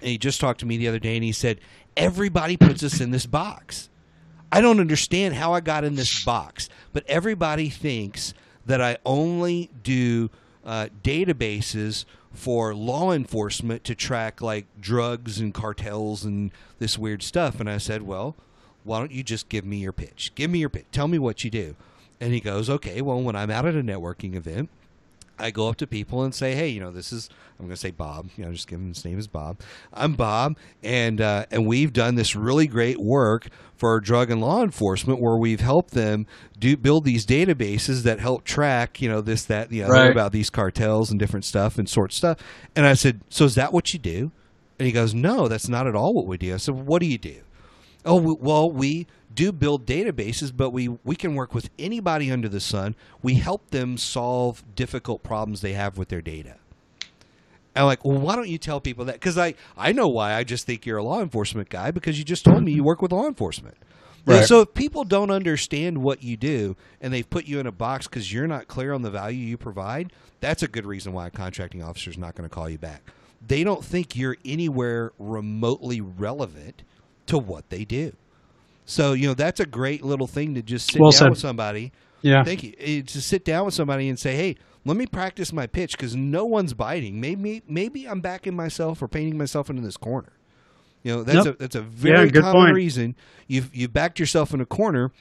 and 0.00 0.08
he 0.08 0.16
just 0.16 0.40
talked 0.40 0.60
to 0.60 0.66
me 0.66 0.78
the 0.78 0.88
other 0.88 0.98
day, 0.98 1.16
and 1.16 1.22
he 1.22 1.32
said, 1.32 1.60
"Everybody 1.98 2.56
puts 2.56 2.82
us 2.82 2.98
in 2.98 3.10
this 3.10 3.26
box. 3.26 3.90
I 4.50 4.62
don't 4.62 4.80
understand 4.80 5.34
how 5.34 5.52
I 5.52 5.60
got 5.60 5.84
in 5.84 5.96
this 5.96 6.24
box, 6.24 6.70
but 6.94 7.04
everybody 7.06 7.68
thinks 7.68 8.32
that 8.64 8.80
I 8.80 8.96
only 9.04 9.68
do 9.82 10.30
uh, 10.64 10.88
databases." 11.02 12.06
For 12.34 12.74
law 12.74 13.12
enforcement 13.12 13.84
to 13.84 13.94
track 13.94 14.42
like 14.42 14.66
drugs 14.80 15.38
and 15.40 15.54
cartels 15.54 16.24
and 16.24 16.50
this 16.78 16.98
weird 16.98 17.22
stuff. 17.22 17.60
And 17.60 17.70
I 17.70 17.78
said, 17.78 18.02
well, 18.02 18.34
why 18.82 18.98
don't 18.98 19.12
you 19.12 19.22
just 19.22 19.48
give 19.48 19.64
me 19.64 19.78
your 19.78 19.92
pitch? 19.92 20.32
Give 20.34 20.50
me 20.50 20.58
your 20.58 20.68
pitch. 20.68 20.86
Tell 20.92 21.08
me 21.08 21.18
what 21.18 21.44
you 21.44 21.50
do. 21.50 21.76
And 22.20 22.32
he 22.32 22.40
goes, 22.40 22.68
okay, 22.68 23.00
well, 23.00 23.20
when 23.22 23.36
I'm 23.36 23.50
out 23.50 23.66
at 23.66 23.74
a 23.74 23.82
networking 23.82 24.34
event, 24.34 24.68
I 25.38 25.50
go 25.50 25.68
up 25.68 25.76
to 25.76 25.86
people 25.86 26.22
and 26.22 26.34
say, 26.34 26.54
"Hey, 26.54 26.68
you 26.68 26.80
know, 26.80 26.90
this 26.90 27.12
is 27.12 27.28
I'm 27.58 27.66
going 27.66 27.74
to 27.74 27.80
say 27.80 27.92
Bob. 27.92 28.30
You 28.36 28.44
know, 28.44 28.52
just 28.52 28.66
give 28.66 28.80
him 28.80 28.88
his 28.88 29.04
name 29.04 29.18
is 29.18 29.28
Bob. 29.28 29.60
I'm 29.92 30.14
Bob, 30.14 30.56
and 30.82 31.20
uh, 31.20 31.46
and 31.50 31.66
we've 31.66 31.92
done 31.92 32.16
this 32.16 32.34
really 32.34 32.66
great 32.66 32.98
work 32.98 33.48
for 33.76 34.00
drug 34.00 34.30
and 34.30 34.40
law 34.40 34.62
enforcement 34.62 35.20
where 35.20 35.36
we've 35.36 35.60
helped 35.60 35.92
them 35.92 36.26
do 36.58 36.76
build 36.76 37.04
these 37.04 37.24
databases 37.24 38.02
that 38.02 38.18
help 38.18 38.44
track, 38.44 39.00
you 39.02 39.08
know, 39.08 39.20
this, 39.20 39.44
that, 39.44 39.68
the 39.68 39.82
other 39.82 39.92
right. 39.92 40.10
about 40.10 40.32
these 40.32 40.48
cartels 40.48 41.10
and 41.10 41.18
different 41.18 41.44
stuff 41.44 41.76
and 41.78 41.88
sort 41.88 42.12
stuff. 42.12 42.38
And 42.74 42.86
I 42.86 42.94
said, 42.94 43.20
"So 43.28 43.44
is 43.44 43.54
that 43.54 43.72
what 43.72 43.92
you 43.92 44.00
do?" 44.00 44.32
And 44.78 44.86
he 44.86 44.92
goes, 44.92 45.14
"No, 45.14 45.46
that's 45.46 45.68
not 45.68 45.86
at 45.86 45.94
all 45.94 46.12
what 46.12 46.26
we 46.26 46.36
do." 46.38 46.54
I 46.54 46.56
said, 46.56 46.74
"What 46.74 47.00
do 47.00 47.06
you 47.06 47.18
do?" 47.18 47.36
Oh, 48.04 48.36
well, 48.38 48.70
we 48.70 49.06
do 49.34 49.52
build 49.52 49.86
databases, 49.86 50.52
but 50.54 50.70
we, 50.70 50.88
we 50.88 51.16
can 51.16 51.34
work 51.34 51.54
with 51.54 51.70
anybody 51.78 52.30
under 52.30 52.48
the 52.48 52.60
sun. 52.60 52.94
We 53.22 53.34
help 53.34 53.70
them 53.70 53.96
solve 53.96 54.62
difficult 54.74 55.22
problems 55.22 55.60
they 55.60 55.72
have 55.72 55.98
with 55.98 56.08
their 56.08 56.22
data. 56.22 56.56
I'm 57.76 57.86
like, 57.86 58.04
well, 58.04 58.18
why 58.18 58.36
don't 58.36 58.48
you 58.48 58.58
tell 58.58 58.80
people 58.80 59.04
that? 59.06 59.14
Because 59.14 59.36
I, 59.36 59.54
I 59.76 59.92
know 59.92 60.06
why. 60.06 60.34
I 60.34 60.44
just 60.44 60.64
think 60.64 60.86
you're 60.86 60.98
a 60.98 61.02
law 61.02 61.20
enforcement 61.20 61.68
guy 61.68 61.90
because 61.90 62.18
you 62.18 62.24
just 62.24 62.44
told 62.44 62.62
me 62.62 62.72
you 62.72 62.84
work 62.84 63.02
with 63.02 63.12
law 63.12 63.26
enforcement. 63.26 63.76
Right. 64.26 64.46
So 64.46 64.60
if 64.60 64.72
people 64.72 65.04
don't 65.04 65.30
understand 65.30 65.98
what 65.98 66.22
you 66.22 66.36
do 66.36 66.76
and 67.00 67.12
they've 67.12 67.28
put 67.28 67.44
you 67.46 67.60
in 67.60 67.66
a 67.66 67.72
box 67.72 68.06
because 68.06 68.32
you're 68.32 68.46
not 68.46 68.68
clear 68.68 68.92
on 68.92 69.02
the 69.02 69.10
value 69.10 69.38
you 69.38 69.58
provide, 69.58 70.12
that's 70.40 70.62
a 70.62 70.68
good 70.68 70.86
reason 70.86 71.12
why 71.12 71.26
a 71.26 71.30
contracting 71.30 71.82
officer 71.82 72.10
is 72.10 72.16
not 72.16 72.34
going 72.34 72.48
to 72.48 72.54
call 72.54 72.70
you 72.70 72.78
back. 72.78 73.02
They 73.46 73.64
don't 73.64 73.84
think 73.84 74.16
you're 74.16 74.38
anywhere 74.44 75.12
remotely 75.18 76.00
relevant 76.00 76.84
to 77.26 77.36
what 77.36 77.68
they 77.68 77.84
do. 77.84 78.14
So 78.84 79.12
you 79.12 79.26
know 79.28 79.34
that's 79.34 79.60
a 79.60 79.66
great 79.66 80.04
little 80.04 80.26
thing 80.26 80.54
to 80.54 80.62
just 80.62 80.92
sit 80.92 81.00
well 81.00 81.10
down 81.10 81.18
said. 81.18 81.30
with 81.30 81.38
somebody. 81.38 81.92
Yeah, 82.22 82.44
thank 82.44 82.62
you. 82.62 83.02
To 83.02 83.20
sit 83.20 83.44
down 83.44 83.64
with 83.64 83.74
somebody 83.74 84.08
and 84.08 84.18
say, 84.18 84.34
"Hey, 84.34 84.56
let 84.84 84.96
me 84.96 85.06
practice 85.06 85.52
my 85.52 85.66
pitch 85.66 85.96
because 85.96 86.14
no 86.14 86.44
one's 86.44 86.74
biting. 86.74 87.20
Maybe 87.20 87.62
maybe 87.66 88.06
I'm 88.06 88.20
backing 88.20 88.54
myself 88.54 89.02
or 89.02 89.08
painting 89.08 89.38
myself 89.38 89.70
into 89.70 89.82
this 89.82 89.96
corner. 89.96 90.32
You 91.02 91.16
know 91.16 91.22
that's 91.22 91.44
nope. 91.44 91.56
a 91.56 91.58
that's 91.58 91.76
a 91.76 91.82
very 91.82 92.26
yeah, 92.26 92.40
common 92.40 92.52
point. 92.52 92.74
reason. 92.74 93.16
You've 93.46 93.74
you've 93.74 93.92
backed 93.92 94.18
yourself 94.18 94.52
in 94.52 94.60
a 94.60 94.66
corner." 94.66 95.12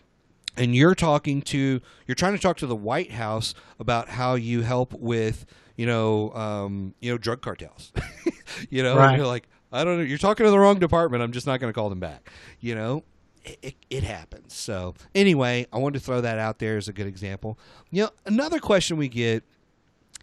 And 0.56 0.76
you're 0.76 0.94
talking 0.94 1.42
to, 1.42 1.82
you're 2.06 2.14
trying 2.14 2.34
to 2.34 2.40
talk 2.40 2.58
to 2.58 2.68
the 2.68 2.76
White 2.76 3.10
House 3.10 3.56
about 3.80 4.08
how 4.08 4.36
you 4.36 4.62
help 4.62 4.94
with, 4.94 5.48
you 5.76 5.88
know, 5.88 6.32
um, 6.34 6.94
you 7.02 7.12
know, 7.12 7.18
drug 7.18 7.42
cartels. 7.42 7.92
you 8.70 8.84
know, 8.84 8.96
right. 8.96 9.18
you're 9.18 9.26
like, 9.26 9.48
I 9.72 9.84
don't 9.84 9.98
know. 9.98 10.04
You're 10.04 10.20
talking 10.20 10.46
to 10.46 10.52
the 10.52 10.60
wrong 10.60 10.78
department. 10.78 11.24
I'm 11.24 11.32
just 11.32 11.48
not 11.48 11.60
going 11.60 11.74
to 11.74 11.76
call 11.76 11.90
them 11.90 12.00
back. 12.00 12.30
You 12.60 12.76
know, 12.76 13.04
it, 13.46 13.76
it, 13.90 14.04
happens. 14.04 14.54
So 14.54 14.96
anyway, 15.14 15.68
I 15.72 15.78
wanted 15.78 16.00
to 16.00 16.06
throw 16.06 16.22
that 16.22 16.40
out 16.40 16.60
there 16.60 16.78
as 16.78 16.88
a 16.88 16.94
good 16.94 17.08
example. 17.08 17.58
You 17.92 18.04
know, 18.04 18.10
another 18.26 18.60
question 18.60 18.98
we 18.98 19.10
get, 19.10 19.44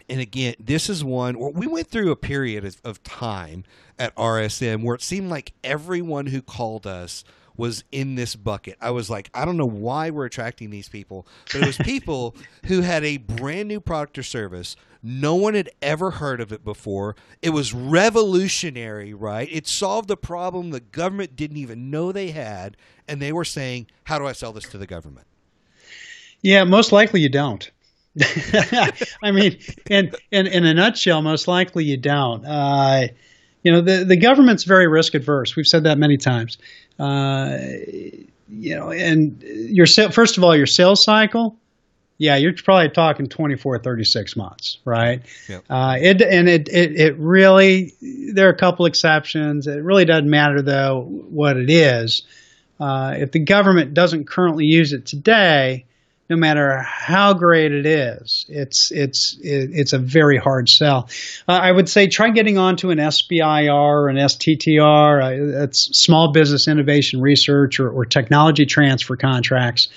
and 0.09 0.21
again, 0.21 0.55
this 0.59 0.89
is 0.89 1.05
one 1.05 1.39
where 1.39 1.51
we 1.51 1.67
went 1.67 1.89
through 1.89 2.11
a 2.11 2.17
period 2.17 2.65
of, 2.65 2.81
of 2.85 3.03
time 3.03 3.65
at 3.99 4.15
RSM 4.17 4.83
where 4.83 4.95
it 4.95 5.03
seemed 5.03 5.29
like 5.29 5.53
everyone 5.63 6.27
who 6.27 6.43
called 6.43 6.87
us 6.87 7.25
was 7.61 7.85
in 7.93 8.15
this 8.15 8.35
bucket. 8.35 8.77
I 8.81 8.91
was 8.91 9.11
like, 9.11 9.31
I 9.35 9.45
don't 9.45 9.59
know 9.59 9.69
why 9.69 10.09
we're 10.09 10.25
attracting 10.25 10.71
these 10.71 10.89
people, 10.89 11.27
but 11.53 11.63
it 11.63 11.67
was 11.67 11.77
people 11.85 12.35
who 12.67 12.81
had 12.81 13.05
a 13.05 13.19
brand 13.19 13.69
new 13.69 13.81
product 13.81 14.19
or 14.19 14.23
service. 14.23 14.77
No 15.03 15.35
one 15.35 15.53
had 15.53 15.71
ever 15.83 16.11
heard 16.11 16.41
of 16.41 16.53
it 16.53 16.65
before. 16.65 17.17
It 17.43 17.51
was 17.51 17.75
revolutionary, 17.75 19.13
right? 19.13 19.49
It 19.53 19.69
solved 19.69 20.11
a 20.11 20.17
problem 20.17 20.71
the 20.71 20.81
government 20.81 21.37
didn't 21.37 21.59
even 21.59 21.91
know 21.91 22.13
they 22.13 22.31
had, 22.31 22.79
and 23.07 23.21
they 23.21 23.33
were 23.33 23.45
saying, 23.45 23.89
"How 24.05 24.19
do 24.19 24.27
I 24.27 24.33
sell 24.33 24.53
this 24.53 24.65
to 24.71 24.79
the 24.79 24.87
government?" 24.87 25.27
Yeah, 26.43 26.65
most 26.65 26.93
likely 26.93 27.21
you 27.21 27.29
don't. 27.29 27.71
I 29.23 29.31
mean, 29.31 29.59
in, 29.89 30.13
in 30.31 30.47
in 30.47 30.65
a 30.65 30.75
nutshell, 30.75 31.23
most 31.23 31.47
likely 31.47 31.85
you 31.85 31.97
don't. 31.97 32.45
Uh, 32.45 33.09
you 33.63 33.73
know, 33.73 33.81
the 33.81 34.05
the 34.05 34.17
government's 34.17 34.65
very 34.65 34.89
risk 34.89 35.15
adverse. 35.15 35.55
We've 35.55 35.67
said 35.67 35.85
that 35.85 35.99
many 35.99 36.17
times. 36.17 36.59
Uh, 37.01 37.59
you 38.49 38.77
know, 38.77 38.91
and 38.91 39.43
your 39.43 39.87
first 39.87 40.37
of 40.37 40.45
all, 40.45 40.57
your 40.57 40.67
sales 40.67 41.03
cycle. 41.03 41.57
Yeah, 42.19 42.37
you're 42.37 42.53
probably 42.53 42.91
talking 42.91 43.29
24, 43.29 43.79
36 43.79 44.37
months, 44.37 44.77
right? 44.85 45.23
Yep. 45.49 45.65
Uh, 45.71 45.97
it 45.99 46.21
and 46.21 46.51
it, 46.51 46.69
it 46.69 46.95
it 46.95 47.17
really 47.17 47.95
there 48.35 48.47
are 48.47 48.53
a 48.53 48.57
couple 48.57 48.85
exceptions. 48.85 49.67
It 49.67 49.83
really 49.83 50.05
doesn't 50.05 50.29
matter 50.29 50.61
though 50.61 51.07
what 51.09 51.57
it 51.57 51.71
is. 51.71 52.23
Uh, 52.79 53.15
if 53.17 53.33
the 53.33 53.39
government 53.39 53.95
doesn't 53.95 54.27
currently 54.27 54.67
use 54.67 54.93
it 54.93 55.07
today, 55.07 55.87
no 56.31 56.37
matter 56.37 56.81
how 56.87 57.35
great 57.35 57.73
it 57.73 57.85
is, 57.85 58.47
it's 58.49 58.93
it's 58.93 59.37
it's 59.43 59.93
a 59.93 59.99
very 59.99 60.39
hard 60.39 60.69
sell. 60.69 61.11
Uh, 61.49 61.59
I 61.61 61.73
would 61.73 61.89
say 61.89 62.07
try 62.07 62.31
getting 62.31 62.57
onto 62.57 62.91
an 62.91 62.99
SBIR 62.99 63.73
or 63.73 64.09
an 64.09 64.17
STTR. 64.17 65.23
Uh, 65.23 65.59
that's 65.59 65.91
Small 65.99 66.33
Business 66.33 66.69
Innovation 66.69 67.21
Research 67.21 67.81
or, 67.81 67.91
or 67.91 68.07
technology 68.07 68.65
transfer 68.65 69.17
contracts. 69.17 69.89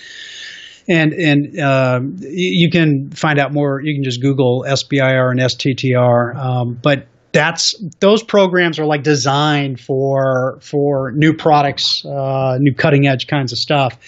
And 0.88 1.14
and 1.14 1.60
uh, 1.60 2.02
you 2.20 2.72
can 2.72 3.12
find 3.12 3.38
out 3.38 3.54
more. 3.54 3.80
You 3.80 3.94
can 3.96 4.04
just 4.04 4.20
Google 4.20 4.66
SBIR 4.68 5.32
and 5.32 5.40
STTR. 5.40 6.36
Um, 6.36 6.80
but 6.82 7.06
that's 7.32 7.76
those 8.00 8.24
programs 8.24 8.80
are 8.80 8.86
like 8.86 9.04
designed 9.04 9.80
for 9.80 10.58
for 10.62 11.12
new 11.12 11.34
products, 11.34 12.04
uh, 12.04 12.58
new 12.60 12.74
cutting 12.74 13.06
edge 13.06 13.28
kinds 13.28 13.52
of 13.52 13.60
stuff. 13.60 14.00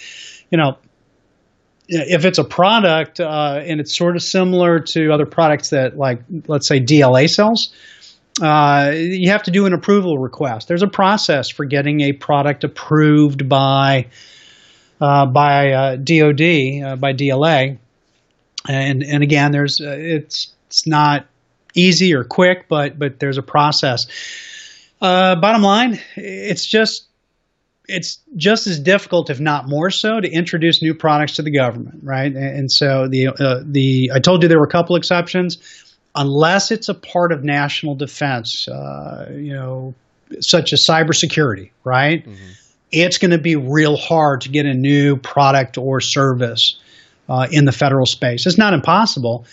You 0.50 0.58
know, 0.58 0.76
if 1.88 2.24
it's 2.24 2.38
a 2.38 2.44
product 2.44 3.20
uh, 3.20 3.60
and 3.64 3.80
it's 3.80 3.96
sort 3.96 4.16
of 4.16 4.22
similar 4.22 4.80
to 4.80 5.12
other 5.12 5.26
products 5.26 5.70
that, 5.70 5.96
like, 5.96 6.20
let's 6.46 6.66
say 6.66 6.80
DLA 6.80 7.28
sells, 7.28 7.72
uh, 8.42 8.92
you 8.94 9.30
have 9.30 9.42
to 9.44 9.50
do 9.50 9.66
an 9.66 9.72
approval 9.72 10.18
request. 10.18 10.68
There's 10.68 10.82
a 10.82 10.88
process 10.88 11.48
for 11.48 11.64
getting 11.64 12.02
a 12.02 12.12
product 12.12 12.64
approved 12.64 13.48
by 13.48 14.06
uh, 15.00 15.26
by 15.26 15.96
DoD 15.96 16.40
uh, 16.40 16.86
uh, 16.86 16.96
by 16.96 17.12
DLA, 17.12 17.78
and 18.68 19.02
and 19.02 19.22
again, 19.22 19.52
there's 19.52 19.80
uh, 19.80 19.96
it's 19.98 20.54
it's 20.68 20.86
not 20.86 21.26
easy 21.74 22.14
or 22.14 22.24
quick, 22.24 22.66
but 22.68 22.98
but 22.98 23.18
there's 23.18 23.38
a 23.38 23.42
process. 23.42 24.06
bottom 25.00 25.62
line, 25.62 26.00
it's 26.16 26.66
just 26.66 27.05
it's 27.88 28.18
just 28.36 28.66
as 28.66 28.78
difficult, 28.78 29.30
if 29.30 29.40
not 29.40 29.68
more 29.68 29.90
so, 29.90 30.20
to 30.20 30.28
introduce 30.28 30.82
new 30.82 30.94
products 30.94 31.34
to 31.34 31.42
the 31.42 31.50
government, 31.50 32.00
right? 32.02 32.34
And 32.34 32.70
so 32.70 33.08
the 33.08 33.28
uh, 33.28 33.62
the 33.64 34.10
I 34.14 34.18
told 34.18 34.42
you 34.42 34.48
there 34.48 34.58
were 34.58 34.66
a 34.66 34.70
couple 34.70 34.96
exceptions, 34.96 35.58
unless 36.14 36.70
it's 36.70 36.88
a 36.88 36.94
part 36.94 37.32
of 37.32 37.44
national 37.44 37.94
defense, 37.94 38.68
uh, 38.68 39.30
you 39.32 39.52
know, 39.52 39.94
such 40.40 40.72
as 40.72 40.84
cybersecurity, 40.84 41.70
right? 41.84 42.26
Mm-hmm. 42.26 42.50
It's 42.92 43.18
going 43.18 43.32
to 43.32 43.38
be 43.38 43.56
real 43.56 43.96
hard 43.96 44.42
to 44.42 44.48
get 44.48 44.66
a 44.66 44.74
new 44.74 45.16
product 45.16 45.76
or 45.76 46.00
service 46.00 46.78
uh, 47.28 47.46
in 47.50 47.64
the 47.64 47.72
federal 47.72 48.06
space. 48.06 48.46
It's 48.46 48.58
not 48.58 48.74
impossible, 48.74 49.44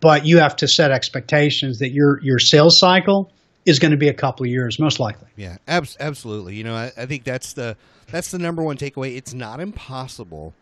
but 0.00 0.26
you 0.26 0.38
have 0.38 0.56
to 0.56 0.68
set 0.68 0.90
expectations 0.90 1.78
that 1.78 1.90
your 1.90 2.20
your 2.22 2.38
sales 2.38 2.78
cycle 2.78 3.32
is 3.64 3.78
going 3.78 3.90
to 3.90 3.96
be 3.96 4.08
a 4.08 4.14
couple 4.14 4.44
of 4.44 4.50
years, 4.50 4.78
most 4.78 4.98
likely. 4.98 5.28
Yeah, 5.36 5.58
ab- 5.68 5.88
absolutely. 6.00 6.56
You 6.56 6.64
know, 6.64 6.74
I, 6.74 6.92
I 6.96 7.06
think 7.06 7.24
that's 7.24 7.52
the 7.52 7.76
that's 8.10 8.30
the 8.30 8.38
number 8.38 8.62
one 8.62 8.76
takeaway. 8.76 9.16
It's 9.16 9.34
not 9.34 9.60
impossible. 9.60 10.54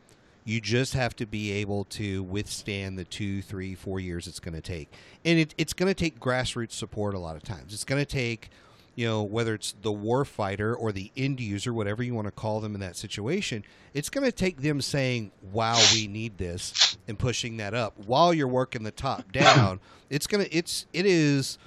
You 0.44 0.61
just 0.61 0.94
have 0.94 1.14
to 1.16 1.26
be 1.26 1.53
able 1.53 1.84
to 1.84 2.22
withstand 2.24 2.98
the 2.98 3.05
two, 3.05 3.42
three, 3.42 3.74
four 3.74 4.01
years 4.01 4.26
it's 4.26 4.40
going 4.40 4.55
to 4.55 4.61
take, 4.61 4.92
and 5.24 5.38
it, 5.38 5.55
it's 5.59 5.72
going 5.72 5.88
to 5.88 5.94
take 5.94 6.18
grassroots 6.18 6.72
support 6.72 7.14
a 7.14 7.18
lot 7.18 7.36
of 7.36 7.42
times. 7.42 7.72
It's 7.72 7.84
going 7.84 8.01
to 8.03 8.11
take, 8.11 8.48
you 8.94 9.07
know, 9.07 9.22
whether 9.22 9.55
it's 9.55 9.74
the 9.82 9.92
war 9.92 10.24
fighter 10.24 10.74
or 10.74 10.92
the 10.92 11.11
end 11.16 11.40
user, 11.40 11.72
whatever 11.72 12.03
you 12.03 12.14
want 12.14 12.26
to 12.26 12.32
call 12.32 12.61
them 12.61 12.74
in 12.74 12.80
that 12.80 12.96
situation, 12.96 13.64
it's 13.94 14.11
going 14.11 14.24
to 14.24 14.32
take 14.32 14.61
them 14.61 14.80
saying, 14.80 15.30
"Wow, 15.53 15.80
we 15.92 16.07
need 16.07 16.38
this," 16.38 16.96
and 17.07 17.18
pushing 17.18 17.59
that 17.59 17.74
up 17.74 17.94
while 18.07 18.34
you're 18.34 18.48
working 18.48 18.82
the 18.82 18.90
top 18.90 19.30
down. 19.32 19.80
it's 20.11 20.26
gonna, 20.26 20.46
it's, 20.51 20.86
it 20.92 21.07
is 21.07 21.59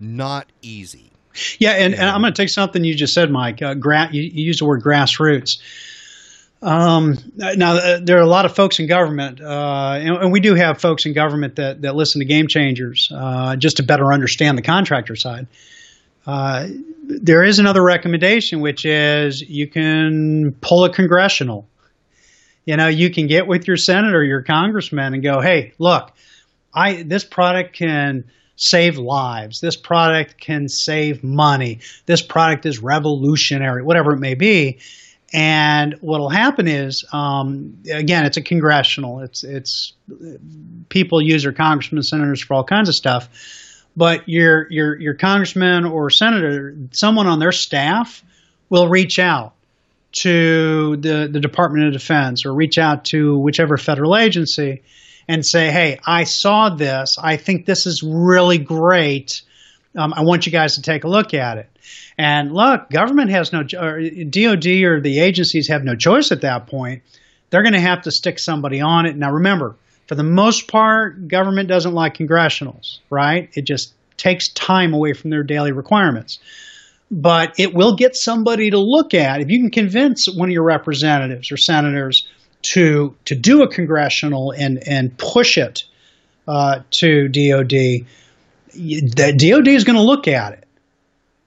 not 0.00 0.46
easy. 0.62 1.10
Yeah, 1.58 1.72
and, 1.72 1.94
and 1.94 2.04
I'm 2.04 2.20
going 2.20 2.32
to 2.32 2.42
take 2.42 2.48
something 2.48 2.84
you 2.84 2.94
just 2.94 3.14
said, 3.14 3.30
Mike. 3.30 3.60
Uh, 3.60 3.74
gra- 3.74 4.08
you, 4.12 4.22
you 4.22 4.44
used 4.44 4.60
the 4.60 4.66
word 4.66 4.82
grassroots. 4.82 5.58
Um, 6.62 7.18
now, 7.36 7.74
uh, 7.74 7.98
there 8.00 8.16
are 8.16 8.22
a 8.22 8.26
lot 8.26 8.46
of 8.46 8.54
folks 8.54 8.78
in 8.78 8.86
government, 8.86 9.38
uh, 9.38 9.98
and, 10.00 10.16
and, 10.16 10.32
we 10.32 10.40
do 10.40 10.54
have 10.54 10.80
folks 10.80 11.04
in 11.04 11.12
government 11.12 11.56
that, 11.56 11.82
that 11.82 11.94
listen 11.94 12.20
to 12.20 12.24
Game 12.24 12.48
Changers 12.48 13.10
uh, 13.14 13.54
just 13.56 13.76
to 13.76 13.82
better 13.82 14.14
understand 14.14 14.56
the 14.56 14.62
contractor 14.62 15.14
side. 15.14 15.46
Uh, 16.26 16.68
there 17.02 17.42
is 17.42 17.58
another 17.58 17.82
recommendation, 17.82 18.60
which 18.60 18.86
is 18.86 19.42
you 19.42 19.66
can 19.66 20.52
pull 20.62 20.84
a 20.84 20.90
congressional. 20.90 21.68
You 22.64 22.78
know, 22.78 22.88
you 22.88 23.10
can 23.10 23.26
get 23.26 23.46
with 23.46 23.68
your 23.68 23.76
senator, 23.76 24.24
your 24.24 24.40
congressman, 24.40 25.12
and 25.12 25.22
go, 25.22 25.42
"Hey, 25.42 25.74
look, 25.78 26.12
I 26.72 27.02
this 27.02 27.24
product 27.24 27.76
can." 27.76 28.24
Save 28.56 28.98
lives. 28.98 29.60
This 29.60 29.76
product 29.76 30.40
can 30.40 30.68
save 30.68 31.24
money. 31.24 31.80
This 32.06 32.22
product 32.22 32.66
is 32.66 32.78
revolutionary, 32.82 33.82
whatever 33.82 34.12
it 34.12 34.18
may 34.18 34.34
be. 34.34 34.78
And 35.32 35.94
what'll 36.00 36.28
happen 36.28 36.68
is, 36.68 37.04
um, 37.12 37.78
again, 37.90 38.24
it's 38.24 38.36
a 38.36 38.42
congressional. 38.42 39.20
It's 39.20 39.42
it's 39.42 39.92
people 40.88 41.20
use 41.20 41.42
their 41.42 41.52
congressmen, 41.52 42.02
senators 42.04 42.40
for 42.40 42.54
all 42.54 42.62
kinds 42.62 42.88
of 42.88 42.94
stuff. 42.94 43.28
But 43.96 44.28
your 44.28 44.70
your 44.70 45.00
your 45.00 45.14
congressman 45.14 45.86
or 45.86 46.10
senator, 46.10 46.76
someone 46.92 47.26
on 47.26 47.40
their 47.40 47.52
staff, 47.52 48.22
will 48.70 48.88
reach 48.88 49.18
out 49.18 49.54
to 50.12 50.96
the 50.98 51.28
the 51.30 51.40
Department 51.40 51.88
of 51.88 51.92
Defense 51.94 52.46
or 52.46 52.54
reach 52.54 52.78
out 52.78 53.06
to 53.06 53.36
whichever 53.36 53.76
federal 53.76 54.16
agency 54.16 54.82
and 55.28 55.44
say, 55.44 55.70
hey, 55.70 55.98
I 56.06 56.24
saw 56.24 56.70
this. 56.70 57.16
I 57.20 57.36
think 57.36 57.66
this 57.66 57.86
is 57.86 58.02
really 58.02 58.58
great. 58.58 59.42
Um, 59.96 60.12
I 60.14 60.22
want 60.22 60.46
you 60.46 60.52
guys 60.52 60.74
to 60.74 60.82
take 60.82 61.04
a 61.04 61.08
look 61.08 61.34
at 61.34 61.58
it. 61.58 61.70
And 62.16 62.52
look, 62.52 62.90
government 62.90 63.30
has 63.30 63.52
no, 63.52 63.60
or 63.60 64.00
DOD 64.00 64.66
or 64.84 65.00
the 65.00 65.20
agencies 65.20 65.68
have 65.68 65.84
no 65.84 65.96
choice 65.96 66.32
at 66.32 66.42
that 66.42 66.66
point. 66.66 67.02
They're 67.50 67.62
going 67.62 67.74
to 67.74 67.80
have 67.80 68.02
to 68.02 68.10
stick 68.10 68.38
somebody 68.38 68.80
on 68.80 69.06
it. 69.06 69.16
Now, 69.16 69.32
remember, 69.32 69.76
for 70.06 70.14
the 70.14 70.22
most 70.22 70.68
part, 70.68 71.28
government 71.28 71.68
doesn't 71.68 71.94
like 71.94 72.16
congressionals, 72.16 72.98
right? 73.10 73.50
It 73.54 73.62
just 73.62 73.94
takes 74.16 74.48
time 74.48 74.94
away 74.94 75.12
from 75.12 75.30
their 75.30 75.42
daily 75.42 75.72
requirements. 75.72 76.38
But 77.10 77.58
it 77.58 77.74
will 77.74 77.96
get 77.96 78.16
somebody 78.16 78.70
to 78.70 78.78
look 78.78 79.14
at. 79.14 79.40
If 79.40 79.48
you 79.50 79.60
can 79.60 79.70
convince 79.70 80.26
one 80.26 80.48
of 80.48 80.52
your 80.52 80.64
representatives 80.64 81.52
or 81.52 81.56
senators 81.56 82.26
to 82.72 83.14
to 83.26 83.34
do 83.34 83.62
a 83.62 83.68
congressional 83.68 84.52
and 84.52 84.86
and 84.86 85.16
push 85.16 85.58
it 85.58 85.84
uh, 86.48 86.80
to 86.90 87.28
DoD, 87.28 88.06
the 88.74 89.34
DoD 89.36 89.68
is 89.68 89.84
going 89.84 89.96
to 89.96 90.02
look 90.02 90.28
at 90.28 90.54
it. 90.54 90.60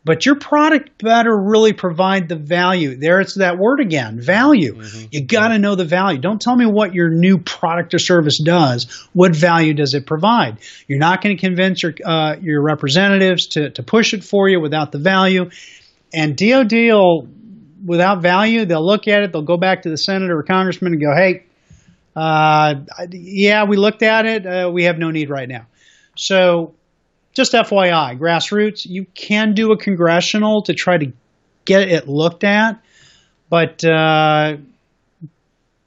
But 0.03 0.25
your 0.25 0.35
product 0.35 1.03
better 1.03 1.37
really 1.37 1.73
provide 1.73 2.29
the 2.29 2.37
value. 2.37 2.95
There, 2.95 3.19
it's 3.19 3.35
that 3.35 3.57
word 3.57 3.81
again, 3.81 4.21
value. 4.21 4.75
Mm-hmm. 4.75 5.07
You 5.11 5.25
got 5.25 5.49
to 5.49 5.59
know 5.59 5.75
the 5.75 5.83
value. 5.83 6.17
Don't 6.17 6.41
tell 6.41 6.55
me 6.55 6.65
what 6.65 6.93
your 6.93 7.09
new 7.09 7.39
product 7.39 7.93
or 7.93 7.99
service 7.99 8.39
does. 8.41 9.09
What 9.11 9.35
value 9.35 9.73
does 9.73 9.93
it 9.93 10.05
provide? 10.05 10.59
You're 10.87 10.99
not 10.99 11.21
going 11.21 11.35
to 11.35 11.41
convince 11.41 11.83
your 11.83 11.93
uh, 12.05 12.37
your 12.39 12.61
representatives 12.61 13.47
to 13.47 13.71
to 13.71 13.83
push 13.83 14.13
it 14.13 14.23
for 14.23 14.47
you 14.47 14.61
without 14.61 14.93
the 14.93 14.99
value. 14.99 15.49
And 16.13 16.37
DoD 16.37 16.71
will 16.71 17.27
without 17.85 18.21
value, 18.21 18.65
they'll 18.65 18.85
look 18.85 19.07
at 19.07 19.23
it, 19.23 19.31
they'll 19.31 19.41
go 19.41 19.57
back 19.57 19.83
to 19.83 19.89
the 19.89 19.97
senator 19.97 20.37
or 20.39 20.43
congressman 20.43 20.93
and 20.93 21.01
go, 21.01 21.13
hey, 21.13 21.45
uh, 22.15 22.75
yeah, 23.11 23.65
we 23.65 23.77
looked 23.77 24.01
at 24.01 24.25
it, 24.25 24.45
uh, 24.45 24.69
we 24.71 24.83
have 24.83 24.97
no 24.97 25.11
need 25.11 25.29
right 25.29 25.47
now. 25.47 25.67
So, 26.15 26.73
just 27.33 27.53
FYI, 27.53 28.17
grassroots, 28.17 28.85
you 28.85 29.05
can 29.13 29.53
do 29.53 29.71
a 29.71 29.77
congressional 29.77 30.63
to 30.63 30.73
try 30.73 30.97
to 30.97 31.11
get 31.65 31.89
it 31.89 32.07
looked 32.07 32.43
at, 32.43 32.81
but 33.49 33.83
uh, 33.85 34.57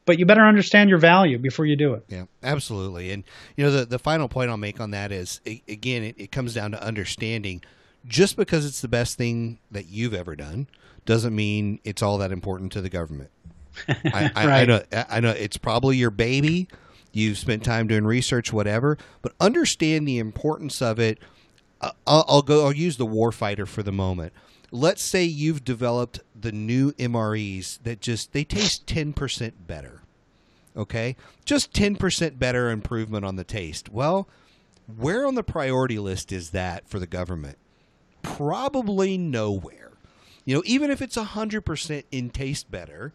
but 0.06 0.18
you 0.18 0.26
better 0.26 0.44
understand 0.44 0.88
your 0.88 0.98
value 0.98 1.38
before 1.38 1.66
you 1.66 1.76
do 1.76 1.94
it. 1.94 2.04
Yeah, 2.08 2.24
absolutely. 2.42 3.10
And 3.10 3.24
you 3.56 3.64
know, 3.64 3.70
the 3.72 3.86
the 3.86 3.98
final 3.98 4.28
point 4.28 4.50
I'll 4.50 4.56
make 4.56 4.80
on 4.80 4.92
that 4.92 5.10
is 5.10 5.40
again, 5.46 6.04
it, 6.04 6.14
it 6.18 6.32
comes 6.32 6.54
down 6.54 6.70
to 6.72 6.82
understanding 6.82 7.62
just 8.06 8.36
because 8.36 8.64
it's 8.64 8.80
the 8.80 8.88
best 8.88 9.18
thing 9.18 9.58
that 9.70 9.86
you've 9.86 10.14
ever 10.14 10.36
done 10.36 10.68
doesn't 11.04 11.34
mean 11.34 11.80
it's 11.84 12.02
all 12.02 12.18
that 12.18 12.32
important 12.32 12.72
to 12.72 12.80
the 12.80 12.90
government. 12.90 13.30
I, 13.88 14.30
I, 14.34 14.60
I 14.62 14.64
know, 14.64 14.82
I 14.92 15.20
know 15.20 15.30
it's 15.30 15.56
probably 15.56 15.96
your 15.96 16.10
baby. 16.10 16.68
You've 17.12 17.38
spent 17.38 17.64
time 17.64 17.88
doing 17.88 18.04
research, 18.04 18.52
whatever, 18.52 18.98
but 19.22 19.32
understand 19.40 20.06
the 20.06 20.18
importance 20.18 20.80
of 20.80 20.98
it. 20.98 21.18
I'll, 21.80 21.94
I'll 22.06 22.42
go. 22.42 22.66
I'll 22.66 22.72
use 22.72 22.98
the 22.98 23.06
warfighter 23.06 23.66
for 23.66 23.82
the 23.82 23.92
moment. 23.92 24.32
Let's 24.70 25.02
say 25.02 25.24
you've 25.24 25.64
developed 25.64 26.20
the 26.38 26.52
new 26.52 26.92
MREs 26.92 27.82
that 27.82 28.00
just 28.00 28.32
they 28.32 28.44
taste 28.44 28.86
ten 28.86 29.12
percent 29.12 29.66
better. 29.66 30.02
Okay, 30.76 31.16
just 31.44 31.74
ten 31.74 31.96
percent 31.96 32.38
better 32.38 32.70
improvement 32.70 33.24
on 33.24 33.36
the 33.36 33.44
taste. 33.44 33.88
Well, 33.88 34.28
where 34.96 35.26
on 35.26 35.34
the 35.34 35.42
priority 35.42 35.98
list 35.98 36.32
is 36.32 36.50
that 36.50 36.88
for 36.88 36.98
the 36.98 37.06
government? 37.06 37.58
Probably 38.22 39.16
nowhere. 39.18 39.89
You 40.44 40.56
know, 40.56 40.62
even 40.64 40.90
if 40.90 41.02
it's 41.02 41.16
100% 41.16 42.04
in 42.10 42.30
taste 42.30 42.70
better, 42.70 43.12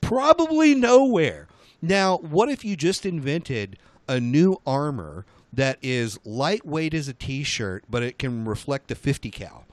probably 0.00 0.74
nowhere. 0.74 1.48
Now, 1.80 2.18
what 2.18 2.48
if 2.48 2.64
you 2.64 2.76
just 2.76 3.04
invented 3.06 3.78
a 4.08 4.20
new 4.20 4.60
armor 4.66 5.24
that 5.52 5.78
is 5.82 6.18
lightweight 6.24 6.94
as 6.94 7.08
a 7.08 7.12
t-shirt, 7.12 7.84
but 7.88 8.02
it 8.02 8.18
can 8.18 8.44
reflect 8.44 8.90
a 8.90 8.94
50 8.94 9.30
cal? 9.30 9.66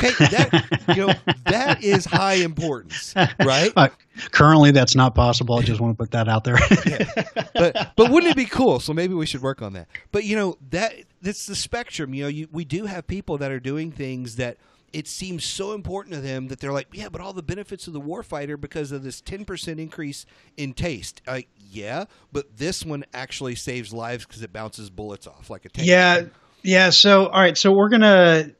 Okay, 0.00 0.14
that 0.26 0.84
you 0.96 1.06
know 1.06 1.12
that 1.46 1.82
is 1.82 2.04
high 2.04 2.34
importance, 2.34 3.14
right? 3.44 3.72
Uh, 3.74 3.88
currently, 4.30 4.70
that's 4.70 4.94
not 4.94 5.16
possible. 5.16 5.56
I 5.56 5.62
just 5.62 5.80
want 5.80 5.98
to 5.98 6.00
put 6.00 6.12
that 6.12 6.28
out 6.28 6.44
there. 6.44 6.56
but 7.54 7.92
but 7.96 8.10
wouldn't 8.10 8.30
it 8.30 8.36
be 8.36 8.44
cool? 8.44 8.78
So 8.78 8.92
maybe 8.92 9.14
we 9.14 9.26
should 9.26 9.42
work 9.42 9.60
on 9.60 9.72
that. 9.72 9.88
But 10.12 10.22
you 10.22 10.36
know 10.36 10.56
that 10.70 10.94
that's 11.20 11.46
the 11.46 11.56
spectrum. 11.56 12.14
You 12.14 12.22
know, 12.22 12.28
you, 12.28 12.48
we 12.52 12.64
do 12.64 12.86
have 12.86 13.08
people 13.08 13.38
that 13.38 13.50
are 13.50 13.58
doing 13.58 13.90
things 13.90 14.36
that 14.36 14.56
it 14.92 15.06
seems 15.06 15.44
so 15.44 15.72
important 15.72 16.14
to 16.14 16.20
them 16.20 16.48
that 16.48 16.60
they're 16.60 16.72
like, 16.72 16.88
yeah, 16.92 17.08
but 17.08 17.20
all 17.20 17.32
the 17.32 17.42
benefits 17.42 17.86
of 17.86 17.92
the 17.92 18.00
warfighter 18.00 18.60
because 18.60 18.92
of 18.92 19.02
this 19.02 19.20
ten 19.20 19.44
percent 19.44 19.80
increase 19.80 20.26
in 20.56 20.72
taste. 20.72 21.20
Like, 21.26 21.48
yeah, 21.70 22.04
but 22.32 22.56
this 22.56 22.84
one 22.84 23.04
actually 23.12 23.54
saves 23.54 23.92
lives 23.92 24.26
because 24.26 24.42
it 24.42 24.52
bounces 24.52 24.90
bullets 24.90 25.26
off 25.26 25.50
like 25.50 25.64
a 25.64 25.68
tank. 25.68 25.88
Yeah, 25.88 26.22
yeah. 26.62 26.90
So, 26.90 27.26
all 27.26 27.40
right. 27.40 27.56
So 27.56 27.72
we're 27.72 27.90
gonna 27.90 28.50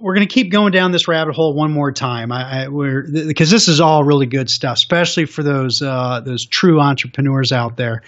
we're 0.00 0.14
gonna 0.14 0.26
keep 0.26 0.50
going 0.50 0.72
down 0.72 0.92
this 0.92 1.08
rabbit 1.08 1.34
hole 1.34 1.54
one 1.54 1.72
more 1.72 1.92
time. 1.92 2.32
I, 2.32 2.64
I 2.64 2.68
we're 2.68 3.06
because 3.10 3.50
this 3.50 3.68
is 3.68 3.80
all 3.80 4.04
really 4.04 4.26
good 4.26 4.50
stuff, 4.50 4.74
especially 4.74 5.26
for 5.26 5.42
those 5.42 5.80
uh, 5.82 6.20
those 6.24 6.46
true 6.46 6.80
entrepreneurs 6.80 7.52
out 7.52 7.76
there. 7.76 8.02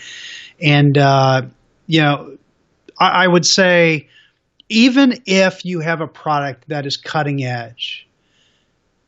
And 0.61 0.97
uh, 0.99 1.43
you 1.87 2.03
know, 2.03 2.37
I, 2.99 3.25
I 3.25 3.27
would 3.27 3.47
say 3.47 4.09
even 4.69 5.23
if 5.27 5.65
you 5.65 5.81
have 5.81 6.01
a 6.01 6.09
product 6.09 6.69
that 6.69 6.87
is 6.87 6.97
cutting 6.97 7.45
edge, 7.45 8.09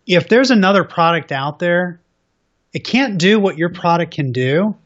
if 0.07 0.29
there's 0.29 0.51
another 0.51 0.85
product 0.85 1.33
out 1.33 1.59
there, 1.59 2.01
it 2.73 2.81
can't 2.81 3.19
do 3.19 3.41
what 3.41 3.59
your 3.59 3.71
product 3.71 4.15
can 4.15 4.33
do, 4.33 4.77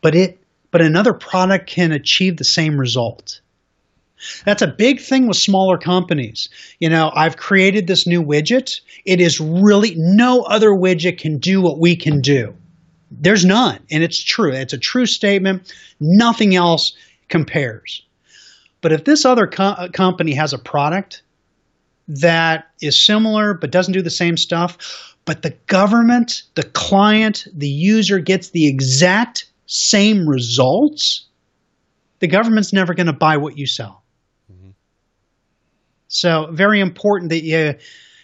but 0.00 0.14
it 0.14 0.38
but 0.70 0.80
another 0.80 1.12
product 1.12 1.68
can 1.68 1.90
achieve 1.90 2.36
the 2.36 2.44
same 2.44 2.78
result. 2.78 3.40
That's 4.44 4.62
a 4.62 4.66
big 4.66 5.00
thing 5.00 5.26
with 5.26 5.36
smaller 5.36 5.78
companies. 5.78 6.48
You 6.78 6.90
know, 6.90 7.10
I've 7.14 7.36
created 7.36 7.86
this 7.86 8.06
new 8.06 8.22
widget. 8.22 8.80
It 9.04 9.20
is 9.20 9.40
really 9.40 9.94
no 9.96 10.42
other 10.42 10.70
widget 10.70 11.18
can 11.18 11.38
do 11.38 11.60
what 11.60 11.78
we 11.78 11.96
can 11.96 12.20
do. 12.20 12.54
There's 13.10 13.44
none. 13.44 13.80
And 13.90 14.04
it's 14.04 14.22
true. 14.22 14.52
It's 14.52 14.74
a 14.74 14.78
true 14.78 15.06
statement. 15.06 15.72
Nothing 15.98 16.54
else 16.54 16.94
compares. 17.28 18.02
But 18.80 18.92
if 18.92 19.04
this 19.04 19.24
other 19.24 19.46
co- 19.46 19.64
uh, 19.64 19.88
company 19.88 20.32
has 20.34 20.52
a 20.52 20.58
product 20.58 21.22
that 22.08 22.70
is 22.80 23.04
similar 23.04 23.54
but 23.54 23.70
doesn't 23.70 23.92
do 23.92 24.02
the 24.02 24.10
same 24.10 24.36
stuff, 24.36 25.16
but 25.24 25.42
the 25.42 25.50
government, 25.66 26.42
the 26.54 26.62
client, 26.62 27.46
the 27.54 27.68
user 27.68 28.18
gets 28.18 28.50
the 28.50 28.66
exact 28.66 29.46
same 29.66 30.28
results, 30.28 31.26
the 32.18 32.26
government's 32.26 32.72
never 32.72 32.94
going 32.94 33.06
to 33.06 33.12
buy 33.12 33.36
what 33.36 33.56
you 33.56 33.66
sell. 33.66 34.02
Mm-hmm. 34.52 34.70
So, 36.08 36.48
very 36.52 36.80
important 36.80 37.30
that 37.30 37.44
you 37.44 37.74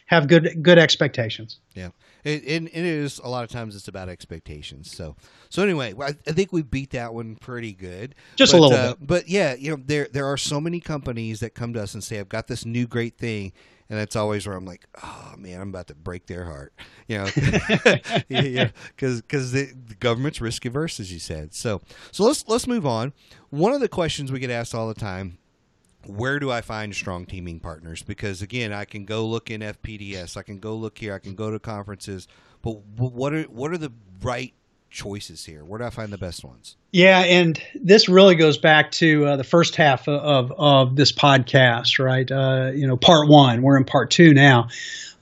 have 0.06 0.28
good 0.28 0.62
good 0.62 0.78
expectations. 0.78 1.58
Yeah, 1.74 1.90
it, 2.26 2.44
and 2.46 2.68
it 2.68 2.74
is 2.74 3.18
a 3.20 3.28
lot 3.28 3.44
of 3.44 3.50
times 3.50 3.76
it's 3.76 3.88
about 3.88 4.08
expectations. 4.08 4.90
So, 4.94 5.16
so 5.48 5.62
anyway, 5.62 5.94
I, 6.00 6.08
I 6.26 6.32
think 6.32 6.52
we 6.52 6.62
beat 6.62 6.90
that 6.90 7.14
one 7.14 7.36
pretty 7.36 7.72
good. 7.72 8.14
Just 8.36 8.52
a 8.52 8.56
But, 8.56 8.62
little 8.62 8.78
uh, 8.78 8.94
bit. 8.94 9.06
But 9.06 9.28
yeah, 9.28 9.54
you 9.54 9.70
know, 9.76 9.82
there 9.84 10.08
there 10.12 10.26
are 10.26 10.36
so 10.36 10.60
many 10.60 10.80
companies 10.80 11.40
that 11.40 11.54
come 11.54 11.72
to 11.74 11.82
us 11.82 11.94
and 11.94 12.02
say, 12.02 12.18
"I've 12.18 12.28
got 12.28 12.48
this 12.48 12.64
new 12.66 12.86
great 12.86 13.16
thing," 13.16 13.52
and 13.88 13.98
that's 13.98 14.16
always 14.16 14.46
where 14.46 14.56
I'm 14.56 14.64
like, 14.64 14.86
"Oh 15.02 15.34
man, 15.38 15.60
I'm 15.60 15.68
about 15.68 15.86
to 15.88 15.94
break 15.94 16.26
their 16.26 16.44
heart," 16.44 16.72
you 17.06 17.18
know, 17.18 17.28
yeah, 18.28 18.70
because 18.88 19.22
because 19.22 19.52
the, 19.52 19.72
the 19.86 19.94
government's 19.94 20.40
risk 20.40 20.64
averse, 20.64 20.98
as 21.00 21.12
you 21.12 21.18
said. 21.20 21.54
So, 21.54 21.80
so 22.12 22.24
let's 22.24 22.46
let's 22.48 22.66
move 22.66 22.86
on. 22.86 23.12
One 23.50 23.72
of 23.72 23.80
the 23.80 23.88
questions 23.88 24.32
we 24.32 24.40
get 24.40 24.50
asked 24.50 24.74
all 24.74 24.88
the 24.88 24.94
time 24.94 25.38
where 26.08 26.38
do 26.38 26.50
I 26.50 26.60
find 26.60 26.94
strong 26.94 27.26
teaming 27.26 27.60
partners? 27.60 28.02
Because 28.02 28.42
again, 28.42 28.72
I 28.72 28.84
can 28.84 29.04
go 29.04 29.26
look 29.26 29.50
in 29.50 29.60
FPDS, 29.60 30.36
I 30.36 30.42
can 30.42 30.58
go 30.58 30.74
look 30.74 30.98
here, 30.98 31.14
I 31.14 31.18
can 31.18 31.34
go 31.34 31.50
to 31.50 31.58
conferences, 31.58 32.28
but 32.62 32.76
what 32.96 33.32
are 33.32 33.42
what 33.44 33.72
are 33.72 33.78
the 33.78 33.92
right 34.22 34.52
choices 34.90 35.44
here? 35.44 35.64
Where 35.64 35.78
do 35.78 35.84
I 35.84 35.90
find 35.90 36.12
the 36.12 36.18
best 36.18 36.44
ones? 36.44 36.76
Yeah, 36.92 37.20
and 37.20 37.60
this 37.74 38.08
really 38.08 38.34
goes 38.34 38.56
back 38.56 38.90
to 38.92 39.26
uh, 39.26 39.36
the 39.36 39.44
first 39.44 39.76
half 39.76 40.08
of 40.08 40.52
of 40.52 40.96
this 40.96 41.12
podcast, 41.12 41.98
right? 41.98 42.30
Uh, 42.30 42.72
you 42.74 42.86
know, 42.86 42.96
part 42.96 43.28
one. 43.28 43.62
We're 43.62 43.76
in 43.76 43.84
part 43.84 44.10
two 44.10 44.32
now, 44.32 44.68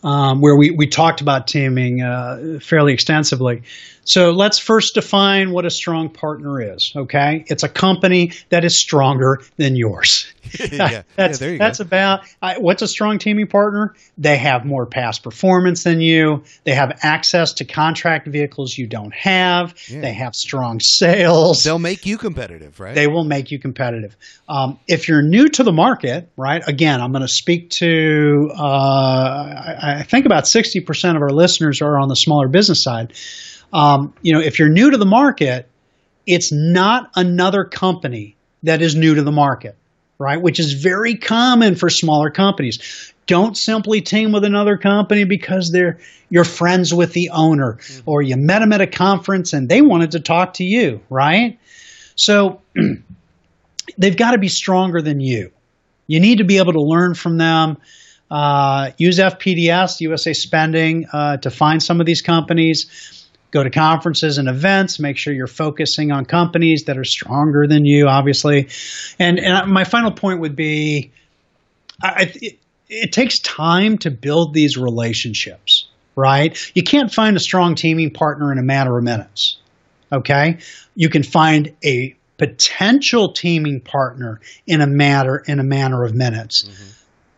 um, 0.03 0.41
where 0.41 0.57
we 0.57 0.71
we 0.71 0.87
talked 0.87 1.21
about 1.21 1.49
teaming 1.49 2.03
uh, 2.03 2.59
fairly 2.61 2.93
extensively. 2.93 3.63
So 4.05 4.31
let's 4.31 4.59
first 4.59 4.95
define 4.95 5.51
what 5.51 5.65
a 5.65 5.71
strong 5.71 6.09
partner 6.09 6.61
is. 6.75 6.93
Okay, 6.95 7.45
it's 7.49 7.63
a 7.63 7.69
company 7.69 8.33
that 8.51 8.65
is 8.65 8.77
stronger 8.77 9.41
than 9.57 9.77
yours. 9.77 10.33
yeah, 10.73 11.03
that's 11.17 11.41
yeah, 11.41 11.49
you 11.49 11.59
that's 11.59 11.79
go. 11.79 11.85
about 11.85 12.21
I, 12.43 12.59
what's 12.59 12.83
a 12.83 12.89
strong 12.89 13.19
teaming 13.19 13.47
partner. 13.47 13.95
They 14.19 14.37
have 14.37 14.65
more 14.65 14.87
past 14.87 15.23
performance 15.23 15.85
than 15.85 16.01
you. 16.01 16.45
They 16.65 16.75
have 16.75 16.99
access 17.03 17.55
to 17.55 17.65
contract 17.65 18.27
vehicles 18.29 18.77
you 18.77 18.87
don't 18.87 19.15
have. 19.15 19.75
Yeah. 19.89 20.01
They 20.03 20.13
have 20.13 20.35
strong 20.35 20.81
sales 20.81 21.65
They'll 21.65 21.79
make 21.79 22.07
you 22.07 22.19
competitive, 22.19 22.79
right? 22.79 22.95
they 22.95 23.07
will 23.07 23.25
make 23.25 23.51
you 23.51 23.59
competitive. 23.59 24.17
Um, 24.49 24.79
if 24.87 25.09
you're 25.09 25.23
new 25.23 25.49
to 25.49 25.63
the 25.63 25.73
market, 25.73 26.31
right? 26.37 26.63
Again, 26.67 27.01
I'm 27.01 27.13
going 27.13 27.23
to 27.23 27.29
speak 27.29 27.71
to. 27.71 28.51
Uh, 28.57 28.63
I, 28.63 29.97
I 30.01 30.03
think 30.03 30.27
about 30.27 30.45
60% 30.45 31.17
of 31.17 31.23
our 31.23 31.31
listeners 31.31 31.81
are 31.81 31.99
on 31.99 32.09
the 32.09 32.17
smaller 32.17 32.49
business 32.49 32.83
side. 32.83 33.15
Um, 33.75 34.15
you 34.23 34.33
know, 34.33 34.41
if 34.41 34.59
you're 34.59 34.69
new 34.69 34.93
to 34.93 34.97
the 34.97 35.05
market, 35.05 35.69
it's 36.27 36.53
not 36.53 37.11
another 37.17 37.65
company 37.65 38.37
that 38.63 38.81
is 38.81 38.95
new 38.95 39.17
to 39.17 39.23
the 39.23 39.33
market, 39.33 39.77
right? 40.19 40.41
Which 40.41 40.61
is 40.61 40.75
very 40.75 41.17
common 41.17 41.75
for 41.75 41.91
smaller 41.91 42.31
companies. 42.31 43.13
Don't 43.27 43.57
simply 43.57 44.01
team 44.01 44.33
with 44.33 44.45
another 44.45 44.77
company 44.79 45.25
because 45.25 45.71
they're 45.73 45.99
you're 46.31 46.45
friends 46.45 46.95
with 46.95 47.13
the 47.13 47.31
owner 47.31 47.79
or 48.07 48.23
you 48.23 48.37
met 48.37 48.61
them 48.61 48.73
at 48.73 48.81
a 48.81 48.87
conference 48.87 49.53
and 49.53 49.69
they 49.69 49.83
wanted 49.83 50.13
to 50.13 50.21
talk 50.21 50.55
to 50.55 50.65
you, 50.65 51.01
right? 51.11 51.59
So 52.17 52.61
they've 53.99 54.17
got 54.17 54.33
to 54.33 54.39
be 54.39 54.49
stronger 54.49 55.03
than 55.03 55.21
you. 55.21 55.53
You 56.07 56.21
need 56.21 56.39
to 56.39 56.45
be 56.45 56.59
able 56.59 56.73
to 56.73 56.83
learn 56.83 57.15
from 57.15 57.39
them. 57.39 57.79
Uh, 58.31 58.91
use 58.99 59.19
FPDS, 59.19 60.01
USA 60.01 60.33
Spending, 60.33 61.07
uh, 61.13 61.39
to 61.39 61.51
find 61.51 61.83
some 61.83 62.01
of 62.01 62.07
these 62.07 62.21
companies. 62.21 63.24
Go 63.55 63.63
to 63.63 63.71
conferences 63.71 64.39
and 64.39 64.49
events. 64.49 64.99
Make 64.99 65.17
sure 65.17 65.33
you're 65.33 65.47
focusing 65.47 66.11
on 66.11 66.25
companies 66.25 66.87
that 66.89 66.99
are 66.99 67.05
stronger 67.05 67.69
than 67.69 67.85
you, 67.85 68.09
obviously. 68.09 68.69
And, 69.21 69.39
and 69.39 69.71
my 69.71 69.85
final 69.85 70.11
point 70.11 70.41
would 70.41 70.57
be, 70.57 71.13
I, 72.03 72.33
it, 72.43 72.59
it 72.89 73.13
takes 73.13 73.39
time 73.39 73.99
to 73.99 74.11
build 74.11 74.55
these 74.55 74.77
relationships, 74.77 75.87
right? 76.17 76.59
You 76.75 76.83
can't 76.83 77.15
find 77.15 77.37
a 77.37 77.39
strong 77.41 77.77
teaming 77.77 78.11
partner 78.11 78.51
in 78.51 78.59
a 78.59 78.63
matter 78.65 78.99
of 78.99 79.05
minutes. 79.05 79.61
Okay, 80.11 80.59
you 80.97 81.09
can 81.09 81.23
find 81.23 81.77
a 81.85 82.17
potential 82.37 83.35
teaming 83.35 83.81
partner 83.81 84.41
in 84.67 84.81
a 84.81 84.87
matter 84.89 85.45
in 85.47 85.61
a 85.61 85.65
matter 85.65 86.03
of 86.03 86.13
minutes, 86.13 86.65
mm-hmm. 86.65 86.91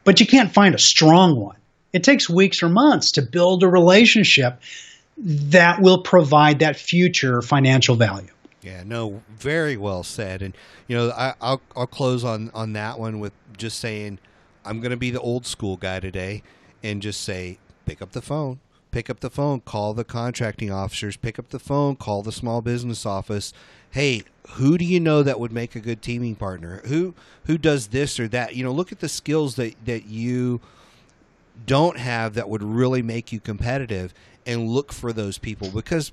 but 0.04 0.18
you 0.20 0.26
can't 0.26 0.54
find 0.54 0.74
a 0.74 0.78
strong 0.78 1.38
one. 1.38 1.56
It 1.92 2.04
takes 2.04 2.26
weeks 2.28 2.62
or 2.62 2.70
months 2.70 3.12
to 3.12 3.22
build 3.22 3.62
a 3.62 3.68
relationship 3.68 4.62
that 5.18 5.80
will 5.80 6.02
provide 6.02 6.58
that 6.58 6.76
future 6.76 7.40
financial 7.42 7.96
value. 7.96 8.28
Yeah, 8.62 8.82
no, 8.84 9.22
very 9.28 9.76
well 9.76 10.02
said. 10.02 10.42
And 10.42 10.56
you 10.88 10.96
know, 10.96 11.10
I, 11.10 11.34
I'll 11.40 11.62
I'll 11.76 11.86
close 11.86 12.24
on 12.24 12.50
on 12.52 12.72
that 12.72 12.98
one 12.98 13.20
with 13.20 13.32
just 13.56 13.78
saying 13.78 14.18
I'm 14.64 14.80
going 14.80 14.90
to 14.90 14.96
be 14.96 15.10
the 15.10 15.20
old 15.20 15.46
school 15.46 15.76
guy 15.76 16.00
today 16.00 16.42
and 16.82 17.00
just 17.00 17.20
say 17.22 17.58
pick 17.84 18.02
up 18.02 18.12
the 18.12 18.20
phone, 18.20 18.58
pick 18.90 19.08
up 19.08 19.20
the 19.20 19.30
phone, 19.30 19.60
call 19.60 19.94
the 19.94 20.04
contracting 20.04 20.72
officers, 20.72 21.16
pick 21.16 21.38
up 21.38 21.50
the 21.50 21.60
phone, 21.60 21.94
call 21.94 22.22
the 22.22 22.32
small 22.32 22.60
business 22.60 23.06
office. 23.06 23.52
hey, 23.92 24.22
who 24.50 24.76
do 24.76 24.84
you 24.84 25.00
know 25.00 25.22
that 25.22 25.40
would 25.40 25.52
make 25.52 25.74
a 25.74 25.80
good 25.80 26.02
teaming 26.02 26.34
partner? 26.34 26.82
Who 26.86 27.14
who 27.44 27.58
does 27.58 27.88
this 27.88 28.18
or 28.18 28.26
that? 28.28 28.56
You 28.56 28.64
know, 28.64 28.72
look 28.72 28.90
at 28.90 28.98
the 28.98 29.08
skills 29.08 29.54
that 29.56 29.74
that 29.84 30.06
you 30.06 30.60
don't 31.64 31.98
have 31.98 32.34
that 32.34 32.48
would 32.48 32.62
really 32.62 33.00
make 33.00 33.32
you 33.32 33.40
competitive 33.40 34.12
and 34.46 34.68
look 34.68 34.92
for 34.92 35.12
those 35.12 35.38
people 35.38 35.70
because 35.70 36.12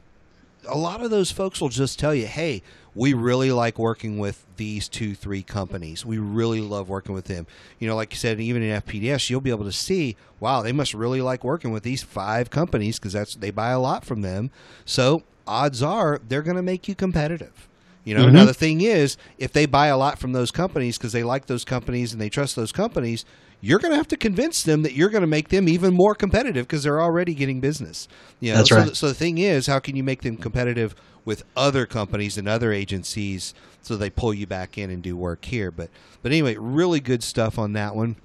a 0.68 0.78
lot 0.78 1.02
of 1.02 1.12
those 1.12 1.30
folks 1.32 1.60
will 1.62 1.70
just 1.70 2.00
tell 2.00 2.16
you, 2.16 2.26
"Hey, 2.26 2.62
we 2.96 3.14
really 3.14 3.52
like 3.52 3.78
working 3.78 4.18
with 4.18 4.46
these 4.56 4.88
two, 4.88 5.14
three 5.14 5.44
companies. 5.44 6.06
We 6.06 6.18
really 6.18 6.62
love 6.62 6.88
working 6.90 7.14
with 7.14 7.26
them." 7.26 7.46
You 7.80 7.88
know, 7.88 7.96
like 7.96 8.14
you 8.14 8.18
said, 8.18 8.40
even 8.40 8.64
in 8.64 8.72
FPDS, 8.72 9.30
you'll 9.30 9.42
be 9.42 9.50
able 9.50 9.66
to 9.66 9.72
see, 9.74 10.16
"Wow, 10.40 10.62
they 10.62 10.72
must 10.72 10.94
really 10.94 11.22
like 11.22 11.44
working 11.44 11.72
with 11.72 11.84
these 11.84 12.02
five 12.02 12.50
companies 12.50 12.98
because 12.98 13.14
that's 13.14 13.36
they 13.36 13.52
buy 13.52 13.70
a 13.72 13.80
lot 13.80 14.06
from 14.06 14.22
them." 14.22 14.52
So, 14.86 15.24
odds 15.46 15.84
are 15.84 16.22
they're 16.28 16.42
going 16.42 16.56
to 16.56 16.64
make 16.64 16.88
you 16.88 16.96
competitive. 16.96 17.68
You 18.06 18.16
know, 18.16 18.26
Mhm. 18.28 18.34
now 18.34 18.46
the 18.46 18.54
thing 18.54 18.82
is, 18.82 19.18
if 19.38 19.52
they 19.54 19.66
buy 19.66 19.88
a 19.88 19.98
lot 19.98 20.18
from 20.20 20.32
those 20.34 20.52
companies 20.52 20.98
because 20.98 21.12
they 21.14 21.24
like 21.24 21.46
those 21.48 21.64
companies 21.66 22.12
and 22.14 22.22
they 22.22 22.30
trust 22.30 22.56
those 22.56 22.72
companies, 22.72 23.26
you're 23.66 23.80
going 23.80 23.92
to 23.92 23.98
have 23.98 24.10
to 24.10 24.18
convince 24.18 24.62
them 24.62 24.82
that 24.82 24.92
you're 24.92 25.08
going 25.10 25.22
to 25.22 25.28
make 25.28 25.48
them 25.48 25.70
even 25.70 25.94
more 25.94 26.14
competitive 26.14 26.68
because 26.68 26.84
they're 26.84 27.02
already 27.02 27.34
getting 27.34 27.62
business. 27.62 28.10
You 28.42 28.52
know, 28.52 28.58
That's 28.58 28.70
so, 28.70 28.76
right. 28.76 28.84
th- 28.84 28.98
so 28.98 29.08
the 29.08 29.14
thing 29.14 29.38
is, 29.38 29.68
how 29.68 29.80
can 29.80 29.96
you 29.96 30.04
make 30.04 30.22
them 30.22 30.36
competitive 30.36 30.94
with 31.24 31.46
other 31.56 31.86
companies 31.86 32.38
and 32.38 32.46
other 32.50 32.74
agencies 32.74 33.54
so 33.82 33.96
they 33.96 34.10
pull 34.10 34.34
you 34.34 34.46
back 34.46 34.78
in 34.78 34.90
and 34.90 35.02
do 35.02 35.16
work 35.16 35.46
here? 35.46 35.72
But 35.72 35.90
but 36.22 36.34
anyway, 36.34 36.58
really 36.60 37.00
good 37.00 37.24
stuff 37.24 37.58
on 37.58 37.72
that 37.72 37.96
one. 37.96 38.18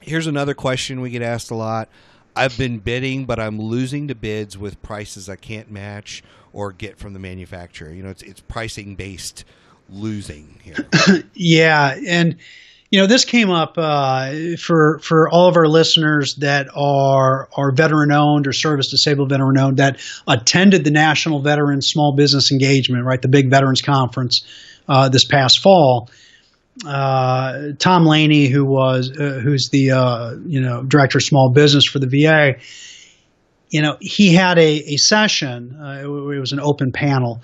Here's 0.00 0.26
another 0.26 0.52
question 0.54 1.00
we 1.00 1.10
get 1.10 1.22
asked 1.22 1.52
a 1.52 1.54
lot. 1.54 1.88
I've 2.34 2.58
been 2.58 2.80
bidding, 2.80 3.24
but 3.24 3.38
I'm 3.38 3.60
losing 3.60 4.08
to 4.08 4.16
bids 4.16 4.58
with 4.58 4.82
prices 4.82 5.28
I 5.28 5.36
can't 5.36 5.70
match 5.70 6.24
or 6.52 6.72
get 6.72 6.98
from 6.98 7.12
the 7.12 7.20
manufacturer. 7.20 7.92
You 7.92 8.02
know, 8.02 8.10
it's 8.10 8.22
it's 8.22 8.40
pricing 8.40 8.96
based 8.96 9.44
losing 9.88 10.58
here. 10.64 10.76
Yeah, 11.34 11.96
and 12.04 12.36
you 12.96 13.02
know 13.02 13.06
this 13.06 13.26
came 13.26 13.50
up 13.50 13.74
uh, 13.76 14.56
for 14.58 15.00
for 15.00 15.28
all 15.28 15.48
of 15.50 15.56
our 15.58 15.68
listeners 15.68 16.34
that 16.36 16.66
are 16.74 17.46
are 17.54 17.70
veteran 17.70 18.10
owned 18.10 18.46
or 18.46 18.54
service 18.54 18.90
disabled 18.90 19.28
veteran 19.28 19.58
owned 19.58 19.76
that 19.76 20.00
attended 20.26 20.82
the 20.82 20.90
National 20.90 21.42
Veteran 21.42 21.82
Small 21.82 22.16
Business 22.16 22.50
Engagement, 22.50 23.04
right, 23.04 23.20
the 23.20 23.28
big 23.28 23.50
veterans 23.50 23.82
conference 23.82 24.46
uh, 24.88 25.10
this 25.10 25.26
past 25.26 25.58
fall. 25.58 26.08
Uh, 26.86 27.72
Tom 27.78 28.06
Leney, 28.06 28.46
who 28.46 28.64
was 28.64 29.10
uh, 29.10 29.40
who's 29.44 29.68
the 29.68 29.90
uh, 29.90 30.34
you 30.46 30.62
know 30.62 30.82
director 30.82 31.18
of 31.18 31.22
small 31.22 31.52
business 31.52 31.84
for 31.84 31.98
the 31.98 32.06
VA, 32.06 32.58
you 33.68 33.82
know 33.82 33.98
he 34.00 34.32
had 34.32 34.58
a, 34.58 34.94
a 34.94 34.96
session. 34.96 35.76
Uh, 35.78 36.00
it, 36.00 36.06
it 36.06 36.40
was 36.40 36.52
an 36.52 36.60
open 36.60 36.92
panel, 36.92 37.42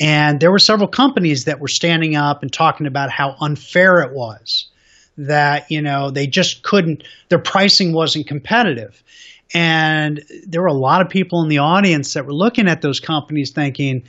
and 0.00 0.40
there 0.40 0.50
were 0.50 0.58
several 0.58 0.88
companies 0.88 1.44
that 1.44 1.60
were 1.60 1.68
standing 1.68 2.16
up 2.16 2.40
and 2.40 2.50
talking 2.50 2.86
about 2.86 3.10
how 3.10 3.36
unfair 3.42 4.00
it 4.00 4.14
was 4.14 4.70
that 5.18 5.70
you 5.70 5.82
know 5.82 6.10
they 6.10 6.26
just 6.26 6.62
couldn't 6.62 7.04
their 7.28 7.38
pricing 7.38 7.92
wasn't 7.92 8.26
competitive. 8.26 9.02
And 9.54 10.24
there 10.46 10.60
were 10.60 10.66
a 10.66 10.72
lot 10.74 11.02
of 11.02 11.08
people 11.08 11.42
in 11.42 11.48
the 11.48 11.58
audience 11.58 12.14
that 12.14 12.26
were 12.26 12.34
looking 12.34 12.68
at 12.68 12.82
those 12.82 12.98
companies 12.98 13.52
thinking 13.52 14.02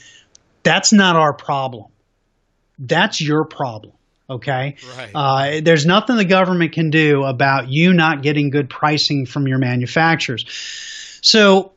that's 0.63 0.91
not 0.91 1.15
our 1.15 1.33
problem. 1.33 1.85
That's 2.79 3.21
your 3.21 3.45
problem. 3.45 3.93
Okay? 4.29 4.75
Right. 4.97 5.11
uh, 5.15 5.61
there's 5.63 5.85
nothing 5.85 6.17
the 6.17 6.25
government 6.25 6.73
can 6.73 6.89
do 6.89 7.23
about 7.23 7.69
you 7.69 7.93
not 7.93 8.21
getting 8.23 8.49
good 8.49 8.69
pricing 8.69 9.25
from 9.25 9.47
your 9.47 9.57
manufacturers. 9.57 10.43
So 11.21 11.71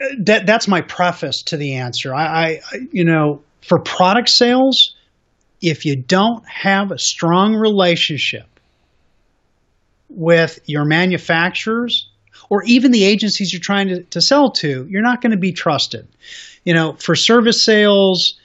uh, 0.00 0.06
that 0.20 0.46
that's 0.46 0.66
my 0.66 0.80
preface 0.80 1.42
to 1.44 1.56
the 1.58 1.74
answer. 1.74 2.14
I, 2.14 2.24
I 2.24 2.60
I- 2.72 2.78
you 2.92 3.04
know 3.04 3.42
for 3.60 3.78
product 3.80 4.28
sales 4.30 4.94
if 5.60 5.84
you 5.84 5.96
don't 5.96 6.44
have 6.48 6.90
a 6.92 6.98
strong 6.98 7.54
relationship 7.54 8.46
with 10.14 10.58
your 10.66 10.84
manufacturers 10.84 12.08
or 12.48 12.62
even 12.64 12.90
the 12.90 13.04
agencies 13.04 13.52
you're 13.52 13.60
trying 13.60 13.88
to, 13.88 14.02
to 14.04 14.20
sell 14.20 14.50
to, 14.50 14.86
you're 14.88 15.02
not 15.02 15.22
going 15.22 15.30
to 15.32 15.38
be 15.38 15.52
trusted. 15.52 16.08
You 16.64 16.74
know, 16.74 16.92
for 16.92 17.14
service 17.14 17.64
sales, 17.64 18.38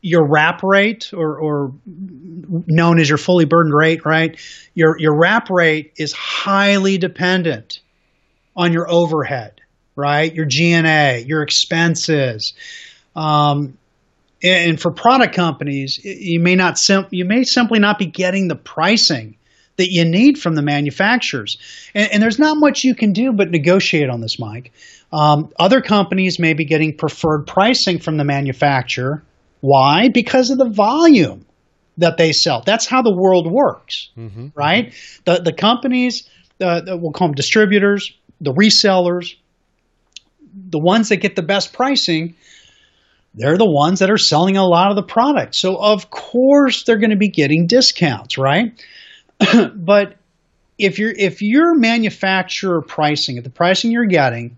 your 0.00 0.26
wrap 0.26 0.62
rate 0.62 1.12
or, 1.12 1.36
or 1.36 1.72
known 1.86 2.98
as 2.98 3.08
your 3.08 3.18
fully 3.18 3.44
burdened 3.44 3.74
rate, 3.74 4.04
right? 4.04 4.38
Your 4.74 4.98
your 4.98 5.16
wrap 5.16 5.48
rate 5.48 5.92
is 5.96 6.12
highly 6.12 6.98
dependent 6.98 7.80
on 8.56 8.72
your 8.72 8.90
overhead, 8.90 9.60
right? 9.94 10.34
Your 10.34 10.44
G&A, 10.44 11.20
your 11.20 11.42
expenses. 11.42 12.54
Um, 13.14 13.78
and 14.42 14.80
for 14.80 14.90
product 14.90 15.36
companies, 15.36 16.00
you 16.02 16.40
may 16.40 16.56
not 16.56 16.78
sim- 16.78 17.06
you 17.10 17.24
may 17.24 17.44
simply 17.44 17.78
not 17.78 17.98
be 17.98 18.06
getting 18.06 18.48
the 18.48 18.56
pricing 18.56 19.36
that 19.76 19.88
you 19.90 20.04
need 20.04 20.38
from 20.38 20.54
the 20.54 20.62
manufacturers. 20.62 21.56
And, 21.94 22.12
and 22.12 22.22
there's 22.22 22.38
not 22.38 22.56
much 22.56 22.84
you 22.84 22.94
can 22.94 23.12
do 23.12 23.32
but 23.32 23.50
negotiate 23.50 24.10
on 24.10 24.20
this, 24.20 24.38
Mike. 24.38 24.72
Um, 25.12 25.52
other 25.58 25.80
companies 25.80 26.38
may 26.38 26.54
be 26.54 26.64
getting 26.64 26.96
preferred 26.96 27.46
pricing 27.46 27.98
from 27.98 28.16
the 28.16 28.24
manufacturer. 28.24 29.22
Why? 29.60 30.08
Because 30.08 30.50
of 30.50 30.58
the 30.58 30.68
volume 30.68 31.46
that 31.98 32.16
they 32.16 32.32
sell. 32.32 32.62
That's 32.64 32.86
how 32.86 33.02
the 33.02 33.14
world 33.14 33.50
works, 33.50 34.10
right? 34.54 34.94
The 35.24 35.40
the 35.40 35.52
companies, 35.52 36.28
uh, 36.60 36.80
we'll 36.86 37.12
call 37.12 37.28
them 37.28 37.34
distributors, 37.34 38.12
the 38.40 38.54
resellers, 38.54 39.34
the 40.54 40.78
ones 40.78 41.10
that 41.10 41.18
get 41.18 41.36
the 41.36 41.42
best 41.42 41.72
pricing 41.72 42.34
they're 43.34 43.56
the 43.56 43.70
ones 43.70 44.00
that 44.00 44.10
are 44.10 44.18
selling 44.18 44.56
a 44.56 44.66
lot 44.66 44.90
of 44.90 44.96
the 44.96 45.02
product. 45.02 45.54
So 45.54 45.76
of 45.76 46.10
course 46.10 46.84
they're 46.84 46.98
going 46.98 47.10
to 47.10 47.16
be 47.16 47.28
getting 47.28 47.66
discounts, 47.66 48.36
right? 48.36 48.72
but 49.74 50.16
if 50.78 50.98
you're 50.98 51.12
if 51.16 51.42
your 51.42 51.74
manufacturer 51.74 52.82
pricing, 52.82 53.36
if 53.36 53.44
the 53.44 53.50
pricing 53.50 53.90
you're 53.90 54.06
getting, 54.06 54.56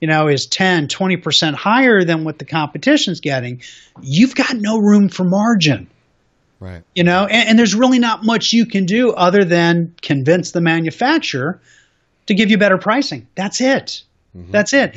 you 0.00 0.08
know, 0.08 0.28
is 0.28 0.46
10, 0.46 0.88
20% 0.88 1.54
higher 1.54 2.04
than 2.04 2.24
what 2.24 2.38
the 2.38 2.44
competition's 2.44 3.20
getting, 3.20 3.62
you've 4.00 4.34
got 4.34 4.54
no 4.56 4.78
room 4.78 5.08
for 5.08 5.24
margin. 5.24 5.88
Right. 6.58 6.82
You 6.94 7.04
know, 7.04 7.26
and, 7.26 7.50
and 7.50 7.58
there's 7.58 7.74
really 7.74 7.98
not 7.98 8.24
much 8.24 8.52
you 8.52 8.66
can 8.66 8.86
do 8.86 9.12
other 9.12 9.44
than 9.44 9.94
convince 10.02 10.50
the 10.50 10.60
manufacturer 10.60 11.60
to 12.26 12.34
give 12.34 12.50
you 12.50 12.58
better 12.58 12.78
pricing. 12.78 13.26
That's 13.34 13.60
it. 13.60 14.02
That's 14.34 14.72
it. 14.72 14.96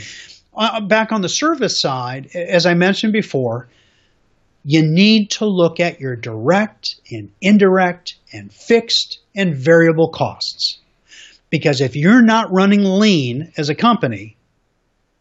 Uh, 0.56 0.82
back 0.82 1.12
on 1.12 1.22
the 1.22 1.30
service 1.30 1.82
side, 1.82 2.28
as 2.36 2.66
I 2.66 2.76
mentioned 2.76 3.14
before, 3.14 3.68
you 4.66 4.82
need 4.82 5.32
to 5.32 5.46
look 5.46 5.80
at 5.80 6.00
your 6.00 6.16
direct 6.16 6.96
and 7.12 7.32
indirect 7.42 8.16
and 8.32 8.52
fixed 8.52 9.20
and 9.36 9.56
variable 9.56 10.10
costs. 10.10 10.80
Because 11.50 11.82
if 11.82 11.96
you're 11.96 12.22
not 12.22 12.52
running 12.52 12.84
lean 12.84 13.52
as 13.58 13.70
a 13.70 13.76
company, 13.76 14.38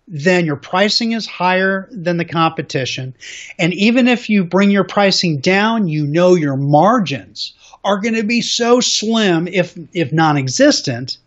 then 0.09 0.47
your 0.47 0.57
pricing 0.57 1.13
is 1.13 1.27
higher 1.27 1.89
than 1.91 2.17
the 2.17 2.25
competition. 2.25 3.15
And 3.59 3.75
even 3.75 4.09
if 4.09 4.29
you 4.29 4.45
bring 4.45 4.71
your 4.71 4.85
pricing 4.85 5.39
down, 5.39 5.89
you 5.89 6.07
know 6.07 6.35
your 6.35 6.57
margins 6.57 7.55
are 7.85 8.01
going 8.01 8.15
to 8.15 8.23
be 8.23 8.41
so 8.41 8.81
slim, 8.81 9.49
if, 9.49 9.77
if 9.93 10.13
non 10.13 10.37
existent, 10.37 11.19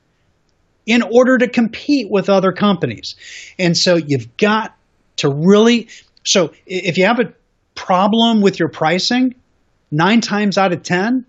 in 0.85 1.01
order 1.01 1.37
to 1.37 1.47
compete 1.47 2.09
with 2.09 2.29
other 2.29 2.51
companies. 2.51 3.15
And 3.59 3.77
so 3.77 3.95
you've 3.95 4.37
got 4.37 4.75
to 5.17 5.29
really. 5.29 5.89
So 6.23 6.53
if 6.65 6.97
you 6.97 7.05
have 7.05 7.19
a 7.19 7.33
problem 7.75 8.41
with 8.41 8.59
your 8.59 8.69
pricing, 8.69 9.35
nine 9.91 10.21
times 10.21 10.57
out 10.57 10.73
of 10.73 10.83
10, 10.83 11.25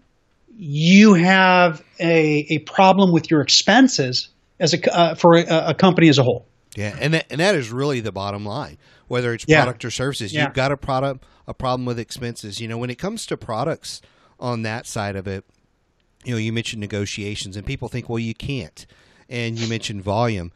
you 0.56 1.14
have 1.14 1.82
a, 2.00 2.46
a 2.50 2.58
problem 2.60 3.12
with 3.12 3.30
your 3.30 3.40
expenses 3.42 4.28
as 4.58 4.72
a, 4.74 4.96
uh, 4.96 5.14
for 5.14 5.36
a, 5.36 5.44
a 5.68 5.74
company 5.74 6.08
as 6.08 6.18
a 6.18 6.22
whole. 6.22 6.46
Yeah, 6.74 6.96
and 6.98 7.14
that, 7.14 7.26
and 7.30 7.40
that 7.40 7.54
is 7.54 7.70
really 7.70 8.00
the 8.00 8.12
bottom 8.12 8.44
line. 8.44 8.78
Whether 9.08 9.32
it's 9.34 9.44
Yeah. 9.46 9.62
product 9.62 9.84
or 9.84 9.90
services, 9.90 10.32
Yeah. 10.32 10.44
you've 10.44 10.54
got 10.54 10.72
a 10.72 10.76
product 10.76 11.24
a 11.46 11.54
problem 11.54 11.86
with 11.86 11.98
expenses. 11.98 12.60
You 12.60 12.68
know, 12.68 12.76
when 12.76 12.90
it 12.90 12.96
comes 12.98 13.24
to 13.26 13.36
products 13.36 14.02
on 14.40 14.62
that 14.62 14.86
side 14.86 15.14
of 15.14 15.26
it, 15.28 15.44
you 16.24 16.32
know, 16.32 16.38
you 16.38 16.52
mentioned 16.52 16.80
negotiations, 16.80 17.56
and 17.56 17.64
people 17.64 17.88
think, 17.88 18.08
well, 18.08 18.18
you 18.18 18.34
can't. 18.34 18.84
And 19.28 19.58
you 19.58 19.68
mentioned 19.68 20.02
volume. 20.02 20.52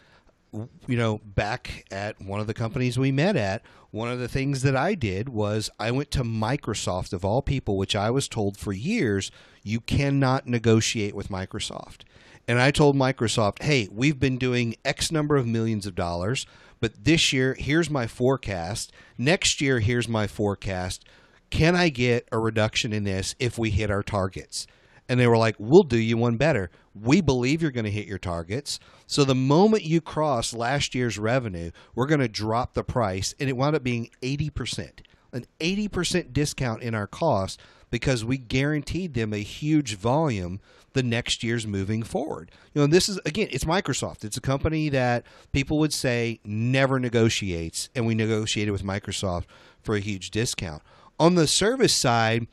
You 0.52 0.96
know, 0.96 1.18
back 1.18 1.84
at 1.90 2.20
one 2.20 2.40
of 2.40 2.46
the 2.46 2.54
companies 2.54 2.98
we 2.98 3.12
met 3.12 3.36
at, 3.36 3.62
one 3.90 4.10
of 4.10 4.18
the 4.18 4.28
things 4.28 4.62
that 4.62 4.76
I 4.76 4.94
did 4.94 5.28
was 5.28 5.70
I 5.78 5.90
went 5.90 6.10
to 6.12 6.24
Microsoft, 6.24 7.12
of 7.12 7.24
all 7.24 7.42
people, 7.42 7.76
which 7.76 7.94
I 7.94 8.10
was 8.10 8.28
told 8.28 8.56
for 8.56 8.72
years, 8.72 9.30
you 9.62 9.80
cannot 9.80 10.46
negotiate 10.46 11.14
with 11.14 11.28
Microsoft. 11.28 12.02
And 12.48 12.60
I 12.60 12.70
told 12.70 12.96
Microsoft, 12.96 13.62
hey, 13.62 13.88
we've 13.92 14.18
been 14.18 14.38
doing 14.38 14.74
X 14.84 15.12
number 15.12 15.36
of 15.36 15.46
millions 15.46 15.86
of 15.86 15.94
dollars, 15.94 16.46
but 16.80 17.04
this 17.04 17.32
year, 17.32 17.54
here's 17.58 17.90
my 17.90 18.06
forecast. 18.06 18.90
Next 19.18 19.60
year, 19.60 19.80
here's 19.80 20.08
my 20.08 20.26
forecast. 20.26 21.04
Can 21.50 21.76
I 21.76 21.90
get 21.90 22.28
a 22.32 22.38
reduction 22.38 22.92
in 22.92 23.04
this 23.04 23.34
if 23.38 23.58
we 23.58 23.70
hit 23.70 23.90
our 23.90 24.02
targets? 24.02 24.66
And 25.10 25.18
they 25.18 25.26
were 25.26 25.36
like, 25.36 25.56
we'll 25.58 25.82
do 25.82 25.98
you 25.98 26.16
one 26.16 26.36
better. 26.36 26.70
We 26.94 27.20
believe 27.20 27.60
you're 27.60 27.72
going 27.72 27.84
to 27.84 27.90
hit 27.90 28.06
your 28.06 28.16
targets. 28.16 28.78
So 29.08 29.24
the 29.24 29.34
moment 29.34 29.82
you 29.82 30.00
cross 30.00 30.54
last 30.54 30.94
year's 30.94 31.18
revenue, 31.18 31.72
we're 31.96 32.06
going 32.06 32.20
to 32.20 32.28
drop 32.28 32.74
the 32.74 32.84
price. 32.84 33.34
And 33.40 33.48
it 33.48 33.56
wound 33.56 33.74
up 33.74 33.82
being 33.82 34.10
80%. 34.22 35.00
an 35.32 35.46
80% 35.58 36.32
discount 36.32 36.82
in 36.82 36.94
our 36.94 37.08
cost 37.08 37.60
because 37.90 38.24
we 38.24 38.38
guaranteed 38.38 39.14
them 39.14 39.32
a 39.32 39.38
huge 39.38 39.96
volume 39.96 40.60
the 40.92 41.02
next 41.02 41.42
year's 41.42 41.66
moving 41.66 42.04
forward. 42.04 42.52
You 42.72 42.80
know, 42.80 42.86
this 42.86 43.08
is 43.08 43.18
again, 43.24 43.48
it's 43.50 43.64
Microsoft. 43.64 44.24
It's 44.24 44.36
a 44.36 44.40
company 44.40 44.88
that 44.90 45.24
people 45.52 45.78
would 45.78 45.92
say 45.92 46.40
never 46.44 46.98
negotiates, 46.98 47.88
and 47.94 48.06
we 48.06 48.14
negotiated 48.14 48.70
with 48.72 48.84
Microsoft 48.84 49.46
for 49.82 49.96
a 49.96 50.00
huge 50.00 50.30
discount. 50.30 50.82
On 51.18 51.34
the 51.34 51.46
service 51.46 51.92
side, 51.92 52.46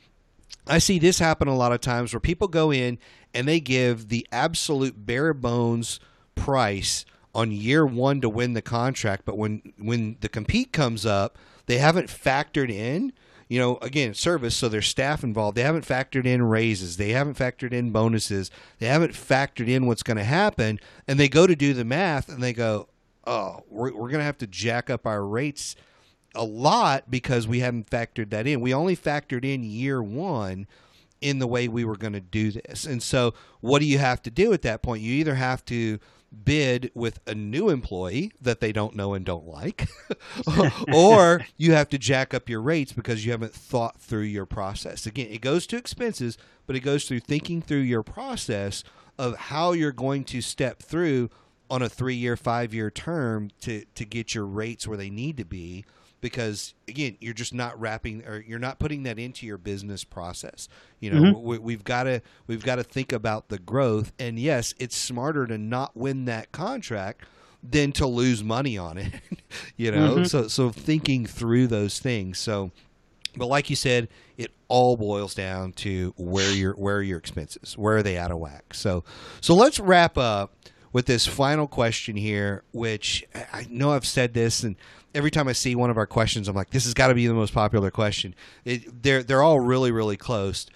I 0.66 0.78
see 0.78 0.98
this 0.98 1.18
happen 1.18 1.48
a 1.48 1.56
lot 1.56 1.72
of 1.72 1.80
times 1.80 2.12
where 2.12 2.20
people 2.20 2.48
go 2.48 2.70
in 2.70 2.98
and 3.34 3.48
they 3.48 3.60
give 3.60 4.08
the 4.08 4.26
absolute 4.30 5.06
bare 5.06 5.32
bones 5.32 6.00
price 6.34 7.04
on 7.34 7.52
year 7.52 7.86
one 7.86 8.20
to 8.20 8.28
win 8.28 8.54
the 8.54 8.62
contract, 8.62 9.24
but 9.24 9.36
when 9.36 9.72
when 9.78 10.16
the 10.20 10.28
compete 10.28 10.72
comes 10.72 11.06
up, 11.06 11.38
they 11.66 11.78
haven't 11.78 12.08
factored 12.08 12.70
in 12.70 13.12
you 13.48 13.58
know, 13.58 13.78
again, 13.80 14.12
service, 14.12 14.54
so 14.54 14.68
there's 14.68 14.86
staff 14.86 15.24
involved. 15.24 15.56
They 15.56 15.62
haven't 15.62 15.86
factored 15.86 16.26
in 16.26 16.42
raises. 16.42 16.98
They 16.98 17.10
haven't 17.10 17.38
factored 17.38 17.72
in 17.72 17.90
bonuses. 17.90 18.50
They 18.78 18.86
haven't 18.86 19.14
factored 19.14 19.68
in 19.68 19.86
what's 19.86 20.02
going 20.02 20.18
to 20.18 20.24
happen. 20.24 20.78
And 21.06 21.18
they 21.18 21.28
go 21.28 21.46
to 21.46 21.56
do 21.56 21.72
the 21.72 21.84
math 21.84 22.28
and 22.28 22.42
they 22.42 22.52
go, 22.52 22.88
oh, 23.26 23.64
we're, 23.70 23.92
we're 23.92 24.10
going 24.10 24.18
to 24.18 24.24
have 24.24 24.38
to 24.38 24.46
jack 24.46 24.90
up 24.90 25.06
our 25.06 25.24
rates 25.24 25.76
a 26.38 26.44
lot 26.44 27.10
because 27.10 27.46
we 27.46 27.60
haven't 27.60 27.90
factored 27.90 28.30
that 28.30 28.46
in. 28.46 28.60
We 28.60 28.72
only 28.72 28.96
factored 28.96 29.44
in 29.44 29.62
year 29.64 30.02
one 30.02 30.66
in 31.20 31.40
the 31.40 31.46
way 31.46 31.68
we 31.68 31.84
were 31.84 31.96
going 31.96 32.12
to 32.12 32.20
do 32.20 32.52
this. 32.52 32.84
And 32.84 33.02
so, 33.02 33.34
what 33.60 33.80
do 33.80 33.86
you 33.86 33.98
have 33.98 34.22
to 34.22 34.30
do 34.30 34.52
at 34.52 34.62
that 34.62 34.82
point? 34.82 35.02
You 35.02 35.12
either 35.14 35.34
have 35.34 35.64
to 35.66 35.98
bid 36.44 36.90
with 36.94 37.20
a 37.26 37.34
new 37.34 37.70
employee 37.70 38.30
that 38.40 38.60
they 38.60 38.70
don't 38.70 38.94
know 38.94 39.14
and 39.14 39.24
don't 39.24 39.46
like, 39.46 39.88
or 40.92 41.44
you 41.56 41.72
have 41.72 41.88
to 41.88 41.98
jack 41.98 42.34
up 42.34 42.48
your 42.48 42.60
rates 42.60 42.92
because 42.92 43.24
you 43.24 43.32
haven't 43.32 43.54
thought 43.54 44.00
through 44.00 44.22
your 44.22 44.46
process. 44.46 45.06
Again, 45.06 45.28
it 45.30 45.40
goes 45.40 45.66
to 45.68 45.76
expenses, 45.76 46.38
but 46.66 46.76
it 46.76 46.80
goes 46.80 47.06
through 47.06 47.20
thinking 47.20 47.62
through 47.62 47.78
your 47.78 48.02
process 48.02 48.84
of 49.18 49.36
how 49.36 49.72
you're 49.72 49.90
going 49.90 50.22
to 50.24 50.40
step 50.40 50.82
through 50.82 51.30
on 51.70 51.82
a 51.82 51.88
three 51.88 52.14
year, 52.14 52.36
five 52.36 52.72
year 52.72 52.90
term 52.90 53.50
to, 53.62 53.84
to 53.94 54.04
get 54.04 54.34
your 54.34 54.46
rates 54.46 54.86
where 54.86 54.96
they 54.96 55.10
need 55.10 55.36
to 55.38 55.44
be 55.44 55.84
because 56.20 56.74
again 56.86 57.16
you're 57.20 57.34
just 57.34 57.54
not 57.54 57.78
wrapping 57.80 58.24
or 58.26 58.44
you're 58.46 58.58
not 58.58 58.78
putting 58.78 59.04
that 59.04 59.18
into 59.18 59.46
your 59.46 59.58
business 59.58 60.04
process. 60.04 60.68
You 61.00 61.10
know 61.10 61.32
mm-hmm. 61.32 61.62
we, 61.62 61.72
have 61.72 61.84
got 61.84 62.04
to 62.04 62.20
we've 62.46 62.64
got 62.64 62.76
to 62.76 62.84
think 62.84 63.12
about 63.12 63.48
the 63.48 63.58
growth. 63.58 64.12
And 64.18 64.38
yes 64.38 64.74
it's 64.78 64.96
smarter 64.96 65.46
to 65.46 65.58
not 65.58 65.96
win 65.96 66.24
that 66.26 66.52
contract 66.52 67.24
than 67.62 67.92
to 67.92 68.06
lose 68.06 68.44
money 68.44 68.78
on 68.78 68.98
it 68.98 69.12
you 69.76 69.90
know? 69.90 70.16
Mm-hmm. 70.16 70.24
so 70.24 70.48
so 70.48 70.70
thinking 70.70 71.26
through 71.26 71.66
those 71.68 71.98
things. 71.98 72.38
So 72.38 72.70
but 73.36 73.46
like 73.46 73.70
you 73.70 73.76
said 73.76 74.08
it 74.36 74.50
all 74.68 74.96
boils 74.96 75.34
down 75.34 75.72
to 75.72 76.14
where 76.16 76.52
your 76.52 76.74
where 76.74 76.96
are 76.96 77.02
your 77.02 77.18
expenses? 77.18 77.76
Where 77.76 77.98
are 77.98 78.02
they 78.02 78.18
out 78.18 78.30
of 78.30 78.38
whack? 78.38 78.74
So 78.74 79.04
so 79.40 79.54
let's 79.54 79.78
wrap 79.78 80.18
up 80.18 80.54
with 80.92 81.06
this 81.06 81.26
final 81.26 81.66
question 81.66 82.16
here 82.16 82.62
which 82.72 83.24
i 83.52 83.66
know 83.68 83.92
i've 83.92 84.06
said 84.06 84.34
this 84.34 84.62
and 84.62 84.76
every 85.14 85.30
time 85.30 85.48
I 85.48 85.52
see 85.52 85.74
one 85.74 85.90
of 85.90 85.96
our 85.96 86.06
questions, 86.06 86.48
I'm 86.48 86.56
like, 86.56 86.70
this 86.70 86.84
has 86.84 86.94
got 86.94 87.08
to 87.08 87.14
be 87.14 87.26
the 87.26 87.34
most 87.34 87.52
popular 87.52 87.90
question. 87.90 88.34
It, 88.64 89.02
they're 89.02 89.22
they're 89.22 89.42
all 89.42 89.60
really 89.60 89.90
really 89.90 90.16
close. 90.16 90.66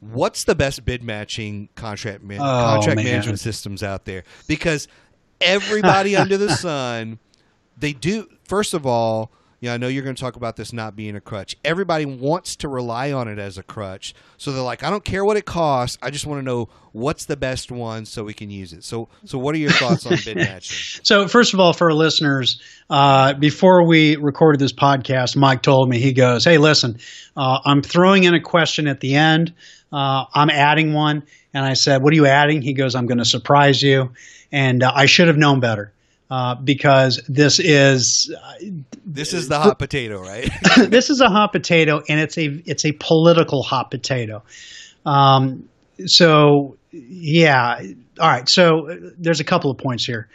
What's 0.00 0.44
the 0.44 0.54
best 0.54 0.84
bid 0.84 1.02
matching 1.02 1.68
contract 1.74 2.22
man- 2.22 2.40
oh, 2.40 2.74
contract 2.74 2.96
man. 2.96 3.06
management 3.06 3.40
systems 3.40 3.82
out 3.82 4.04
there? 4.04 4.24
Because 4.46 4.88
everybody 5.40 6.16
under 6.16 6.36
the 6.36 6.50
sun, 6.50 7.18
they 7.76 7.92
do. 7.92 8.28
First 8.44 8.74
of 8.74 8.86
all, 8.86 9.32
yeah, 9.60 9.72
I 9.72 9.78
know 9.78 9.88
you're 9.88 10.02
going 10.02 10.14
to 10.14 10.20
talk 10.20 10.36
about 10.36 10.56
this 10.56 10.72
not 10.72 10.96
being 10.96 11.16
a 11.16 11.20
crutch. 11.20 11.56
Everybody 11.64 12.04
wants 12.04 12.56
to 12.56 12.68
rely 12.68 13.12
on 13.12 13.26
it 13.26 13.38
as 13.38 13.56
a 13.56 13.62
crutch. 13.62 14.14
So 14.36 14.52
they're 14.52 14.62
like, 14.62 14.82
I 14.82 14.90
don't 14.90 15.04
care 15.04 15.24
what 15.24 15.38
it 15.38 15.46
costs. 15.46 15.96
I 16.02 16.10
just 16.10 16.26
want 16.26 16.40
to 16.40 16.44
know 16.44 16.68
what's 16.92 17.24
the 17.24 17.36
best 17.36 17.72
one 17.72 18.04
so 18.04 18.22
we 18.22 18.34
can 18.34 18.50
use 18.50 18.74
it. 18.74 18.84
So, 18.84 19.08
so 19.24 19.38
what 19.38 19.54
are 19.54 19.58
your 19.58 19.70
thoughts 19.70 20.04
on 20.06 20.18
bid 20.24 20.36
matching? 20.36 20.76
So, 21.06 21.28
first 21.28 21.54
of 21.54 21.60
all, 21.60 21.72
for 21.72 21.90
our 21.90 21.94
listeners, 21.94 22.60
uh, 22.90 23.34
before 23.34 23.86
we 23.86 24.16
recorded 24.16 24.60
this 24.60 24.72
podcast, 24.72 25.36
Mike 25.36 25.62
told 25.62 25.88
me, 25.88 25.98
he 25.98 26.12
goes, 26.12 26.44
Hey, 26.44 26.58
listen, 26.58 26.98
uh, 27.36 27.60
I'm 27.64 27.82
throwing 27.82 28.24
in 28.24 28.34
a 28.34 28.40
question 28.40 28.88
at 28.88 29.00
the 29.00 29.14
end. 29.14 29.54
Uh, 29.92 30.24
I'm 30.34 30.50
adding 30.50 30.92
one. 30.92 31.22
And 31.54 31.64
I 31.64 31.74
said, 31.74 32.02
What 32.02 32.12
are 32.12 32.16
you 32.16 32.26
adding? 32.26 32.60
He 32.62 32.72
goes, 32.72 32.94
I'm 32.94 33.06
going 33.06 33.18
to 33.18 33.24
surprise 33.24 33.82
you. 33.82 34.12
And 34.52 34.82
uh, 34.82 34.92
I 34.94 35.06
should 35.06 35.28
have 35.28 35.36
known 35.36 35.60
better 35.60 35.92
uh, 36.30 36.56
because 36.56 37.22
this 37.28 37.58
is 37.58 38.34
uh, 38.36 38.54
this 39.04 39.32
is 39.32 39.48
the 39.48 39.58
hot 39.58 39.78
potato, 39.78 40.20
right? 40.20 40.50
this 40.88 41.10
is 41.10 41.20
a 41.20 41.28
hot 41.28 41.52
potato, 41.52 42.02
and 42.08 42.20
it's 42.20 42.36
a 42.36 42.46
it's 42.66 42.84
a 42.84 42.92
political 42.92 43.62
hot 43.62 43.90
potato. 43.90 44.42
Um, 45.04 45.68
so 46.04 46.76
yeah, 46.90 47.80
all 48.18 48.28
right. 48.28 48.48
So 48.48 48.90
uh, 48.90 48.96
there's 49.18 49.40
a 49.40 49.44
couple 49.44 49.70
of 49.70 49.78
points 49.78 50.04
here. 50.04 50.28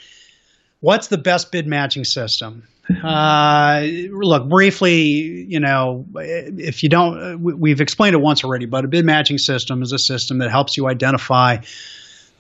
What's 0.80 1.08
the 1.08 1.18
best 1.18 1.52
bid 1.52 1.68
matching 1.68 2.06
system? 2.06 2.68
Uh, 3.04 3.86
look, 4.12 4.50
briefly, 4.50 5.02
you 5.48 5.60
know, 5.60 6.06
if 6.16 6.84
you 6.84 6.89
don't, 6.89 7.42
we've 7.42 7.80
explained 7.80 8.16
it 8.16 8.22
once 8.22 8.44
already, 8.44 8.66
but 8.66 8.84
a 8.84 8.88
bid 8.88 9.06
matching 9.06 9.38
system 9.38 9.82
is 9.82 9.92
a 9.92 10.00
system 10.00 10.39
that 10.39 10.50
helps 10.50 10.76
you 10.76 10.88
identify 10.88 11.58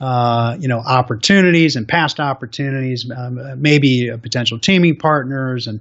uh, 0.01 0.57
you 0.59 0.67
know, 0.67 0.79
opportunities 0.79 1.75
and 1.75 1.87
past 1.87 2.19
opportunities, 2.19 3.09
um, 3.15 3.61
maybe 3.61 4.09
potential 4.21 4.59
teaming 4.59 4.97
partners, 4.97 5.67
and 5.67 5.79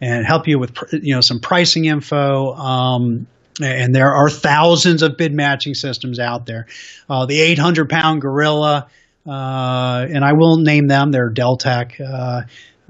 and 0.00 0.24
help 0.24 0.46
you 0.46 0.58
with 0.58 0.76
you 0.92 1.14
know 1.14 1.20
some 1.20 1.40
pricing 1.40 1.86
info. 1.86 2.54
Um, 2.54 3.26
and 3.60 3.94
there 3.94 4.14
are 4.14 4.28
thousands 4.28 5.02
of 5.02 5.16
bid 5.16 5.32
matching 5.32 5.74
systems 5.74 6.18
out 6.18 6.46
there. 6.46 6.66
Uh, 7.08 7.26
the 7.26 7.40
800 7.40 7.88
pound 7.88 8.20
gorilla, 8.20 8.86
uh, 9.26 10.06
and 10.08 10.24
I 10.24 10.34
will 10.34 10.58
name 10.58 10.88
them. 10.88 11.10
They're 11.10 11.32
Deltek. 11.32 12.00
Uh, 12.00 12.42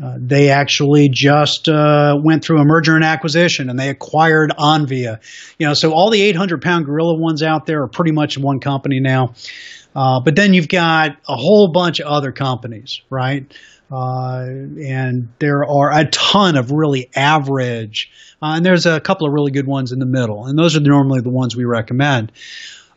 uh, 0.03 0.19
they 0.19 0.51
actually 0.51 1.09
just 1.09 1.71
uh, 1.71 2.15
went 2.23 2.45
through 2.45 2.61
a 2.61 2.65
merger 2.65 2.97
and 2.97 3.05
acquisition 3.05 3.71
and 3.71 3.79
they 3.79 3.89
acquired 3.89 4.51
Onvia. 4.51 5.21
You 5.59 5.69
know, 5.69 5.75
so 5.75 5.93
all 5.93 6.11
the 6.11 6.21
800 6.21 6.61
pound 6.61 6.85
gorilla 6.85 7.19
ones 7.19 7.43
out 7.43 7.65
there 7.65 7.83
are 7.83 7.89
pretty 7.89 8.13
much 8.13 8.37
one 8.37 8.61
company 8.61 9.01
now. 9.01 9.33
Uh, 9.97 10.21
but 10.21 10.37
then 10.37 10.53
you've 10.53 10.69
got 10.69 11.17
a 11.27 11.35
whole 11.35 11.69
bunch 11.69 12.01
of 12.01 12.07
other 12.07 12.31
companies, 12.31 13.01
right? 13.09 13.51
Uh, 13.91 14.45
and 14.83 15.29
there 15.39 15.65
are 15.65 15.91
a 15.91 16.05
ton 16.11 16.57
of 16.57 16.71
really 16.71 17.09
average, 17.17 18.11
uh, 18.43 18.53
and 18.57 18.67
there's 18.67 18.85
a 18.85 19.01
couple 19.01 19.27
of 19.27 19.33
really 19.33 19.51
good 19.51 19.67
ones 19.67 19.93
in 19.93 19.99
the 19.99 20.07
middle, 20.07 20.45
and 20.45 20.59
those 20.59 20.77
are 20.77 20.81
normally 20.81 21.23
the 21.23 21.31
ones 21.31 21.57
we 21.57 21.65
recommend. 21.65 22.31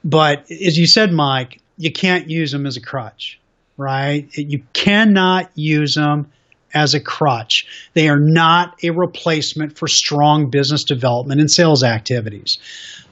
But 0.04 0.52
as 0.52 0.78
you 0.78 0.88
said, 0.88 1.14
Mike, 1.14 1.62
you 1.78 1.92
can't 1.92 2.30
use 2.30 2.52
them 2.52 2.66
as 2.66 2.76
a 2.76 2.82
crutch, 2.82 3.40
right? 3.78 4.28
You 4.36 4.62
cannot 4.74 5.50
use 5.56 5.96
them 5.96 6.30
as 6.74 6.94
a 6.94 7.00
crutch. 7.00 7.66
They 7.94 8.10
are 8.10 8.20
not 8.20 8.84
a 8.84 8.90
replacement 8.90 9.78
for 9.78 9.88
strong 9.88 10.50
business 10.50 10.84
development 10.84 11.40
and 11.40 11.50
sales 11.50 11.84
activities. 11.84 12.58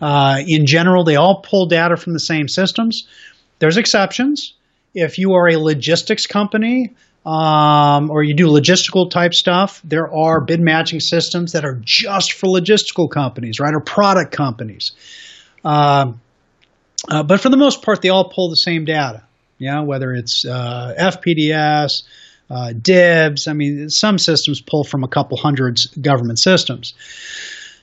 Uh, 0.02 0.42
in 0.46 0.66
general, 0.66 1.06
they 1.06 1.16
all 1.16 1.42
pull 1.42 1.68
data 1.68 1.96
from 1.96 2.14
the 2.14 2.20
same 2.20 2.48
systems. 2.50 3.08
There's 3.60 3.78
exceptions. 3.78 4.54
If 4.94 5.18
you 5.18 5.34
are 5.34 5.48
a 5.48 5.58
logistics 5.58 6.28
company 6.28 6.96
um, 7.26 8.10
or 8.10 8.24
you 8.24 8.34
do 8.34 8.48
logistical 8.48 9.10
type 9.10 9.34
stuff, 9.34 9.82
there 9.84 10.12
are 10.12 10.42
bid 10.42 10.60
matching 10.60 11.00
systems 11.00 11.52
that 11.52 11.66
are 11.66 11.80
just 11.84 12.34
for 12.34 12.48
logistical 12.48 13.10
companies, 13.10 13.60
right, 13.60 13.74
or 13.74 13.82
product 13.82 14.32
companies. 14.32 14.92
Uh, 15.64 16.14
uh, 17.10 17.24
but 17.24 17.42
for 17.42 17.50
the 17.50 17.58
most 17.58 17.82
part, 17.82 18.02
they 18.02 18.10
all 18.10 18.30
pull 18.30 18.50
the 18.50 18.56
same 18.56 18.86
data. 18.86 19.24
Yeah, 19.60 19.82
whether 19.82 20.14
it's 20.14 20.46
uh, 20.46 20.94
FPDS, 21.00 22.04
uh, 22.50 22.74
DIBBS. 22.74 23.48
I 23.48 23.54
mean, 23.54 23.90
some 23.90 24.18
systems 24.18 24.62
pull 24.62 24.84
from 24.84 25.04
a 25.04 25.08
couple 25.08 25.38
hundreds 25.38 25.88
government 25.88 26.40
systems. 26.40 26.94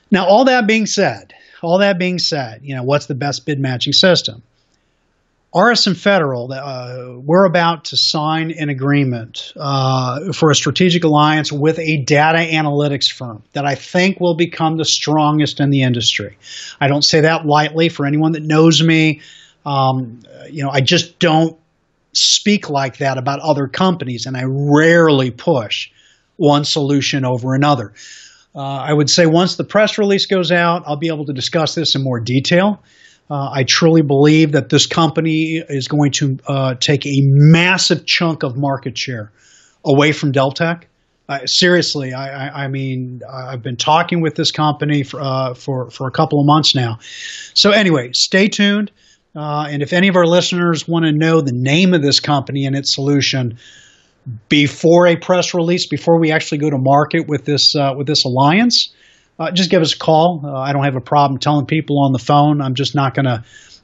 Now, 0.09 0.25
all 0.25 0.45
that 0.45 0.67
being 0.67 0.85
said, 0.85 1.33
all 1.61 1.79
that 1.79 1.97
being 1.97 2.19
said, 2.19 2.61
you 2.63 2.75
know, 2.75 2.83
what's 2.83 3.07
the 3.07 3.15
best 3.15 3.45
bid 3.45 3.59
matching 3.59 3.93
system? 3.93 4.43
RSM 5.55 5.95
Federal, 5.95 6.51
uh, 6.51 7.17
we're 7.17 7.45
about 7.45 7.85
to 7.85 7.95
sign 7.95 8.51
an 8.51 8.67
agreement 8.67 9.53
uh, 9.55 10.33
for 10.33 10.51
a 10.51 10.55
strategic 10.55 11.05
alliance 11.05 11.49
with 11.49 11.79
a 11.79 12.03
data 12.03 12.39
analytics 12.39 13.09
firm 13.09 13.41
that 13.53 13.65
I 13.65 13.75
think 13.75 14.19
will 14.19 14.35
become 14.35 14.75
the 14.75 14.83
strongest 14.83 15.61
in 15.61 15.69
the 15.69 15.83
industry. 15.83 16.37
I 16.81 16.89
don't 16.89 17.03
say 17.03 17.21
that 17.21 17.45
lightly 17.45 17.87
for 17.87 18.05
anyone 18.05 18.33
that 18.33 18.43
knows 18.43 18.83
me. 18.83 19.21
Um, 19.65 20.23
you 20.51 20.61
know, 20.61 20.69
I 20.69 20.81
just 20.81 21.19
don't 21.19 21.57
speak 22.11 22.69
like 22.69 22.97
that 22.97 23.17
about 23.17 23.39
other 23.39 23.67
companies, 23.69 24.25
and 24.25 24.35
I 24.35 24.43
rarely 24.45 25.31
push 25.31 25.89
one 26.35 26.65
solution 26.65 27.23
over 27.23 27.55
another. 27.55 27.93
Uh, 28.53 28.59
I 28.59 28.91
would 28.91 29.09
say 29.09 29.25
once 29.25 29.55
the 29.55 29.63
press 29.63 29.97
release 29.97 30.25
goes 30.25 30.51
out, 30.51 30.83
I'll 30.85 30.97
be 30.97 31.07
able 31.07 31.25
to 31.27 31.33
discuss 31.33 31.75
this 31.75 31.95
in 31.95 32.03
more 32.03 32.19
detail. 32.19 32.83
Uh, 33.29 33.49
I 33.51 33.63
truly 33.63 34.03
believe 34.03 34.51
that 34.51 34.69
this 34.69 34.85
company 34.85 35.63
is 35.67 35.87
going 35.87 36.11
to 36.13 36.37
uh, 36.47 36.75
take 36.75 37.05
a 37.07 37.21
massive 37.23 38.05
chunk 38.05 38.43
of 38.43 38.55
market 38.55 38.97
share 38.97 39.31
away 39.83 40.11
from 40.11 40.31
Deltek 40.31 40.83
Uh, 41.27 41.45
seriously, 41.47 42.13
I, 42.13 42.47
I, 42.47 42.63
I, 42.65 42.67
mean, 42.67 43.21
I've 43.27 43.63
been 43.63 43.77
talking 43.77 44.21
with 44.21 44.35
this 44.35 44.51
company 44.51 45.01
for, 45.01 45.19
uh, 45.21 45.55
for, 45.55 45.89
for 45.89 46.07
a 46.07 46.11
couple 46.11 46.39
of 46.39 46.45
months 46.45 46.75
now. 46.75 46.99
So, 47.55 47.71
anyway, 47.71 48.11
stay 48.13 48.47
tuned. 48.47 48.91
Uh, 49.35 49.67
and 49.69 49.81
if 49.81 49.91
any 49.91 50.07
of 50.07 50.15
our 50.15 50.27
listeners 50.27 50.87
want 50.87 51.05
to 51.05 51.11
know 51.11 51.41
the 51.41 51.51
name 51.51 51.95
of 51.95 52.03
this 52.03 52.19
company 52.19 52.65
and 52.65 52.75
its 52.75 52.93
solution 52.93 53.57
before 54.49 55.07
a 55.07 55.15
press 55.15 55.53
release, 55.53 55.87
before 55.87 56.19
we 56.19 56.31
actually 56.31 56.59
go 56.59 56.69
to 56.69 56.77
market 56.77 57.27
with 57.27 57.45
this 57.45 57.75
with 57.97 58.07
this 58.07 58.23
alliance, 58.23 58.93
uh, 59.39 59.51
just 59.51 59.69
give 59.69 59.81
us 59.81 59.93
a 59.93 59.97
call. 59.97 60.41
Uh, 60.43 60.53
I 60.53 60.73
don't 60.73 60.83
have 60.83 60.95
a 60.95 61.01
problem 61.01 61.39
telling 61.39 61.65
people 61.65 61.99
on 61.99 62.11
the 62.11 62.19
phone. 62.19 62.61
I'm 62.61 62.75
just 62.75 62.95
not 62.95 63.13
going 63.13 63.25
to 63.25 63.43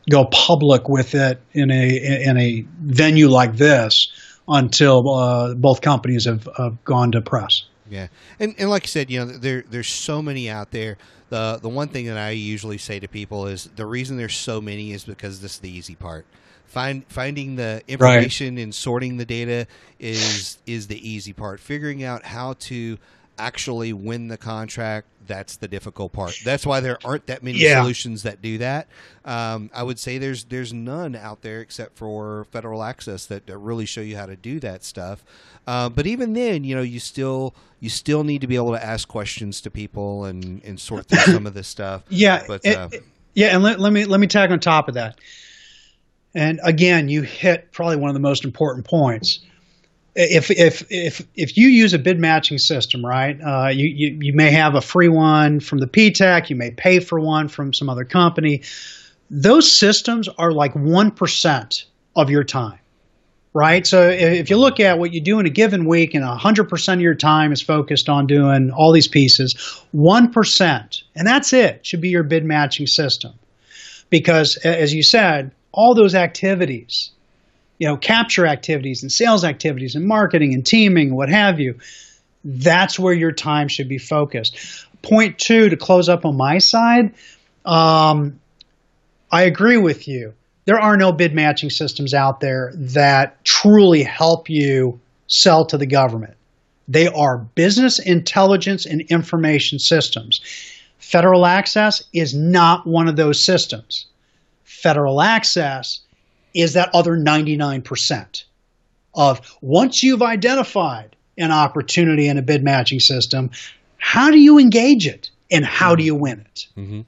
go 0.09 0.25
public 0.25 0.87
with 0.87 1.13
it 1.15 1.41
in 1.53 1.71
a 1.71 2.23
in 2.29 2.37
a 2.37 2.65
venue 2.81 3.29
like 3.29 3.55
this 3.55 4.11
until 4.47 5.09
uh, 5.09 5.53
both 5.53 5.81
companies 5.81 6.25
have, 6.25 6.47
have 6.57 6.83
gone 6.83 7.11
to 7.11 7.21
press. 7.21 7.63
Yeah, 7.89 8.07
and 8.39 8.55
and 8.57 8.69
like 8.69 8.83
I 8.83 8.87
said, 8.87 9.11
you 9.11 9.19
know, 9.19 9.25
there 9.25 9.63
there's 9.69 9.89
so 9.89 10.21
many 10.21 10.49
out 10.49 10.71
there. 10.71 10.97
The 11.29 11.59
the 11.61 11.69
one 11.69 11.89
thing 11.89 12.05
that 12.07 12.17
I 12.17 12.31
usually 12.31 12.77
say 12.77 12.99
to 12.99 13.07
people 13.07 13.47
is 13.47 13.65
the 13.75 13.85
reason 13.85 14.17
there's 14.17 14.35
so 14.35 14.61
many 14.61 14.91
is 14.91 15.03
because 15.03 15.41
this 15.41 15.55
is 15.55 15.59
the 15.59 15.69
easy 15.69 15.95
part. 15.95 16.25
Find 16.65 17.05
finding 17.07 17.57
the 17.57 17.81
information 17.89 18.55
right. 18.55 18.63
and 18.63 18.73
sorting 18.73 19.17
the 19.17 19.25
data 19.25 19.67
is 19.99 20.57
is 20.65 20.87
the 20.87 21.09
easy 21.09 21.33
part. 21.33 21.59
Figuring 21.59 22.01
out 22.01 22.23
how 22.23 22.53
to 22.53 22.97
actually 23.41 23.91
win 23.93 24.27
the 24.27 24.37
contract 24.37 25.07
that's 25.27 25.55
the 25.57 25.67
difficult 25.67 26.11
part. 26.11 26.37
That's 26.43 26.65
why 26.65 26.81
there 26.81 26.97
aren't 27.05 27.27
that 27.27 27.41
many 27.41 27.59
yeah. 27.59 27.81
solutions 27.81 28.23
that 28.23 28.41
do 28.41 28.57
that. 28.57 28.87
Um, 29.23 29.69
i 29.73 29.83
would 29.83 29.99
say 29.99 30.17
there's 30.17 30.45
there's 30.45 30.73
none 30.73 31.15
out 31.15 31.41
there 31.41 31.61
except 31.61 31.95
for 31.95 32.45
federal 32.51 32.83
access 32.83 33.27
that, 33.27 33.45
that 33.45 33.57
really 33.57 33.85
show 33.85 34.01
you 34.01 34.17
how 34.17 34.25
to 34.25 34.35
do 34.35 34.59
that 34.59 34.83
stuff. 34.83 35.23
Uh, 35.67 35.89
but 35.89 36.07
even 36.07 36.33
then 36.33 36.63
you 36.63 36.75
know 36.75 36.81
you 36.81 36.99
still 36.99 37.53
you 37.79 37.89
still 37.89 38.23
need 38.23 38.41
to 38.41 38.47
be 38.47 38.55
able 38.55 38.71
to 38.71 38.83
ask 38.83 39.07
questions 39.07 39.61
to 39.61 39.71
people 39.71 40.25
and 40.25 40.61
and 40.63 40.79
sort 40.79 41.07
through 41.07 41.33
some 41.33 41.47
of 41.47 41.53
this 41.53 41.67
stuff. 41.67 42.03
Yeah 42.09 42.43
but 42.47 42.61
it, 42.63 42.77
uh, 42.77 42.89
yeah 43.33 43.53
and 43.53 43.63
let, 43.63 43.79
let 43.79 43.93
me 43.93 44.05
let 44.05 44.19
me 44.19 44.27
tag 44.27 44.51
on 44.51 44.59
top 44.59 44.87
of 44.87 44.95
that. 44.95 45.19
And 46.33 46.59
again 46.63 47.09
you 47.09 47.21
hit 47.21 47.71
probably 47.71 47.97
one 47.97 48.09
of 48.09 48.15
the 48.15 48.21
most 48.21 48.43
important 48.43 48.85
points 48.85 49.39
if 50.15 50.51
if 50.51 50.85
if 50.89 51.25
if 51.35 51.57
you 51.57 51.69
use 51.69 51.93
a 51.93 51.99
bid 51.99 52.19
matching 52.19 52.57
system, 52.57 53.05
right? 53.05 53.39
Uh, 53.41 53.69
you, 53.69 53.87
you 53.87 54.17
you 54.21 54.33
may 54.33 54.51
have 54.51 54.75
a 54.75 54.81
free 54.81 55.07
one 55.07 55.59
from 55.59 55.79
the 55.79 55.87
PTAC, 55.87 56.49
you 56.49 56.55
may 56.55 56.71
pay 56.71 56.99
for 56.99 57.19
one 57.19 57.47
from 57.47 57.73
some 57.73 57.89
other 57.89 58.03
company. 58.03 58.63
Those 59.29 59.71
systems 59.75 60.27
are 60.27 60.51
like 60.51 60.73
one 60.75 61.11
percent 61.11 61.85
of 62.13 62.29
your 62.29 62.43
time, 62.43 62.79
right? 63.53 63.87
So 63.87 64.09
if 64.09 64.49
you 64.49 64.57
look 64.57 64.81
at 64.81 64.99
what 64.99 65.13
you 65.13 65.21
do 65.21 65.39
in 65.39 65.45
a 65.45 65.49
given 65.49 65.85
week, 65.85 66.13
and 66.13 66.25
hundred 66.25 66.67
percent 66.67 66.99
of 66.99 67.03
your 67.03 67.15
time 67.15 67.53
is 67.53 67.61
focused 67.61 68.09
on 68.09 68.27
doing 68.27 68.71
all 68.71 68.91
these 68.91 69.07
pieces, 69.07 69.81
one 69.91 70.33
percent, 70.33 71.03
and 71.15 71.25
that's 71.25 71.53
it, 71.53 71.85
should 71.85 72.01
be 72.01 72.09
your 72.09 72.23
bid 72.23 72.43
matching 72.43 72.87
system, 72.87 73.31
because 74.09 74.57
as 74.57 74.93
you 74.93 75.03
said, 75.03 75.51
all 75.71 75.95
those 75.95 76.15
activities 76.15 77.11
you 77.81 77.87
know, 77.87 77.97
capture 77.97 78.45
activities 78.45 79.01
and 79.01 79.11
sales 79.11 79.43
activities 79.43 79.95
and 79.95 80.05
marketing 80.05 80.53
and 80.53 80.63
teaming, 80.63 81.15
what 81.15 81.29
have 81.29 81.59
you. 81.59 81.79
That's 82.43 82.99
where 82.99 83.11
your 83.11 83.31
time 83.31 83.69
should 83.69 83.89
be 83.89 83.97
focused. 83.97 84.85
Point 85.01 85.39
two, 85.39 85.67
to 85.67 85.75
close 85.75 86.07
up 86.07 86.23
on 86.23 86.37
my 86.37 86.59
side, 86.59 87.15
um, 87.65 88.39
I 89.31 89.41
agree 89.45 89.77
with 89.77 90.07
you. 90.07 90.35
There 90.65 90.79
are 90.79 90.95
no 90.95 91.11
bid 91.11 91.33
matching 91.33 91.71
systems 91.71 92.13
out 92.13 92.39
there 92.39 92.71
that 92.75 93.43
truly 93.43 94.03
help 94.03 94.47
you 94.47 94.99
sell 95.25 95.65
to 95.65 95.77
the 95.79 95.87
government. 95.87 96.35
They 96.87 97.07
are 97.07 97.39
business 97.39 97.97
intelligence 97.97 98.85
and 98.85 99.01
information 99.09 99.79
systems. 99.79 100.39
Federal 100.99 101.47
Access 101.47 102.03
is 102.13 102.35
not 102.35 102.85
one 102.85 103.07
of 103.07 103.15
those 103.15 103.43
systems. 103.43 104.05
Federal 104.65 105.19
Access 105.19 106.01
is 106.53 106.73
that 106.73 106.89
other 106.93 107.17
99% 107.17 108.43
of 109.13 109.57
once 109.61 110.03
you've 110.03 110.21
identified 110.21 111.15
an 111.37 111.51
opportunity 111.51 112.27
in 112.27 112.37
a 112.37 112.41
bid 112.41 112.63
matching 112.63 112.99
system, 112.99 113.49
how 113.97 114.31
do 114.31 114.39
you 114.39 114.57
engage 114.57 115.07
it 115.07 115.29
and 115.49 115.65
how 115.65 115.95
do 115.95 116.03
you 116.03 116.15
win 116.15 116.39
it? 116.39 116.67
Mm-hmm. 116.77 117.01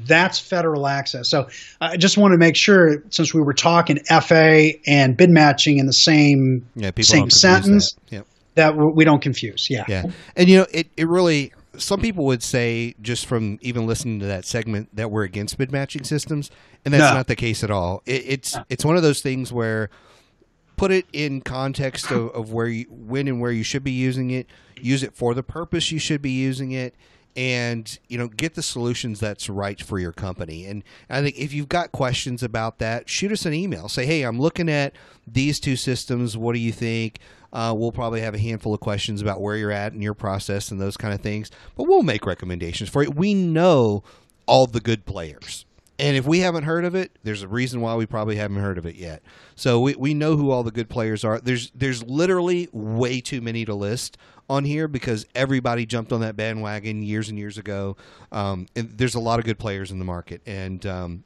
That's 0.00 0.38
federal 0.38 0.86
access. 0.86 1.28
So 1.28 1.48
I 1.80 1.96
just 1.96 2.16
want 2.16 2.32
to 2.32 2.38
make 2.38 2.56
sure, 2.56 3.02
since 3.10 3.34
we 3.34 3.40
were 3.40 3.54
talking 3.54 3.98
FA 4.04 4.70
and 4.86 5.16
bid 5.16 5.30
matching 5.30 5.78
in 5.78 5.86
the 5.86 5.92
same 5.92 6.68
yeah, 6.76 6.92
same 7.00 7.30
sentence, 7.30 7.94
that. 8.10 8.12
Yep. 8.12 8.26
that 8.54 8.76
we 8.76 9.04
don't 9.04 9.20
confuse. 9.20 9.66
Yeah. 9.68 9.84
Yeah. 9.88 10.04
And 10.36 10.48
you 10.48 10.58
know, 10.58 10.66
it, 10.70 10.86
it 10.96 11.08
really 11.08 11.52
some 11.78 12.00
people 12.00 12.24
would 12.26 12.42
say 12.42 12.94
just 13.00 13.26
from 13.26 13.58
even 13.62 13.86
listening 13.86 14.20
to 14.20 14.26
that 14.26 14.44
segment 14.44 14.94
that 14.94 15.10
we're 15.10 15.24
against 15.24 15.58
bid 15.58 15.72
matching 15.72 16.04
systems, 16.04 16.50
and 16.84 16.92
that's 16.92 17.10
no. 17.10 17.14
not 17.14 17.26
the 17.26 17.36
case 17.36 17.64
at 17.64 17.70
all. 17.70 18.02
It, 18.06 18.24
it's 18.26 18.58
it's 18.68 18.84
one 18.84 18.96
of 18.96 19.02
those 19.02 19.20
things 19.20 19.52
where 19.52 19.90
put 20.76 20.92
it 20.92 21.06
in 21.12 21.40
context 21.40 22.10
of, 22.10 22.30
of 22.30 22.52
where 22.52 22.68
you 22.68 22.86
when 22.88 23.28
and 23.28 23.40
where 23.40 23.52
you 23.52 23.62
should 23.62 23.84
be 23.84 23.92
using 23.92 24.30
it. 24.30 24.46
Use 24.80 25.02
it 25.02 25.14
for 25.14 25.34
the 25.34 25.42
purpose 25.42 25.90
you 25.90 25.98
should 25.98 26.22
be 26.22 26.30
using 26.30 26.72
it, 26.72 26.94
and 27.36 27.98
you 28.08 28.16
know 28.16 28.28
get 28.28 28.54
the 28.54 28.62
solutions 28.62 29.20
that's 29.20 29.50
right 29.50 29.82
for 29.82 29.98
your 29.98 30.12
company. 30.12 30.64
And 30.64 30.82
I 31.10 31.20
think 31.20 31.36
if 31.36 31.52
you've 31.52 31.68
got 31.68 31.92
questions 31.92 32.42
about 32.42 32.78
that, 32.78 33.08
shoot 33.08 33.32
us 33.32 33.44
an 33.44 33.52
email. 33.52 33.88
Say, 33.88 34.06
hey, 34.06 34.22
I'm 34.22 34.40
looking 34.40 34.68
at 34.68 34.94
these 35.26 35.60
two 35.60 35.76
systems. 35.76 36.36
What 36.36 36.54
do 36.54 36.60
you 36.60 36.72
think? 36.72 37.18
Uh, 37.52 37.74
we'll 37.76 37.92
probably 37.92 38.20
have 38.20 38.34
a 38.34 38.38
handful 38.38 38.74
of 38.74 38.80
questions 38.80 39.22
about 39.22 39.40
where 39.40 39.56
you're 39.56 39.72
at 39.72 39.92
in 39.92 40.02
your 40.02 40.14
process 40.14 40.70
and 40.70 40.80
those 40.80 40.96
kind 40.96 41.14
of 41.14 41.20
things, 41.20 41.50
but 41.76 41.84
we'll 41.84 42.02
make 42.02 42.26
recommendations 42.26 42.90
for 42.90 43.02
you. 43.02 43.10
We 43.10 43.34
know 43.34 44.02
all 44.46 44.66
the 44.66 44.80
good 44.80 45.06
players. 45.06 45.64
And 46.00 46.16
if 46.16 46.26
we 46.26 46.40
haven't 46.40 46.62
heard 46.62 46.84
of 46.84 46.94
it, 46.94 47.18
there's 47.24 47.42
a 47.42 47.48
reason 47.48 47.80
why 47.80 47.96
we 47.96 48.06
probably 48.06 48.36
haven't 48.36 48.58
heard 48.58 48.78
of 48.78 48.86
it 48.86 48.94
yet. 48.94 49.20
So 49.56 49.80
we, 49.80 49.96
we 49.96 50.14
know 50.14 50.36
who 50.36 50.52
all 50.52 50.62
the 50.62 50.70
good 50.70 50.88
players 50.88 51.24
are. 51.24 51.40
There's 51.40 51.72
there's 51.74 52.04
literally 52.04 52.68
way 52.72 53.20
too 53.20 53.40
many 53.40 53.64
to 53.64 53.74
list 53.74 54.16
on 54.48 54.64
here 54.64 54.86
because 54.86 55.26
everybody 55.34 55.86
jumped 55.86 56.12
on 56.12 56.20
that 56.20 56.36
bandwagon 56.36 57.02
years 57.02 57.28
and 57.28 57.38
years 57.38 57.58
ago. 57.58 57.96
Um, 58.30 58.66
and 58.76 58.96
there's 58.96 59.16
a 59.16 59.20
lot 59.20 59.40
of 59.40 59.44
good 59.44 59.58
players 59.58 59.90
in 59.90 59.98
the 59.98 60.04
market, 60.04 60.40
and 60.46 60.86
um, 60.86 61.24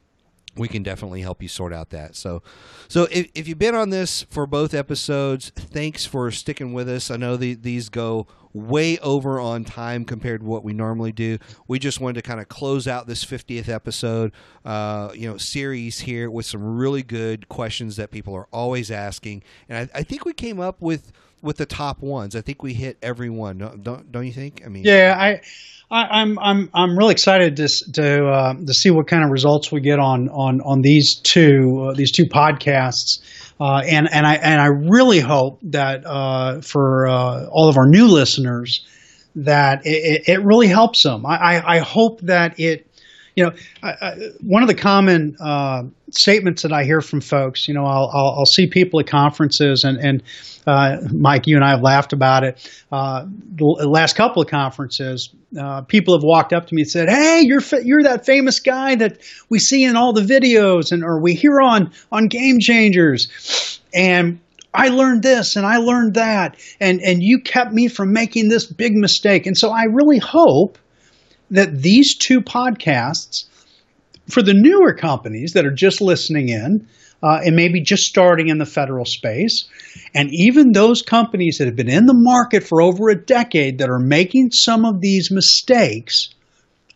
we 0.55 0.67
can 0.67 0.83
definitely 0.83 1.21
help 1.21 1.41
you 1.41 1.47
sort 1.47 1.73
out 1.73 1.89
that. 1.91 2.15
So, 2.15 2.43
so 2.87 3.07
if, 3.11 3.29
if 3.33 3.47
you've 3.47 3.59
been 3.59 3.75
on 3.75 3.89
this 3.89 4.23
for 4.29 4.45
both 4.45 4.73
episodes, 4.73 5.51
thanks 5.55 6.05
for 6.05 6.29
sticking 6.31 6.73
with 6.73 6.87
us. 6.87 7.09
I 7.09 7.17
know 7.17 7.37
the, 7.37 7.55
these 7.55 7.89
go 7.89 8.27
way 8.53 8.99
over 8.99 9.39
on 9.39 9.65
time 9.65 10.05
compared 10.05 10.41
to 10.41 10.45
what 10.45 10.63
we 10.63 10.73
normally 10.73 11.11
do. 11.11 11.39
We 11.67 11.79
just 11.79 11.99
wanted 11.99 12.15
to 12.15 12.21
kind 12.21 12.39
of 12.39 12.47
close 12.47 12.87
out 12.87 13.07
this 13.07 13.25
50th 13.25 13.67
episode, 13.67 14.31
uh, 14.63 15.09
you 15.15 15.27
know, 15.27 15.37
series 15.37 16.01
here 16.01 16.29
with 16.29 16.45
some 16.45 16.77
really 16.77 17.01
good 17.01 17.49
questions 17.49 17.95
that 17.95 18.11
people 18.11 18.35
are 18.35 18.47
always 18.53 18.91
asking, 18.91 19.43
and 19.67 19.89
I, 19.93 19.99
I 19.99 20.03
think 20.03 20.25
we 20.25 20.33
came 20.33 20.59
up 20.59 20.81
with 20.81 21.11
with 21.43 21.57
the 21.57 21.65
top 21.65 22.01
ones. 22.01 22.35
I 22.35 22.41
think 22.41 22.63
we 22.63 22.73
hit 22.73 22.97
every 23.03 23.29
one. 23.29 23.59
Don't 23.59 23.83
don't, 23.83 24.11
don't 24.11 24.25
you 24.25 24.31
think? 24.31 24.63
I 24.65 24.69
mean, 24.69 24.83
yeah, 24.83 25.15
I 25.15 25.41
I, 25.91 26.21
am 26.21 26.39
I'm, 26.39 26.39
I'm 26.39 26.69
I'm 26.73 26.97
really 26.97 27.11
excited 27.11 27.57
to 27.57 27.67
to 27.93 28.27
uh, 28.27 28.53
to 28.55 28.73
see 28.73 28.89
what 28.89 29.07
kind 29.07 29.23
of 29.23 29.29
results 29.29 29.71
we 29.71 29.81
get 29.81 29.99
on 29.99 30.29
on 30.29 30.61
on 30.61 30.81
these 30.81 31.19
two 31.21 31.89
uh, 31.89 31.93
these 31.93 32.11
two 32.11 32.25
podcasts, 32.25 33.19
uh, 33.59 33.81
and 33.85 34.07
and 34.11 34.25
I 34.25 34.35
and 34.35 34.59
I 34.59 34.67
really 34.67 35.19
hope 35.19 35.59
that 35.63 36.05
uh, 36.05 36.61
for 36.61 37.07
uh, 37.07 37.45
all 37.51 37.69
of 37.69 37.77
our 37.77 37.87
new 37.87 38.07
listeners 38.07 38.87
that 39.35 39.85
it, 39.85 40.29
it 40.29 40.43
really 40.43 40.67
helps 40.67 41.03
them. 41.03 41.25
I, 41.25 41.35
I, 41.35 41.75
I 41.75 41.79
hope 41.79 42.21
that 42.21 42.59
it 42.59 42.87
you 43.35 43.45
know, 43.45 43.51
I, 43.81 43.89
I, 43.89 44.15
one 44.41 44.61
of 44.61 44.67
the 44.67 44.75
common 44.75 45.35
uh, 45.39 45.83
statements 46.11 46.61
that 46.61 46.71
I 46.71 46.83
hear 46.83 47.01
from 47.01 47.21
folks, 47.21 47.67
you 47.67 47.73
know, 47.73 47.85
I'll, 47.85 48.09
I'll, 48.13 48.35
I'll 48.39 48.45
see 48.45 48.67
people 48.67 48.99
at 48.99 49.07
conferences, 49.07 49.83
and, 49.83 49.97
and 49.97 50.23
uh, 50.67 50.97
Mike, 51.11 51.47
you 51.47 51.55
and 51.55 51.65
I 51.65 51.71
have 51.71 51.81
laughed 51.81 52.13
about 52.13 52.43
it. 52.43 52.71
Uh, 52.91 53.25
the 53.55 53.65
last 53.65 54.15
couple 54.15 54.41
of 54.41 54.49
conferences, 54.49 55.33
uh, 55.59 55.81
people 55.81 56.13
have 56.13 56.23
walked 56.23 56.53
up 56.53 56.67
to 56.67 56.75
me 56.75 56.83
and 56.83 56.89
said, 56.89 57.09
"Hey, 57.09 57.41
you're 57.43 57.61
you're 57.83 58.03
that 58.03 58.25
famous 58.25 58.59
guy 58.59 58.95
that 58.95 59.19
we 59.49 59.59
see 59.59 59.83
in 59.83 59.95
all 59.95 60.13
the 60.13 60.21
videos, 60.21 60.91
and 60.91 61.03
or 61.03 61.21
we 61.21 61.33
hear 61.33 61.59
on 61.59 61.91
on 62.11 62.27
Game 62.27 62.59
Changers," 62.59 63.79
and 63.93 64.39
I 64.73 64.89
learned 64.89 65.21
this 65.21 65.55
and 65.55 65.65
I 65.65 65.77
learned 65.77 66.15
that, 66.15 66.55
and 66.79 67.01
and 67.01 67.21
you 67.21 67.39
kept 67.41 67.73
me 67.73 67.87
from 67.87 68.13
making 68.13 68.49
this 68.49 68.65
big 68.65 68.93
mistake. 68.95 69.45
And 69.45 69.57
so 69.57 69.71
I 69.71 69.83
really 69.83 70.19
hope 70.19 70.77
that 71.51 71.81
these 71.81 72.15
two 72.17 72.41
podcasts, 72.41 73.45
for 74.29 74.41
the 74.41 74.53
newer 74.53 74.93
companies 74.93 75.53
that 75.53 75.65
are 75.65 75.73
just 75.73 76.01
listening 76.01 76.49
in 76.49 76.87
uh, 77.21 77.39
and 77.45 77.55
maybe 77.55 77.81
just 77.81 78.03
starting 78.03 78.49
in 78.49 78.57
the 78.57 78.65
federal 78.65 79.05
space, 79.05 79.65
and 80.13 80.29
even 80.31 80.71
those 80.71 81.01
companies 81.01 81.57
that 81.57 81.65
have 81.65 81.75
been 81.75 81.89
in 81.89 82.05
the 82.05 82.13
market 82.13 82.63
for 82.63 82.81
over 82.81 83.09
a 83.09 83.15
decade 83.15 83.79
that 83.79 83.89
are 83.89 83.99
making 83.99 84.51
some 84.51 84.85
of 84.85 85.01
these 85.01 85.31
mistakes, 85.31 86.33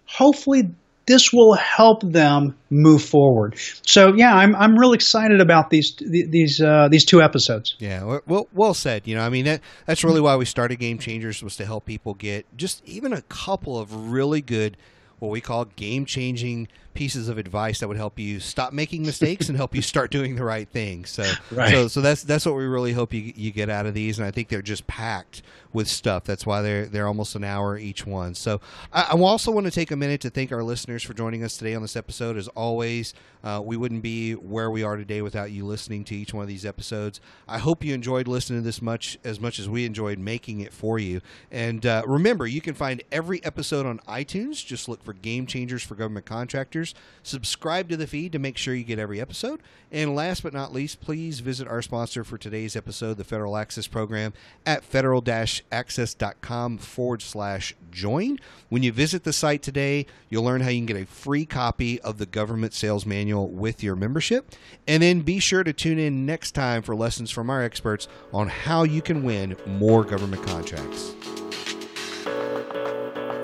hopefully 0.06 0.70
this 1.08 1.32
will 1.34 1.54
help 1.54 2.02
them 2.04 2.56
move 2.70 3.02
forward. 3.02 3.58
So 3.84 4.14
yeah, 4.16 4.36
I'm 4.36 4.56
I'm 4.56 4.78
real 4.78 4.94
excited 4.94 5.42
about 5.42 5.70
these 5.70 5.96
these 6.00 6.62
uh, 6.62 6.90
these 6.92 7.06
two 7.06 7.22
episodes. 7.22 7.76
Yeah, 7.80 8.20
well, 8.26 8.48
well 8.54 8.74
said. 8.74 9.08
You 9.08 9.16
know, 9.16 9.22
I 9.22 9.30
mean 9.30 9.46
that 9.46 9.62
that's 9.86 10.04
really 10.04 10.22
why 10.22 10.36
we 10.36 10.46
started 10.46 10.78
Game 10.78 11.00
Changers 11.00 11.42
was 11.42 11.56
to 11.56 11.66
help 11.66 11.86
people 11.86 12.14
get 12.14 12.46
just 12.56 12.84
even 12.86 13.14
a 13.14 13.22
couple 13.24 13.80
of 13.80 14.12
really 14.12 14.42
good 14.42 14.78
what 15.20 15.32
we 15.32 15.42
call 15.42 15.66
game 15.66 16.06
changing 16.06 16.68
pieces 16.98 17.30
of 17.30 17.38
advice 17.38 17.80
that 17.80 17.88
would 17.88 17.96
help 17.96 18.18
you 18.18 18.40
stop 18.40 18.74
making 18.74 19.04
mistakes 19.04 19.50
and 19.50 19.56
help 19.56 19.76
you 19.76 19.84
start 19.84 20.10
doing 20.10 20.36
the 20.36 20.44
right 20.44 20.68
thing. 20.68 21.06
So, 21.06 21.24
right. 21.52 21.70
so, 21.70 21.88
so 21.88 22.02
that's 22.02 22.24
that's 22.24 22.44
what 22.44 22.56
we 22.56 22.66
really 22.66 22.92
hope 22.92 23.14
you 23.14 23.32
you 23.36 23.52
get 23.52 23.70
out 23.70 23.86
of 23.86 23.94
these, 23.94 24.18
and 24.18 24.28
I 24.28 24.32
think 24.32 24.50
they're 24.50 24.64
just 24.64 24.88
packed 24.88 25.44
with 25.72 25.88
stuff. 25.88 26.24
That's 26.24 26.44
why 26.44 26.64
they're 26.64 26.88
they're 26.88 27.08
almost 27.08 27.36
an 27.36 27.44
hour 27.44 27.78
each 27.78 28.08
one. 28.08 28.34
So, 28.34 28.60
I, 28.92 29.10
I 29.12 29.20
also 29.20 29.52
want 29.52 29.68
to 29.68 29.72
take 29.72 29.92
a 29.92 29.96
minute 29.96 30.22
to 30.22 30.32
thank 30.32 30.52
our 30.52 30.64
listeners 30.64 31.04
for 31.04 31.14
joining 31.14 31.44
us 31.44 31.56
today 31.56 31.76
on 31.76 31.84
this 31.84 31.96
episode. 31.96 32.36
As 32.36 32.48
always, 32.50 33.14
uh, 33.44 33.62
we 33.64 33.78
wouldn't 33.78 34.02
be 34.02 34.34
where 34.34 34.72
we 34.72 34.82
are 34.82 34.98
today 34.98 35.22
without 35.22 35.52
you 35.52 35.66
listening 35.66 36.04
to 36.06 36.16
each 36.16 36.34
one 36.34 36.42
of 36.42 36.48
these 36.48 36.66
episodes. 36.66 37.22
I 37.48 37.60
hope 37.60 37.84
you 37.84 37.94
enjoyed 37.94 38.28
listening 38.28 38.62
to 38.62 38.66
this 38.66 38.82
much 38.82 39.20
as 39.24 39.40
much 39.40 39.60
as 39.60 39.70
we 39.70 39.86
enjoyed 39.86 40.18
making 40.18 40.62
it 40.62 40.74
for 40.74 40.98
you. 40.98 41.22
And 41.52 41.86
uh, 41.86 42.04
remember, 42.08 42.48
you 42.48 42.60
can 42.60 42.74
find 42.74 43.04
every 43.12 43.44
episode 43.46 43.86
on 43.86 44.00
iTunes. 44.08 44.66
Just 44.66 44.90
look 44.90 45.04
for 45.04 45.14
Game 45.14 45.46
Changers 45.46 45.84
for 45.84 45.94
Government 45.96 46.26
Contractors. 46.26 46.87
Subscribe 47.24 47.90
to 47.90 47.98
the 47.98 48.08
feed 48.08 48.32
to 48.32 48.40
make 48.40 48.58
sure 48.58 48.74
you 48.74 48.84
get 48.84 49.00
every 49.00 49.20
episode. 49.20 49.62
And 49.92 50.16
last 50.16 50.44
but 50.44 50.54
not 50.54 50.74
least, 50.74 51.02
please 51.02 51.40
visit 51.40 51.68
our 51.68 51.82
sponsor 51.82 52.24
for 52.24 52.38
today's 52.38 52.76
episode, 52.76 53.18
the 53.18 53.24
Federal 53.24 53.58
Access 53.58 53.88
Program, 53.88 54.34
at 54.66 54.84
federal 54.84 55.24
access.com 55.72 56.78
forward 56.78 57.22
slash 57.22 57.76
join. 57.92 58.38
When 58.70 58.84
you 58.84 58.92
visit 58.92 59.24
the 59.24 59.34
site 59.34 59.62
today, 59.62 60.06
you'll 60.30 60.44
learn 60.44 60.62
how 60.62 60.70
you 60.70 60.80
can 60.80 60.86
get 60.86 61.02
a 61.02 61.06
free 61.06 61.46
copy 61.46 62.00
of 62.02 62.18
the 62.18 62.26
government 62.26 62.74
sales 62.74 63.06
manual 63.06 63.50
with 63.50 63.84
your 63.84 63.96
membership. 63.96 64.52
And 64.88 65.04
then 65.04 65.22
be 65.22 65.40
sure 65.40 65.64
to 65.64 65.74
tune 65.74 66.00
in 66.00 66.26
next 66.26 66.52
time 66.52 66.82
for 66.82 66.96
lessons 66.96 67.32
from 67.32 67.50
our 67.50 67.64
experts 67.64 68.08
on 68.34 68.48
how 68.48 68.84
you 68.84 69.02
can 69.02 69.24
win 69.24 69.56
more 69.66 70.04
government 70.04 70.46
contracts. 70.46 71.14